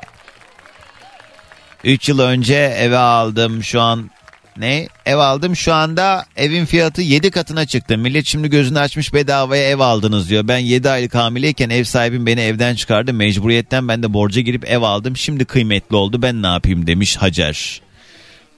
3 1.83 2.09
yıl 2.09 2.19
önce 2.19 2.55
eve 2.55 2.97
aldım 2.97 3.63
şu 3.63 3.81
an 3.81 4.09
ne? 4.57 4.87
Ev 5.05 5.17
aldım 5.17 5.55
şu 5.55 5.73
anda 5.73 6.25
evin 6.35 6.65
fiyatı 6.65 7.01
7 7.01 7.31
katına 7.31 7.65
çıktı. 7.65 7.97
Millet 7.97 8.25
şimdi 8.25 8.49
gözünü 8.49 8.79
açmış 8.79 9.13
bedavaya 9.13 9.69
ev 9.69 9.79
aldınız 9.79 10.29
diyor. 10.29 10.47
Ben 10.47 10.57
7 10.57 10.89
aylık 10.89 11.15
hamileyken 11.15 11.69
ev 11.69 11.83
sahibim 11.83 12.25
beni 12.25 12.41
evden 12.41 12.75
çıkardı. 12.75 13.13
Mecburiyetten 13.13 13.87
ben 13.87 14.03
de 14.03 14.13
borca 14.13 14.41
girip 14.41 14.69
ev 14.69 14.81
aldım. 14.81 15.17
Şimdi 15.17 15.45
kıymetli 15.45 15.95
oldu 15.95 16.21
ben 16.21 16.41
ne 16.41 16.47
yapayım 16.47 16.87
demiş 16.87 17.17
Hacer. 17.17 17.81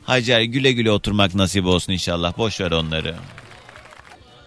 Hacer 0.04 0.42
güle 0.42 0.72
güle 0.72 0.92
oturmak 0.92 1.36
nasip 1.36 1.66
olsun 1.66 1.94
inşallah. 1.94 2.38
Boş 2.38 2.62
ver 2.62 2.72
onları. 2.72 3.16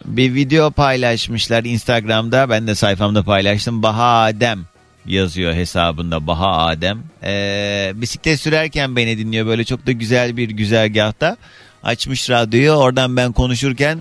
Bir 0.05 0.35
video 0.35 0.71
paylaşmışlar 0.71 1.65
Instagram'da. 1.65 2.51
Ben 2.51 2.67
de 2.67 2.75
sayfamda 2.75 3.23
paylaştım. 3.23 3.83
Baha 3.83 4.23
Adem 4.23 4.67
yazıyor 5.07 5.55
hesabında 5.55 6.27
Baha 6.27 6.67
Adem. 6.67 7.03
Ee, 7.23 7.93
bisiklet 7.95 8.41
sürerken 8.41 8.97
beni 8.97 9.19
dinliyor 9.19 9.47
böyle 9.47 9.65
çok 9.65 9.87
da 9.87 9.93
güzel 9.93 10.37
bir 10.37 10.49
güzergahta. 10.51 11.37
Açmış 11.83 12.31
radyoyu 12.31 12.73
oradan 12.73 13.17
ben 13.17 13.33
konuşurken 13.33 13.99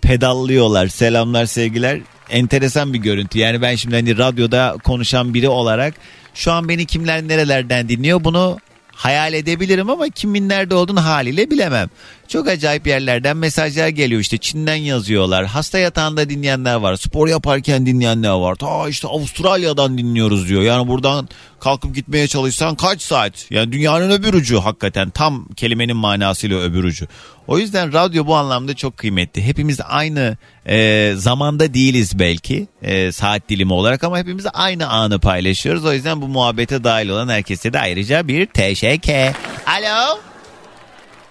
pedallıyorlar. 0.00 0.88
Selamlar 0.88 1.46
sevgiler. 1.46 2.00
Enteresan 2.30 2.94
bir 2.94 2.98
görüntü. 2.98 3.38
Yani 3.38 3.62
ben 3.62 3.74
şimdi 3.74 3.94
hani 3.94 4.18
radyoda 4.18 4.76
konuşan 4.84 5.34
biri 5.34 5.48
olarak 5.48 5.94
şu 6.34 6.52
an 6.52 6.68
beni 6.68 6.86
kimler 6.86 7.28
nerelerden 7.28 7.88
dinliyor 7.88 8.24
bunu 8.24 8.58
hayal 8.92 9.32
edebilirim 9.32 9.90
ama 9.90 10.08
kimin 10.08 10.48
nerede 10.48 10.74
olduğunu 10.74 11.04
haliyle 11.04 11.50
bilemem. 11.50 11.88
Çok 12.28 12.48
acayip 12.48 12.86
yerlerden 12.86 13.36
mesajlar 13.36 13.88
geliyor 13.88 14.20
işte 14.20 14.38
Çin'den 14.38 14.74
yazıyorlar. 14.74 15.46
Hasta 15.46 15.78
yatağında 15.78 16.30
dinleyenler 16.30 16.74
var. 16.74 16.96
Spor 16.96 17.28
yaparken 17.28 17.86
dinleyenler 17.86 18.30
var. 18.30 18.54
Ta 18.54 18.88
işte 18.88 19.08
Avustralya'dan 19.08 19.98
dinliyoruz 19.98 20.48
diyor. 20.48 20.62
Yani 20.62 20.88
buradan 20.88 21.28
kalkıp 21.60 21.94
gitmeye 21.94 22.28
çalışsan 22.28 22.74
kaç 22.74 23.02
saat? 23.02 23.50
Yani 23.50 23.72
dünyanın 23.72 24.10
öbür 24.10 24.34
ucu 24.34 24.60
hakikaten 24.60 25.10
tam 25.10 25.48
kelimenin 25.48 25.96
manasıyla 25.96 26.58
öbür 26.58 26.84
ucu. 26.84 27.06
O 27.46 27.58
yüzden 27.58 27.92
radyo 27.92 28.26
bu 28.26 28.34
anlamda 28.34 28.76
çok 28.76 28.96
kıymetli. 28.96 29.42
Hepimiz 29.42 29.80
aynı 29.88 30.36
e, 30.66 31.12
zamanda 31.16 31.74
değiliz 31.74 32.18
belki 32.18 32.66
e, 32.82 33.12
saat 33.12 33.48
dilimi 33.48 33.72
olarak 33.72 34.04
ama 34.04 34.18
hepimiz 34.18 34.46
aynı 34.52 34.88
anı 34.88 35.20
paylaşıyoruz. 35.20 35.84
O 35.84 35.92
yüzden 35.92 36.22
bu 36.22 36.28
muhabbete 36.28 36.84
dahil 36.84 37.08
olan 37.08 37.28
herkese 37.28 37.72
de 37.72 37.80
ayrıca 37.80 38.28
bir 38.28 38.46
teşekkür. 38.46 39.34
Alo. 39.66 40.27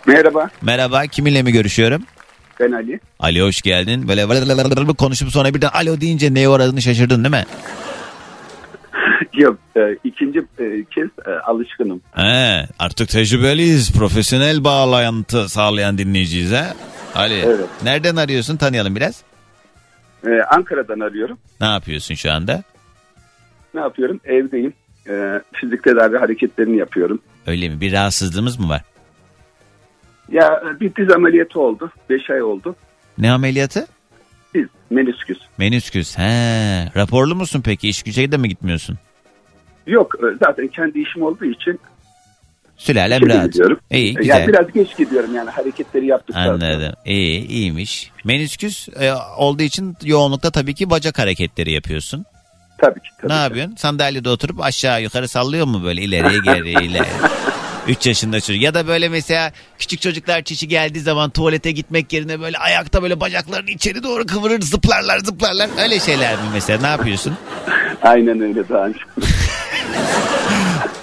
Merhaba 0.08 0.49
Merhaba 0.62 1.08
kiminle 1.08 1.43
mi 1.43 1.51
görüşüyorum? 1.51 2.03
ben 2.60 2.72
Ali. 2.72 2.99
Ali 3.20 3.41
hoş 3.41 3.62
geldin. 3.62 4.08
Böyle 4.08 4.30
vır 4.30 4.36
vır 4.41 4.76
vır 4.78 4.88
vır 4.88 4.95
konuşup 4.95 5.30
sonra 5.30 5.53
birden 5.53 5.70
alo 5.74 6.01
deyince 6.01 6.34
neye 6.34 6.49
uğradığını 6.49 6.82
şaşırdın 6.82 7.24
değil 7.24 7.36
mi? 7.36 7.45
Yok 9.34 9.58
e, 9.78 9.97
ikinci 10.03 10.39
e, 10.39 10.84
kez 10.95 11.08
e, 11.28 11.32
alışkınım. 11.32 12.01
He, 12.16 12.68
artık 12.80 13.10
tecrübeliyiz. 13.10 13.91
Profesyonel 13.91 14.64
bağlantı 14.64 15.49
sağlayan 15.49 15.97
dinleyiciyiz 15.97 16.51
ha. 16.51 16.74
Ali 17.16 17.34
Evet. 17.45 17.66
nereden 17.84 18.16
arıyorsun 18.16 18.58
tanıyalım 18.58 18.95
biraz. 18.95 19.22
E, 20.28 20.30
Ankara'dan 20.55 20.99
arıyorum. 20.99 21.38
Ne 21.62 21.68
yapıyorsun 21.68 22.16
şu 22.16 22.32
anda? 22.32 22.64
Ne 23.74 23.80
yapıyorum? 23.80 24.20
Evdeyim. 24.26 24.74
E, 25.10 25.41
fizik 25.53 25.84
tedavi 25.84 26.18
hareketlerini 26.18 26.78
yapıyorum. 26.78 27.20
Öyle 27.47 27.70
mi? 27.70 27.82
Bir 27.82 27.91
rahatsızlığımız 27.91 28.60
mı 28.60 28.70
var? 28.70 28.82
Ya 30.32 30.61
e, 30.75 30.80
bir 30.80 30.95
diz 30.95 31.11
ameliyatı 31.15 31.59
oldu. 31.59 31.91
5 32.09 32.30
ay 32.30 32.41
oldu. 32.43 32.75
Ne 33.17 33.32
ameliyatı? 33.32 33.88
Diz, 34.55 34.65
menisküs. 34.89 35.38
Menüsküs. 35.57 36.17
He. 36.17 36.91
Raporlu 36.95 37.36
musun 37.36 37.61
peki? 37.65 37.89
İş 37.89 38.03
güce 38.03 38.32
de 38.32 38.38
mi 38.38 38.49
gitmiyorsun? 38.49 38.97
Yok 39.88 40.15
e, 40.19 40.25
zaten 40.45 40.67
kendi 40.67 40.99
işim 41.01 41.21
olduğu 41.21 41.45
için 41.45 41.80
Sülalem 42.78 43.30
rahat. 43.30 43.45
gidiyorum. 43.45 43.80
İyi 43.91 44.09
E, 44.09 44.13
güzel. 44.13 44.36
Yani 44.39 44.47
biraz 44.47 44.71
geç 44.73 44.97
gidiyorum 44.97 45.36
yani 45.36 45.49
hareketleri 45.49 46.05
yaptıktan 46.05 46.45
sonra. 46.45 46.65
Anladım. 46.65 46.93
İyi 47.05 47.47
iyiymiş. 47.47 48.11
Menüsküs 48.25 48.89
e, 48.89 49.13
olduğu 49.38 49.63
için 49.63 49.95
yoğunlukta 50.03 50.51
tabii 50.51 50.73
ki 50.75 50.89
bacak 50.89 51.19
hareketleri 51.19 51.71
yapıyorsun. 51.71 52.25
Tabii 52.78 52.99
ki. 52.99 53.09
Tabii 53.21 53.32
ne 53.32 53.36
ki. 53.36 53.43
yapıyorsun? 53.43 53.75
Sandalyede 53.75 54.30
oturup 54.30 54.61
aşağı 54.63 55.01
yukarı 55.01 55.28
sallıyor 55.28 55.65
mu 55.65 55.84
böyle 55.84 56.01
ileriye 56.01 56.39
geri 56.45 56.69
ileri? 56.86 57.03
3 57.88 58.08
yaşında 58.08 58.42
çocuk. 58.42 58.62
Ya 58.62 58.74
da 58.74 58.88
böyle 58.88 59.10
mesela 59.10 59.52
küçük 59.80 60.02
çocuklar 60.02 60.42
çişi 60.44 60.68
geldiği 60.68 61.00
zaman 61.00 61.30
tuvalete 61.30 61.72
gitmek 61.72 62.14
yerine 62.14 62.40
böyle 62.40 62.58
ayakta 62.58 63.02
böyle 63.04 63.20
bacaklarını 63.20 63.70
içeri 63.70 64.04
doğru 64.04 64.26
kıvırır 64.26 64.62
zıplarlar 64.62 65.20
zıplarlar. 65.20 65.70
Öyle 65.84 66.00
şeyler 66.00 66.34
mi 66.34 66.42
mesela 66.54 66.82
ne 66.82 66.88
yapıyorsun? 66.88 67.38
Aynen 68.02 68.42
öyle 68.42 68.70
daha 68.70 68.86
önce. 68.86 69.00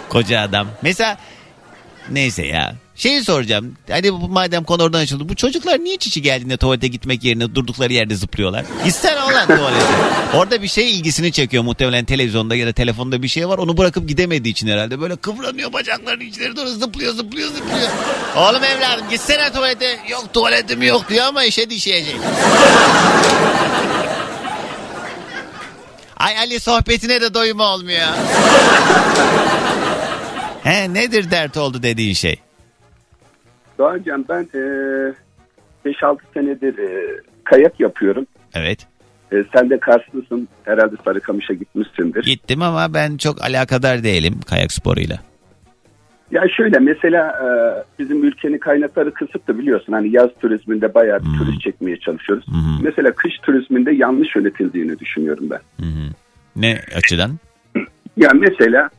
Koca 0.09 0.41
adam. 0.41 0.67
Mesela 0.83 1.17
neyse 2.11 2.47
ya. 2.47 2.75
Şeyi 2.97 3.25
soracağım. 3.25 3.77
Hani 3.91 4.13
bu 4.13 4.29
madem 4.29 4.65
konu 4.65 4.83
oradan 4.83 5.01
açıldı. 5.01 5.29
Bu 5.29 5.35
çocuklar 5.37 5.79
niye 5.81 5.97
çişi 5.97 6.23
geldiğinde 6.23 6.57
tuvalete 6.57 6.87
gitmek 6.87 7.25
yerine 7.25 7.55
durdukları 7.55 7.93
yerde 7.93 8.15
zıplıyorlar? 8.15 8.65
Gitsene 8.85 9.21
olan 9.21 9.47
tuvalete. 9.47 9.85
Orada 10.35 10.63
bir 10.63 10.69
şey 10.69 10.91
ilgisini 10.91 11.33
çekiyor 11.33 11.65
muhtemelen 11.65 12.05
televizyonda 12.05 12.57
ya 12.57 12.67
da 12.67 12.73
telefonda 12.73 13.23
bir 13.23 13.29
şey 13.29 13.49
var. 13.49 13.59
Onu 13.59 13.77
bırakıp 13.77 14.09
gidemediği 14.09 14.53
için 14.53 14.69
herhalde. 14.69 15.01
Böyle 15.01 15.17
kıvranıyor 15.17 15.73
bacaklarını 15.73 16.23
içleri 16.25 16.57
doğru 16.57 16.69
zıplıyor 16.69 17.15
zıplıyor 17.15 17.49
zıplıyor. 17.49 17.89
Oğlum 18.37 18.65
evladım 18.65 19.11
gitsene 19.11 19.53
tuvalete. 19.53 19.99
Yok 20.11 20.35
tuvaletim 20.35 20.83
yok 20.83 21.09
diyor 21.09 21.27
ama 21.27 21.45
işe 21.45 21.71
dişeyecek. 21.71 22.17
Ay 26.17 26.39
Ali 26.39 26.61
sohbetine 26.61 27.21
de 27.21 27.35
doyum 27.35 27.61
olmuyor. 27.61 28.09
He 30.65 30.95
nedir 30.95 31.31
dert 31.31 31.57
oldu 31.57 31.83
dediğin 31.83 32.15
şey? 32.15 32.37
Doğancan 33.79 34.25
ben 34.29 34.43
e, 34.43 34.59
5-6 35.87 36.19
senedir 36.35 36.79
e, 36.79 37.21
kayak 37.45 37.81
yapıyorum. 37.81 38.27
Evet. 38.55 38.87
E, 39.33 39.37
sen 39.55 39.71
de 39.71 39.81
Karslısın. 39.81 40.49
Herhalde 40.65 40.95
Sarıkamış'a 41.05 41.55
gitmişsindir. 41.55 42.25
Gittim 42.25 42.63
ama 42.63 42.95
ben 42.95 43.17
çok 43.17 43.43
alakadar 43.43 44.05
değilim 44.05 44.41
kayak 44.47 44.73
sporuyla. 44.73 45.19
Ya 46.31 46.43
şöyle 46.57 46.79
mesela 46.79 47.29
e, 47.29 47.49
bizim 47.99 48.25
ülkenin 48.25 48.59
kaynakları 48.59 49.15
kısıtlı 49.15 49.59
biliyorsun. 49.59 49.93
Hani 49.93 50.11
yaz 50.11 50.31
turizminde 50.41 50.95
bayağı 50.95 51.21
bir 51.21 51.39
turist 51.39 51.61
çekmeye 51.61 51.97
çalışıyoruz. 51.97 52.47
Mesela 52.83 53.13
kış 53.13 53.33
turizminde 53.43 53.93
yanlış 53.93 54.37
yönetildiğini 54.37 54.99
düşünüyorum 54.99 55.51
ben. 55.51 55.61
Ne 56.57 56.81
açıdan? 56.97 57.39
Ya 58.17 58.31
mesela 58.35 58.91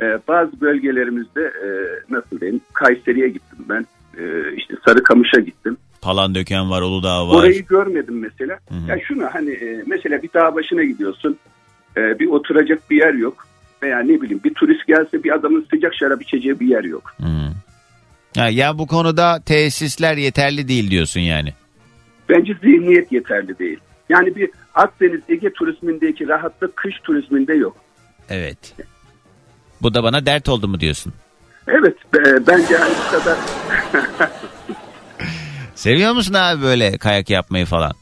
e, 0.00 0.18
bazı 0.28 0.60
bölgelerimizde 0.60 1.42
e, 1.42 1.68
nasıl 2.10 2.40
diyeyim 2.40 2.60
Kayseri'ye 2.72 3.28
gittim 3.28 3.58
ben. 3.68 3.86
E, 4.18 4.54
işte 4.56 4.74
Sarıkamış'a 4.86 5.40
gittim. 5.40 5.76
Palandöken 6.00 6.70
var, 6.70 6.82
Uludağ 6.82 7.28
var. 7.28 7.34
Orayı 7.34 7.66
görmedim 7.66 8.18
mesela. 8.18 8.58
Ya 8.88 9.00
şunu 9.08 9.26
hani 9.32 9.50
e, 9.50 9.82
mesela 9.86 10.22
bir 10.22 10.30
dağ 10.34 10.54
başına 10.54 10.84
gidiyorsun. 10.84 11.38
E, 11.96 12.18
bir 12.18 12.26
oturacak 12.26 12.90
bir 12.90 12.96
yer 12.96 13.14
yok. 13.14 13.46
Veya 13.82 14.00
ne 14.00 14.20
bileyim 14.20 14.40
bir 14.44 14.54
turist 14.54 14.86
gelse 14.86 15.24
bir 15.24 15.34
adamın 15.34 15.66
sıcak 15.70 15.94
şarap 15.94 16.22
içeceği 16.22 16.60
bir 16.60 16.66
yer 16.66 16.84
yok. 16.84 17.14
Ya, 18.36 18.48
ya 18.48 18.78
bu 18.78 18.86
konuda 18.86 19.40
tesisler 19.46 20.16
yeterli 20.16 20.68
değil 20.68 20.90
diyorsun 20.90 21.20
yani. 21.20 21.52
Bence 22.28 22.54
zihniyet 22.62 23.12
yeterli 23.12 23.58
değil. 23.58 23.78
Yani 24.08 24.36
bir 24.36 24.50
Akdeniz 24.74 25.20
Ege 25.28 25.52
turizmindeki 25.52 26.28
rahatlık 26.28 26.76
kış 26.76 26.94
turizminde 27.04 27.54
yok. 27.54 27.76
Evet. 28.30 28.74
Bu 29.82 29.94
da 29.94 30.02
bana 30.02 30.26
dert 30.26 30.48
oldu 30.48 30.68
mu 30.68 30.80
diyorsun? 30.80 31.12
Evet 31.68 31.96
e, 32.16 32.46
bence 32.46 32.74
bu 32.78 33.18
kadar 33.18 33.36
Seviyor 35.74 36.12
musun 36.12 36.34
abi 36.34 36.62
böyle 36.62 36.98
kayak 36.98 37.30
yapmayı 37.30 37.66
falan? 37.66 37.92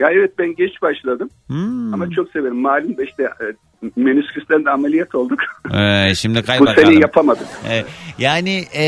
ya 0.00 0.10
evet 0.10 0.32
ben 0.38 0.54
geç 0.54 0.82
başladım 0.82 1.30
Hmm. 1.46 1.94
ama 1.94 2.10
çok 2.10 2.30
severim. 2.30 2.60
Malum 2.60 2.96
da 2.96 3.02
işte 3.04 3.22
e, 3.22 4.64
de 4.64 4.70
ameliyat 4.70 5.14
olduk. 5.14 5.38
Ee, 5.74 6.14
şimdi 6.14 6.42
kay 6.46 6.60
bu 6.60 6.66
bakalım. 6.66 6.88
sene 6.88 7.00
yapamadık. 7.00 7.46
Ee, 7.68 7.84
yani 8.18 8.64
e, 8.74 8.84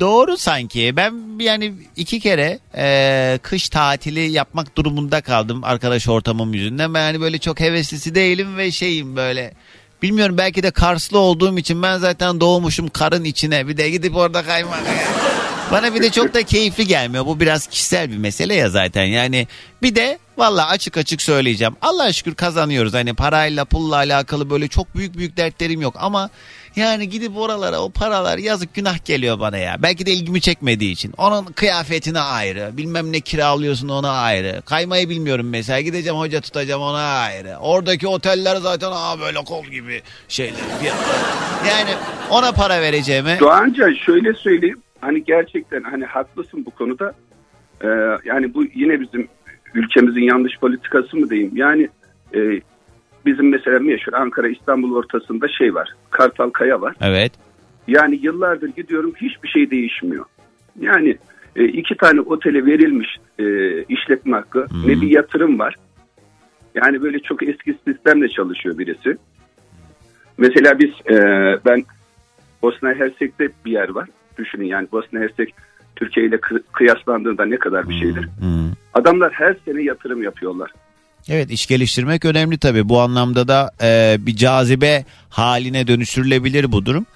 doğru 0.00 0.36
sanki. 0.36 0.92
Ben 0.96 1.14
yani 1.40 1.74
iki 1.96 2.20
kere 2.20 2.58
e, 2.76 3.38
kış 3.42 3.68
tatili 3.68 4.20
yapmak 4.20 4.76
durumunda 4.76 5.20
kaldım 5.20 5.60
arkadaş 5.64 6.08
ortamım 6.08 6.54
yüzünden. 6.54 6.94
Ben 6.94 7.06
yani 7.06 7.20
böyle 7.20 7.38
çok 7.38 7.60
heveslisi 7.60 8.14
değilim 8.14 8.56
ve 8.56 8.70
şeyim 8.70 9.16
böyle. 9.16 9.52
Bilmiyorum 10.02 10.38
belki 10.38 10.62
de 10.62 10.70
Karslı 10.70 11.18
olduğum 11.18 11.58
için 11.58 11.82
ben 11.82 11.98
zaten 11.98 12.40
doğmuşum 12.40 12.88
karın 12.88 13.24
içine. 13.24 13.68
Bir 13.68 13.76
de 13.76 13.90
gidip 13.90 14.16
orada 14.16 14.42
kaymak. 14.42 14.80
Bana 15.72 15.94
bir 15.94 16.02
de 16.02 16.10
çok 16.10 16.34
da 16.34 16.42
keyifli 16.42 16.86
gelmiyor. 16.86 17.26
Bu 17.26 17.40
biraz 17.40 17.66
kişisel 17.66 18.10
bir 18.10 18.16
mesele 18.16 18.54
ya 18.54 18.68
zaten. 18.68 19.04
Yani 19.04 19.46
bir 19.82 19.94
de 19.94 20.18
valla 20.38 20.66
açık 20.66 20.96
açık 20.96 21.22
söyleyeceğim. 21.22 21.76
Allah 21.82 22.12
şükür 22.12 22.34
kazanıyoruz. 22.34 22.94
Hani 22.94 23.14
parayla 23.14 23.64
pulla 23.64 23.96
alakalı 23.96 24.50
böyle 24.50 24.68
çok 24.68 24.96
büyük 24.96 25.16
büyük 25.16 25.36
dertlerim 25.36 25.80
yok. 25.80 25.94
Ama 25.98 26.30
Yani 26.76 27.08
gidip 27.08 27.36
oralara 27.36 27.80
o 27.80 27.90
paralar 27.90 28.38
yazık 28.38 28.74
günah 28.74 29.04
geliyor 29.04 29.40
bana 29.40 29.56
ya. 29.56 29.76
Belki 29.82 30.06
de 30.06 30.10
ilgimi 30.12 30.40
çekmediği 30.40 30.92
için. 30.92 31.12
Onun 31.18 31.44
kıyafetine 31.44 32.20
ayrı. 32.20 32.70
Bilmem 32.76 33.12
ne 33.12 33.20
kiralıyorsun 33.20 33.88
ona 33.88 34.10
ayrı. 34.10 34.62
Kaymayı 34.66 35.08
bilmiyorum 35.08 35.48
mesela. 35.50 35.80
Gideceğim 35.80 36.18
hoca 36.18 36.40
tutacağım 36.40 36.82
ona 36.82 37.02
ayrı. 37.02 37.56
Oradaki 37.60 38.08
oteller 38.08 38.56
zaten 38.56 38.90
aa 38.92 39.20
böyle 39.20 39.38
kol 39.38 39.64
gibi 39.64 40.02
şeyler. 40.28 40.60
Yani 41.68 41.90
ona 42.30 42.52
para 42.52 42.80
vereceğime. 42.80 43.40
Doğanca 43.40 43.94
şöyle 43.94 44.34
söyleyeyim. 44.34 44.82
Hani 45.00 45.24
gerçekten 45.24 45.82
hani 45.82 46.04
haklısın 46.04 46.66
bu 46.66 46.70
konuda. 46.70 47.12
Ee, 47.84 47.88
yani 48.24 48.54
bu 48.54 48.64
yine 48.74 49.00
bizim 49.00 49.28
ülkemizin 49.74 50.20
yanlış 50.20 50.58
politikası 50.58 51.16
mı 51.16 51.30
diyeyim. 51.30 51.52
Yani 51.54 51.88
e, 52.34 52.40
bizim 53.26 53.48
mesela 53.48 53.78
meşhur 53.78 54.12
Ankara 54.12 54.48
İstanbul 54.48 54.94
ortasında 54.94 55.48
şey 55.48 55.74
var. 55.74 55.88
Kartal 56.10 56.50
Kaya 56.50 56.80
var. 56.80 56.94
Evet. 57.00 57.32
Yani 57.88 58.18
yıllardır 58.22 58.68
gidiyorum 58.68 59.12
hiçbir 59.20 59.48
şey 59.48 59.70
değişmiyor. 59.70 60.24
Yani 60.80 61.18
e, 61.56 61.64
iki 61.64 61.96
tane 61.96 62.20
otele 62.20 62.66
verilmiş 62.66 63.08
e, 63.38 63.44
işletme 63.82 64.36
hakkı 64.36 64.66
ne 64.86 65.00
bir 65.00 65.10
yatırım 65.10 65.58
var. 65.58 65.76
Yani 66.74 67.02
böyle 67.02 67.18
çok 67.18 67.42
eski 67.42 67.74
sistemle 67.88 68.28
çalışıyor 68.28 68.78
birisi. 68.78 69.16
Mesela 70.38 70.78
biz 70.78 70.90
e, 71.10 71.16
ben 71.66 71.84
Bosna 72.62 72.94
Hersek'te 72.94 73.48
bir 73.64 73.72
yer 73.72 73.88
var. 73.88 74.08
Düşünün 74.38 74.64
yani 74.64 74.88
Bosna 74.92 75.20
Hersek 75.20 75.54
Türkiye 75.96 76.26
ile 76.26 76.36
kı- 76.36 76.62
kıyaslandığında 76.72 77.44
ne 77.44 77.56
kadar 77.56 77.88
bir 77.88 77.94
şeydir. 77.94 78.28
Adamlar 78.94 79.32
her 79.32 79.56
sene 79.64 79.82
yatırım 79.82 80.22
yapıyorlar. 80.22 80.70
Evet 81.28 81.50
iş 81.50 81.66
geliştirmek 81.66 82.24
önemli 82.24 82.58
tabii. 82.58 82.88
Bu 82.88 83.00
anlamda 83.00 83.48
da 83.48 83.70
e, 83.82 84.16
bir 84.20 84.36
cazibe 84.36 85.04
haline 85.30 85.86
dönüştürülebilir 85.86 86.72
bu 86.72 86.86
durum. 86.86 87.06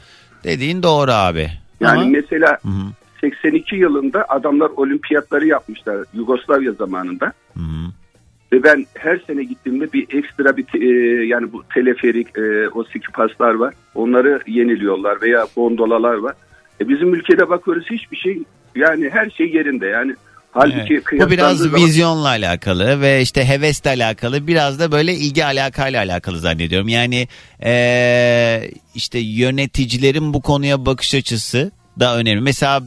Dediğin 0.44 0.82
doğru 0.82 1.10
abi. 1.10 1.50
Yani 1.80 2.00
Ama- 2.00 2.10
mesela 2.10 2.58
Hı 2.62 2.68
hı. 2.68 2.92
82 3.20 3.76
yılında 3.76 4.24
adamlar 4.28 4.70
olimpiyatları 4.76 5.46
yapmışlar 5.46 5.96
Yugoslavya 6.14 6.72
zamanında. 6.72 7.32
Ve 8.52 8.62
ben 8.62 8.86
her 8.94 9.20
sene 9.26 9.44
gittiğimde 9.44 9.92
bir 9.92 10.06
ekstra 10.18 10.56
bir 10.56 10.66
e, 10.80 11.24
yani 11.26 11.52
bu 11.52 11.62
teleferik, 11.74 12.38
e, 12.38 12.68
o 12.68 12.84
skipaslar 12.84 13.54
var. 13.54 13.74
Onları 13.94 14.40
yeniliyorlar 14.46 15.22
veya 15.22 15.46
gondolalar 15.56 16.14
var. 16.14 16.34
E, 16.80 16.88
bizim 16.88 17.14
ülkede 17.14 17.48
bakıyoruz 17.48 17.86
hiçbir 17.90 18.16
şey 18.16 18.42
yani 18.74 19.10
her 19.10 19.30
şey 19.30 19.46
yerinde 19.50 19.86
yani. 19.86 20.14
Halbuki 20.56 20.94
Evet. 21.12 21.20
Bu 21.26 21.30
biraz 21.30 21.58
zaman- 21.58 21.80
vizyonla 21.80 22.28
alakalı 22.28 23.00
ve 23.00 23.22
işte 23.22 23.44
hevesle 23.48 23.90
alakalı 23.90 24.46
biraz 24.46 24.78
da 24.80 24.92
böyle 24.92 25.14
ilgi 25.14 25.44
alakayla 25.44 26.02
alakalı 26.02 26.38
zannediyorum. 26.38 26.88
Yani 26.88 27.28
eee, 27.64 28.70
işte 28.94 29.18
yöneticilerin 29.18 30.34
bu 30.34 30.42
konuya 30.42 30.86
bakış 30.86 31.14
açısı 31.14 31.70
da 32.00 32.16
önemli. 32.16 32.40
Mesela 32.40 32.82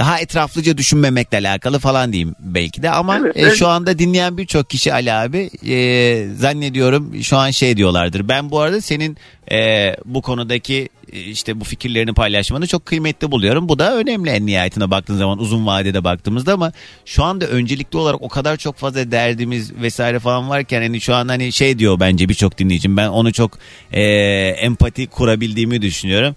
daha 0.00 0.18
etraflıca 0.18 0.78
düşünmemekle 0.78 1.38
alakalı 1.38 1.78
falan 1.78 2.12
diyeyim 2.12 2.34
belki 2.40 2.82
de 2.82 2.90
ama 2.90 3.18
Evet, 3.18 3.36
e, 3.36 3.40
evet. 3.40 3.56
şu 3.56 3.68
anda 3.68 3.98
dinleyen 3.98 4.36
birçok 4.38 4.70
kişi 4.70 4.92
Ali 4.92 5.12
abi 5.12 5.50
e, 5.68 6.26
zannediyorum 6.34 7.22
şu 7.22 7.36
an 7.36 7.50
şey 7.50 7.76
diyorlardır. 7.76 8.28
Ben 8.28 8.50
bu 8.50 8.60
arada 8.60 8.80
senin 8.80 9.16
e, 9.52 9.96
bu 10.04 10.22
konudaki 10.22 10.88
e, 11.12 11.20
işte 11.20 11.60
bu 11.60 11.64
fikirlerini 11.64 12.14
paylaşmanı 12.14 12.66
çok 12.66 12.86
kıymetli 12.86 13.30
buluyorum. 13.30 13.68
Bu 13.68 13.78
da 13.78 13.96
önemli 13.96 14.30
en 14.30 14.46
nihayetine 14.46 14.90
baktığın 14.90 15.16
zaman 15.16 15.38
uzun 15.38 15.66
vadede 15.66 16.04
baktığımızda 16.04 16.52
ama 16.52 16.72
şu 17.04 17.24
anda 17.24 17.46
öncelikli 17.46 17.96
olarak 17.96 18.22
o 18.22 18.28
kadar 18.28 18.56
çok 18.56 18.76
fazla 18.76 19.10
derdimiz 19.10 19.74
vesaire 19.74 20.18
falan 20.18 20.48
varken 20.48 20.82
hani 20.82 21.00
şu 21.00 21.14
an 21.14 21.28
hani 21.28 21.52
şey 21.52 21.78
diyor 21.78 22.00
bence 22.00 22.28
birçok 22.28 22.58
dinleyicim 22.58 22.96
ben 22.96 23.08
onu 23.08 23.32
çok 23.32 23.58
e, 23.92 24.02
empati 24.60 25.06
kurabildiğimi 25.06 25.82
düşünüyorum. 25.82 26.36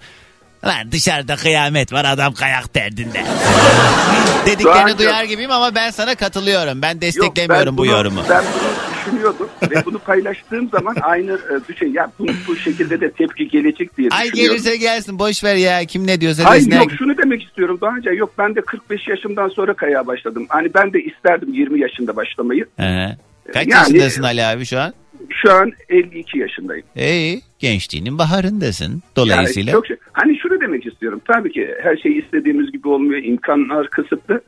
Lan 0.65 0.91
dışarıda 0.91 1.35
kıyamet 1.35 1.93
var 1.93 2.05
adam 2.05 2.33
kayak 2.33 2.75
derdinde. 2.75 3.23
Dediklerini 4.45 4.63
Doğancığım. 4.75 4.97
duyar 4.97 5.23
gibiyim 5.23 5.51
ama 5.51 5.75
ben 5.75 5.89
sana 5.89 6.15
katılıyorum. 6.15 6.81
Ben 6.81 6.91
Yok, 6.93 7.01
desteklemiyorum 7.01 7.65
ben 7.67 7.77
bu 7.77 7.81
bunu- 7.81 7.91
yorumu. 7.91 8.21
Ben 8.29 8.43
bunu 8.43 8.69
düşünüyordum 9.05 9.49
ve 9.71 9.85
bunu 9.85 9.99
paylaştığım 9.99 10.69
zaman 10.69 10.95
aynı 11.01 11.31
e, 11.33 11.67
düşün. 11.69 11.93
Ya 11.93 12.11
bu, 12.19 12.27
bu 12.47 12.55
şekilde 12.55 13.01
de 13.01 13.11
tepki 13.11 13.47
gelecek 13.47 13.97
diye 13.97 14.09
Ay 14.11 14.29
gelirse 14.31 14.77
gelsin 14.77 15.19
boş 15.19 15.43
ver 15.43 15.55
ya 15.55 15.85
kim 15.85 16.07
ne 16.07 16.21
diyorsa 16.21 16.43
Hayır 16.45 16.65
desin. 16.65 16.77
yok 16.79 16.91
şunu 16.97 17.17
demek 17.17 17.43
istiyorum 17.43 17.77
daha 17.81 17.95
önce. 17.95 18.09
Yok 18.09 18.33
ben 18.37 18.55
de 18.55 18.61
45 18.61 19.07
yaşımdan 19.07 19.49
sonra 19.49 19.73
kayağa 19.73 20.07
başladım. 20.07 20.45
Hani 20.49 20.73
ben 20.73 20.93
de 20.93 20.99
isterdim 21.03 21.53
20 21.53 21.79
yaşında 21.81 22.15
başlamayı. 22.15 22.65
He. 22.77 23.17
Kaç 23.53 23.67
Yani- 23.67 23.73
yaşındasın 23.73 24.23
Ali 24.23 24.43
abi 24.45 24.65
şu 24.65 24.79
an? 24.79 24.93
Şu 25.29 25.53
an 25.53 25.71
52 25.89 26.39
yaşındayım. 26.39 26.85
İyi 26.95 27.41
gençliğinin 27.63 28.17
baharındasın. 28.17 29.03
Dolayısıyla. 29.15 29.71
Yani 29.71 29.77
çok 29.77 29.87
şey, 29.87 29.97
hani 30.13 30.39
şunu 30.39 30.61
demek 30.61 30.85
istiyorum. 30.85 31.21
Tabii 31.27 31.51
ki 31.51 31.75
her 31.83 31.97
şey 31.97 32.19
istediğimiz 32.19 32.71
gibi 32.71 32.87
olmuyor. 32.87 33.23
imkanlar 33.23 33.87
kısıtlı. 33.87 34.41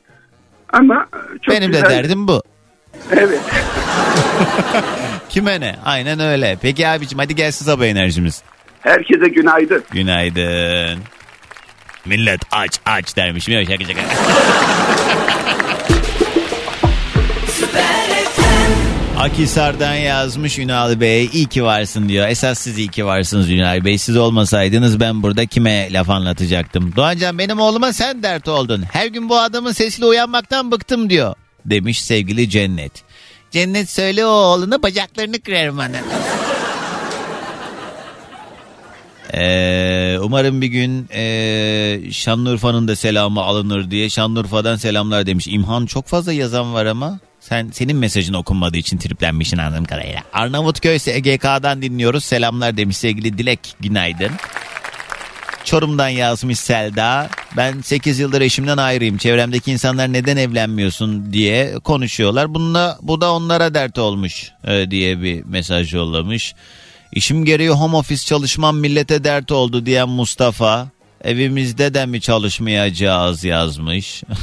Ama 0.73 1.07
e, 1.13 1.39
çok 1.41 1.55
Benim 1.55 1.71
güzel. 1.71 1.85
de 1.85 1.89
derdim 1.89 2.27
bu. 2.27 2.41
Evet. 3.11 3.41
Kime 5.29 5.59
ne? 5.59 5.75
Aynen 5.85 6.19
öyle. 6.19 6.57
Peki 6.61 6.87
abicim 6.87 7.19
hadi 7.19 7.35
gelsin 7.35 7.65
sabah 7.65 7.85
enerjimiz. 7.85 8.43
Herkese 8.81 9.27
günaydın. 9.29 9.83
Günaydın. 9.91 10.99
Millet 12.05 12.41
aç 12.51 12.79
aç 12.85 13.17
dermişim. 13.17 13.53
Yok 13.53 13.63
şaka 13.67 13.83
şaka. 13.85 14.01
Akisar'dan 19.25 19.95
yazmış 19.95 20.59
Ünal 20.59 20.99
Bey. 20.99 21.29
İyi 21.33 21.45
ki 21.45 21.63
varsın 21.63 22.09
diyor. 22.09 22.27
Esas 22.27 22.59
siz 22.59 22.77
iyi 22.77 22.87
ki 22.87 23.05
varsınız 23.05 23.49
Ünal 23.49 23.85
Bey. 23.85 23.97
Siz 23.97 24.17
olmasaydınız 24.17 24.99
ben 24.99 25.23
burada 25.23 25.45
kime 25.45 25.93
laf 25.93 26.09
anlatacaktım. 26.09 26.95
Doğancan 26.95 27.37
benim 27.37 27.59
oğluma 27.59 27.93
sen 27.93 28.23
dert 28.23 28.47
oldun. 28.47 28.83
Her 28.91 29.07
gün 29.07 29.29
bu 29.29 29.39
adamın 29.39 29.71
sesiyle 29.71 30.05
uyanmaktan 30.05 30.71
bıktım 30.71 31.09
diyor. 31.09 31.35
Demiş 31.65 32.01
sevgili 32.01 32.49
Cennet. 32.49 32.91
Cennet 33.51 33.89
söyle 33.89 34.25
o 34.25 34.29
oğluna 34.29 34.83
bacaklarını 34.83 35.41
kırarım 35.41 35.77
bana. 35.77 35.97
Ee, 39.33 40.17
umarım 40.21 40.61
bir 40.61 40.67
gün 40.67 41.07
ee, 41.13 42.01
Şanlıurfa'nın 42.11 42.87
da 42.87 42.95
selamı 42.95 43.41
alınır 43.41 43.91
diye 43.91 44.09
Şanlıurfa'dan 44.09 44.75
selamlar 44.75 45.25
demiş. 45.25 45.47
İmhan 45.47 45.85
çok 45.85 46.07
fazla 46.07 46.33
yazan 46.33 46.73
var 46.73 46.85
ama 46.85 47.19
sen 47.49 47.69
senin 47.73 47.97
mesajın 47.97 48.33
okunmadığı 48.33 48.77
için 48.77 48.97
triplenmişsin 48.97 49.57
anladığım 49.57 49.85
kadarıyla. 49.85 50.23
Arnavutköy 50.33 50.99
SGK'dan 50.99 51.81
dinliyoruz. 51.81 52.23
Selamlar 52.23 52.77
demiş 52.77 52.97
sevgili 52.97 53.37
Dilek. 53.37 53.59
Günaydın. 53.79 54.31
Çorum'dan 55.63 56.09
yazmış 56.09 56.59
Selda. 56.59 57.29
Ben 57.57 57.81
8 57.81 58.19
yıldır 58.19 58.41
eşimden 58.41 58.77
ayrıyım. 58.77 59.17
Çevremdeki 59.17 59.71
insanlar 59.71 60.13
neden 60.13 60.37
evlenmiyorsun 60.37 61.33
diye 61.33 61.73
konuşuyorlar. 61.83 62.53
Bununla, 62.53 62.97
bu 63.01 63.21
da 63.21 63.33
onlara 63.33 63.73
dert 63.73 63.97
olmuş 63.97 64.51
e, 64.67 64.91
diye 64.91 65.21
bir 65.21 65.43
mesaj 65.43 65.93
yollamış. 65.93 66.55
İşim 67.11 67.45
gereği 67.45 67.69
home 67.69 67.97
office 67.97 68.25
çalışmam 68.25 68.77
millete 68.77 69.23
dert 69.23 69.51
oldu 69.51 69.85
diyen 69.85 70.09
Mustafa. 70.09 70.87
Evimizde 71.23 71.93
de 71.93 72.05
mi 72.05 72.21
çalışmayacağız 72.21 73.43
yazmış. 73.43 74.23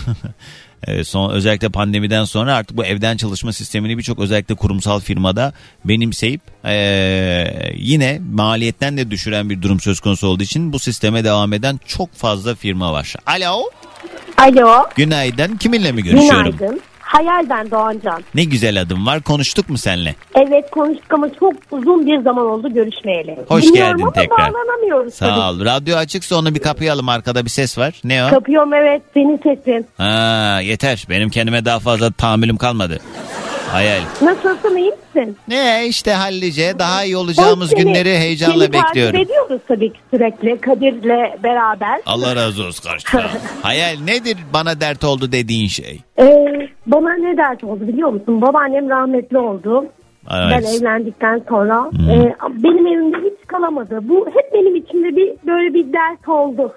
E, 0.87 1.05
son 1.05 1.31
özellikle 1.31 1.69
pandemiden 1.69 2.25
sonra 2.25 2.55
artık 2.55 2.77
bu 2.77 2.85
evden 2.85 3.17
çalışma 3.17 3.53
sistemini 3.53 3.99
birçok 3.99 4.19
özellikle 4.19 4.55
kurumsal 4.55 5.01
firmada 5.01 5.53
benimseyip 5.85 6.41
e, 6.65 6.75
yine 7.77 8.21
maliyetten 8.33 8.97
de 8.97 9.11
düşüren 9.11 9.51
bir 9.51 9.63
durum 9.63 9.81
söz 9.81 10.01
konusu 10.01 10.27
olduğu 10.27 10.43
için 10.43 10.73
bu 10.73 10.79
sisteme 10.79 11.25
devam 11.25 11.53
eden 11.53 11.81
çok 11.87 12.15
fazla 12.15 12.55
firma 12.55 12.93
var. 12.93 13.15
Alo. 13.27 13.63
Alo. 14.37 14.85
Günaydın. 14.97 15.57
Kiminle 15.57 15.93
mi 15.93 16.03
görüşüyorum? 16.03 16.57
Günaydın. 16.59 16.81
Hayal 17.13 17.51
ben 17.51 17.71
Doğancan. 17.71 18.23
Ne 18.35 18.45
güzel 18.45 18.81
adım 18.81 19.07
var. 19.07 19.21
Konuştuk 19.23 19.69
mu 19.69 19.79
seninle? 19.79 20.15
Evet 20.35 20.71
konuştuk 20.71 21.13
ama 21.15 21.29
çok 21.41 21.53
uzun 21.71 22.07
bir 22.07 22.21
zaman 22.23 22.47
oldu 22.47 22.75
görüşmeyeli. 22.75 23.39
Hoş 23.49 23.65
Dinliyorum 23.65 23.93
geldin 23.93 24.03
ama 24.03 24.13
tekrar. 24.13 24.39
bağlanamıyoruz. 24.53 25.17
tabii. 25.19 25.31
Sağ 25.31 25.51
ol. 25.51 25.65
Radyo 25.65 25.97
açıksa 25.97 26.37
onu 26.37 26.55
bir 26.55 26.61
kapayalım. 26.61 27.09
Arkada 27.09 27.45
bir 27.45 27.51
ses 27.51 27.79
var. 27.79 28.01
Ne 28.05 28.25
o? 28.27 28.31
Kapıyorum 28.31 28.75
evet 28.75 29.03
senin 29.15 29.37
sesin. 29.43 29.87
Ha, 29.99 30.61
yeter. 30.63 31.05
Benim 31.11 31.31
kendime 31.31 31.65
daha 31.65 31.79
fazla 31.79 32.11
tahammülüm 32.13 32.57
kalmadı. 32.57 32.99
Hayal. 33.73 34.01
Nasılsın 34.23 34.77
iyi 34.77 34.91
misin? 34.91 35.37
Ne 35.49 35.87
işte 35.89 36.13
hallice 36.13 36.79
daha 36.79 37.05
iyi 37.05 37.17
olacağımız 37.17 37.71
Seni- 37.71 37.83
günleri 37.83 38.19
heyecanla 38.19 38.65
seni 38.65 38.73
bekliyorum. 38.73 39.13
takip 39.13 39.31
ediyoruz 39.31 39.61
tabii 39.69 39.93
ki 39.93 39.99
sürekli 40.11 40.61
Kadir'le 40.61 41.43
beraber. 41.43 42.01
Allah 42.07 42.37
razı 42.37 42.65
olsun 42.65 42.91
karşıda. 42.91 43.31
Hayal 43.63 43.97
nedir 44.05 44.37
bana 44.55 44.81
dert 44.81 45.05
oldu 45.05 45.33
dediğin 45.33 45.69
şey? 45.69 46.01
Ee, 46.19 46.69
bana 46.87 47.15
ne 47.15 47.37
dert 47.37 47.65
oldu 47.65 47.89
biliyor 47.89 48.09
musun? 48.09 48.43
Babaannem 48.43 48.89
rahmetli 48.91 49.39
oldu. 49.39 49.87
Evet. 50.31 50.51
Ben 50.51 50.63
evlendikten 50.79 51.43
sonra. 51.49 51.91
Ee, 51.95 52.35
benim 52.63 52.87
evimde 52.87 53.17
hiç 53.19 53.47
kalamadı. 53.47 53.99
Bu 54.03 54.27
hep 54.35 54.53
benim 54.55 54.77
içimde 54.77 55.17
bir 55.17 55.29
böyle 55.47 55.75
bir 55.75 55.85
dert 55.93 56.29
oldu. 56.29 56.73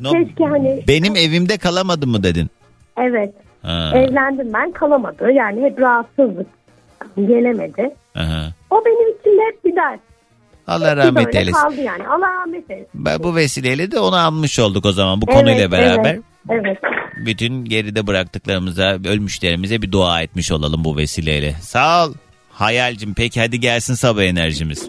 No, 0.00 0.10
Keşke 0.12 0.44
hani 0.44 0.84
benim 0.88 1.16
evimde 1.16 1.58
kalamadım 1.58 2.10
mı 2.10 2.22
dedin? 2.22 2.50
evet 2.98 3.34
Ha, 3.62 3.92
evlendim 3.94 4.52
ben 4.52 4.72
kalamadı. 4.72 5.30
Yani 5.32 5.62
hep 5.62 5.80
rahatsızlık 5.80 6.46
gelemedi. 7.16 7.90
aha. 8.16 8.52
O 8.70 8.82
benim 8.84 9.16
içimde 9.20 9.42
hep 9.52 9.64
bir 9.64 9.76
dert. 9.76 10.00
Allah 10.66 10.96
rahmet 10.96 11.34
eylesin. 11.34 11.52
kaldı 11.52 11.80
yani. 11.80 12.08
Allah 12.08 12.32
rahmet 12.40 12.70
eylesin. 12.70 12.90
Ben 12.94 13.22
Bu 13.22 13.36
vesileyle 13.36 13.90
de 13.90 13.98
onu 14.00 14.16
anmış 14.16 14.58
olduk 14.58 14.86
o 14.86 14.92
zaman 14.92 15.20
bu 15.22 15.26
Evet, 15.28 15.38
konuyla 15.40 15.70
beraber. 15.72 16.10
Evet. 16.14 16.22
evet. 16.50 16.78
Bütün 17.26 17.64
geride 17.64 18.06
bıraktıklarımıza, 18.06 18.98
ölmüşlerimize 19.08 19.82
bir 19.82 19.92
dua 19.92 20.22
etmiş 20.22 20.52
olalım 20.52 20.84
bu 20.84 20.96
vesileyle. 20.96 21.52
Sağ 21.52 22.06
ol. 22.06 22.14
Hayalcim 22.52 23.14
peki 23.14 23.40
hadi 23.40 23.60
gelsin 23.60 23.94
sabah 23.94 24.22
enerjimiz. 24.22 24.88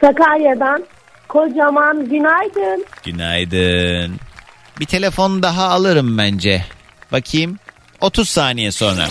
Sakarya'dan 0.00 0.84
kocaman 1.28 2.08
günaydın. 2.08 2.84
Günaydın. 3.04 4.12
Bir 4.80 4.86
telefon 4.86 5.42
daha 5.42 5.64
alırım 5.68 6.18
bence. 6.18 6.62
Bakayım. 7.12 7.56
30 8.00 8.28
saniye 8.28 8.72
sonra. 8.72 9.04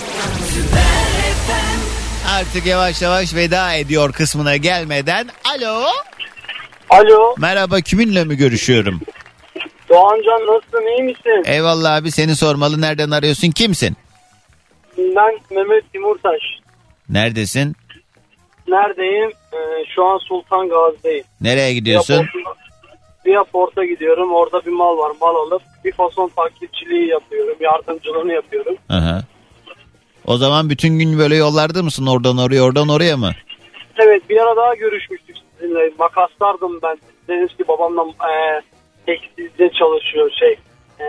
Artık 2.39 2.65
yavaş 2.65 3.01
yavaş 3.01 3.35
veda 3.35 3.73
ediyor 3.73 4.13
kısmına 4.13 4.57
gelmeden. 4.57 5.29
Alo. 5.57 5.83
Alo. 6.89 7.35
Merhaba 7.37 7.81
kiminle 7.81 8.23
mi 8.23 8.37
görüşüyorum? 8.37 9.01
Doğancan 9.89 10.41
nasılsın 10.55 10.97
iyi 10.97 11.03
misin? 11.03 11.43
Eyvallah 11.45 11.95
abi 11.95 12.11
seni 12.11 12.35
sormalı. 12.35 12.81
Nereden 12.81 13.11
arıyorsun? 13.11 13.51
Kimsin? 13.51 13.97
Ben 14.97 15.39
Mehmet 15.57 15.93
Timurtaş. 15.93 16.41
Neredesin? 17.09 17.75
Neredeyim? 18.67 19.31
Ee, 19.53 19.57
şu 19.95 20.05
an 20.05 20.17
Sultan 20.17 20.69
Gazi'deyim. 20.69 21.23
Nereye 21.41 21.73
gidiyorsun? 21.73 22.15
Via- 22.15 22.53
Via 23.25 23.43
Port'a 23.43 23.85
gidiyorum. 23.85 24.33
Orada 24.33 24.65
bir 24.65 24.71
mal 24.71 24.97
var. 24.97 25.11
Mal 25.21 25.35
alıp 25.35 25.61
bir 25.85 25.91
fason 25.91 26.31
taklitçiliği 26.35 27.07
yapıyorum. 27.07 27.57
Yardımcılığını 27.59 28.33
yapıyorum. 28.33 28.75
Aha. 28.89 29.21
O 30.25 30.37
zaman 30.37 30.69
bütün 30.69 30.99
gün 30.99 31.19
böyle 31.19 31.35
yollarda 31.35 31.83
mısın? 31.83 32.05
Oradan 32.07 32.37
oraya, 32.37 32.61
oradan 32.61 32.89
oraya 32.89 33.17
mı? 33.17 33.31
Evet 33.97 34.29
bir 34.29 34.37
ara 34.37 34.55
daha 34.55 34.75
görüşmüştük 34.75 35.35
sizinle. 35.59 35.91
Makaslardım 35.99 36.79
ben. 36.83 36.97
Dediniz 37.27 37.57
ki 37.57 37.67
babamla 37.67 38.03
e, 38.03 38.61
tekstilde 39.05 39.69
çalışıyor 39.69 40.31
şey. 40.39 40.57
E, 40.99 41.07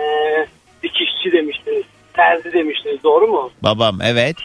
dikişçi 0.82 1.32
demiştiniz. 1.32 1.84
Terzi 2.12 2.52
demiştiniz 2.52 3.02
doğru 3.04 3.26
mu? 3.26 3.50
Babam 3.62 3.98
evet. 4.02 4.36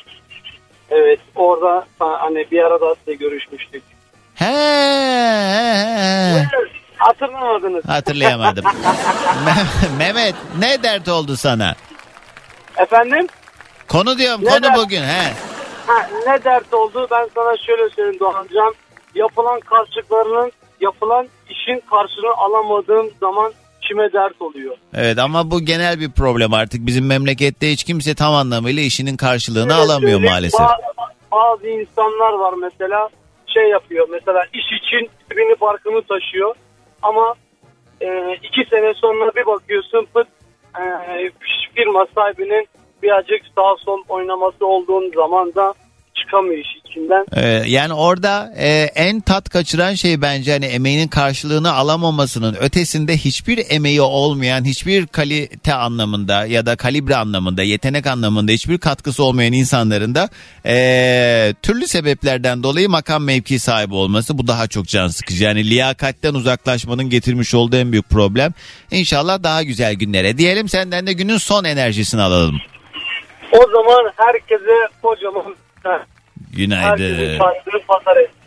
Evet 0.90 1.20
orada 1.36 1.86
ha, 2.00 2.18
hani 2.20 2.46
bir 2.52 2.64
ara 2.64 2.82
daha 2.82 2.96
size 2.96 3.14
görüşmüştük. 3.14 3.84
He, 4.36 4.46
he, 4.46 6.40
he. 6.44 6.79
Hatırlamadınız. 7.00 7.86
Hatırlayamadım. 7.88 8.66
Me- 9.46 9.98
Mehmet 9.98 10.36
ne 10.60 10.84
dert 10.84 11.08
oldu 11.10 11.36
sana? 11.38 11.76
Efendim? 12.78 13.28
Konu 13.88 14.18
diyorum 14.18 14.46
Ne 14.46 14.50
konu 14.50 14.64
dert? 14.64 14.78
bugün 14.78 15.02
he. 15.02 15.34
Ha, 15.88 16.10
ne 16.28 16.44
dert 16.44 16.74
oldu? 16.74 17.08
Ben 17.12 17.30
sana 17.36 17.58
şöyle 17.58 17.90
söyleyeyim 17.90 18.20
Doğancan. 18.20 18.76
Yapılan 19.16 19.60
karşılıklarının 19.60 20.52
yapılan 20.82 21.28
işin 21.50 21.80
karşılığını 21.90 22.34
alamadığım 22.38 23.10
zaman 23.20 23.54
kime 23.88 24.14
dert 24.14 24.42
oluyor? 24.42 24.76
Evet 24.94 25.18
ama 25.20 25.52
bu 25.52 25.62
genel 25.66 26.00
bir 26.00 26.12
problem 26.12 26.54
artık 26.54 26.86
bizim 26.86 27.06
memlekette 27.08 27.72
hiç 27.72 27.84
kimse 27.84 28.16
tam 28.16 28.34
anlamıyla 28.34 28.84
işinin 28.84 29.18
karşılığını 29.18 29.70
Şöyle 29.72 29.74
alamıyor 29.84 30.12
söyleyeyim, 30.12 30.34
maalesef. 30.34 30.60
Bazı, 30.60 30.82
bazı 31.32 31.68
insanlar 31.68 32.34
var 32.34 32.54
mesela 32.62 33.10
şey 33.54 33.70
yapıyor 33.70 34.08
mesela 34.12 34.44
iş 34.54 34.66
için 34.66 35.10
birini 35.32 35.62
barkını 35.62 36.02
taşıyor 36.08 36.56
ama 37.02 37.34
e, 38.02 38.34
iki 38.44 38.70
sene 38.70 38.94
sonra 38.94 39.32
bir 39.36 39.46
bakıyorsun 39.46 40.08
pıt 40.14 40.28
e, 40.80 41.32
firma 41.76 42.08
sahibinin 42.16 42.68
birazcık 43.04 43.42
sağ 43.56 43.76
sol 43.76 44.04
oynaması 44.10 44.68
olduğun 44.68 45.12
zaman 45.12 45.56
da 45.56 45.74
çıkamıyor 46.20 46.58
iş 46.58 46.80
içinden. 46.86 47.26
Ee, 47.36 47.70
yani 47.70 47.94
orada 47.94 48.54
e, 48.58 48.68
en 48.96 49.22
tat 49.22 49.50
kaçıran 49.50 49.94
şey 49.94 50.22
bence 50.22 50.52
hani 50.52 50.66
emeğinin 50.66 51.08
karşılığını 51.08 51.74
alamamasının 51.74 52.56
ötesinde 52.56 53.18
hiçbir 53.18 53.66
emeği 53.70 54.02
olmayan, 54.02 54.66
hiçbir 54.66 55.08
kalite 55.08 55.74
anlamında 55.74 56.46
ya 56.46 56.66
da 56.66 56.76
kalibre 56.76 57.16
anlamında, 57.16 57.64
yetenek 57.64 58.08
anlamında 58.08 58.52
hiçbir 58.52 58.78
katkısı 58.78 59.24
olmayan 59.24 59.54
insanların 59.54 60.16
da 60.16 60.30
e, 60.66 61.54
türlü 61.62 61.88
sebeplerden 61.88 62.64
dolayı 62.64 62.90
makam 62.90 63.24
mevki 63.24 63.60
sahibi 63.60 63.96
olması 63.96 64.38
bu 64.38 64.48
daha 64.48 64.68
çok 64.68 64.88
can 64.88 65.08
sıkıcı. 65.08 65.44
Yani 65.44 65.70
liyakatten 65.70 66.34
uzaklaşmanın 66.34 67.10
getirmiş 67.10 67.56
olduğu 67.56 67.76
en 67.76 67.92
büyük 67.92 68.10
problem. 68.10 68.54
İnşallah 68.92 69.44
daha 69.44 69.64
güzel 69.64 69.94
günlere. 69.94 70.38
Diyelim 70.38 70.70
senden 70.70 71.08
de 71.08 71.14
günün 71.14 71.38
son 71.38 71.64
enerjisini 71.64 72.22
alalım. 72.22 72.56
O 73.52 73.72
zaman 73.72 74.12
herkese 74.16 74.88
kocaman 75.02 75.56
Günaydın. 76.52 77.40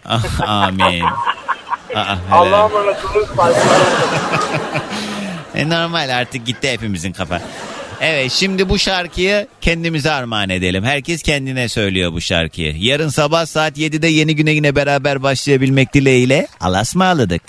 Ah, 0.05 0.41
Amin. 0.49 1.05
Aa, 1.95 2.17
Allah'a 2.33 2.69
emanet 2.69 3.05
olun. 3.05 3.27
E 5.55 5.69
normal 5.69 6.09
artık 6.17 6.47
gitti 6.47 6.71
hepimizin 6.71 7.13
kafa. 7.13 7.41
Evet 8.01 8.33
şimdi 8.33 8.69
bu 8.69 8.79
şarkıyı 8.79 9.47
kendimize 9.61 10.11
armağan 10.11 10.51
edelim. 10.51 10.85
Herkes 10.85 11.23
kendine 11.23 11.69
söylüyor 11.69 12.13
bu 12.13 12.21
şarkıyı. 12.21 12.77
Yarın 12.79 13.09
sabah 13.09 13.47
saat 13.47 13.79
7'de 13.79 14.07
yeni 14.09 14.37
güne 14.37 14.51
yine 14.51 14.77
beraber 14.77 15.23
başlayabilmek 15.23 15.95
dileğiyle 15.95 16.47
alasmaladık. 16.61 17.43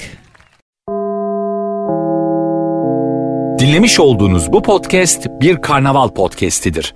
Dinlemiş 3.59 3.99
olduğunuz 3.99 4.51
bu 4.51 4.61
podcast 4.61 5.27
bir 5.41 5.61
karnaval 5.61 6.09
podcastidir. 6.09 6.95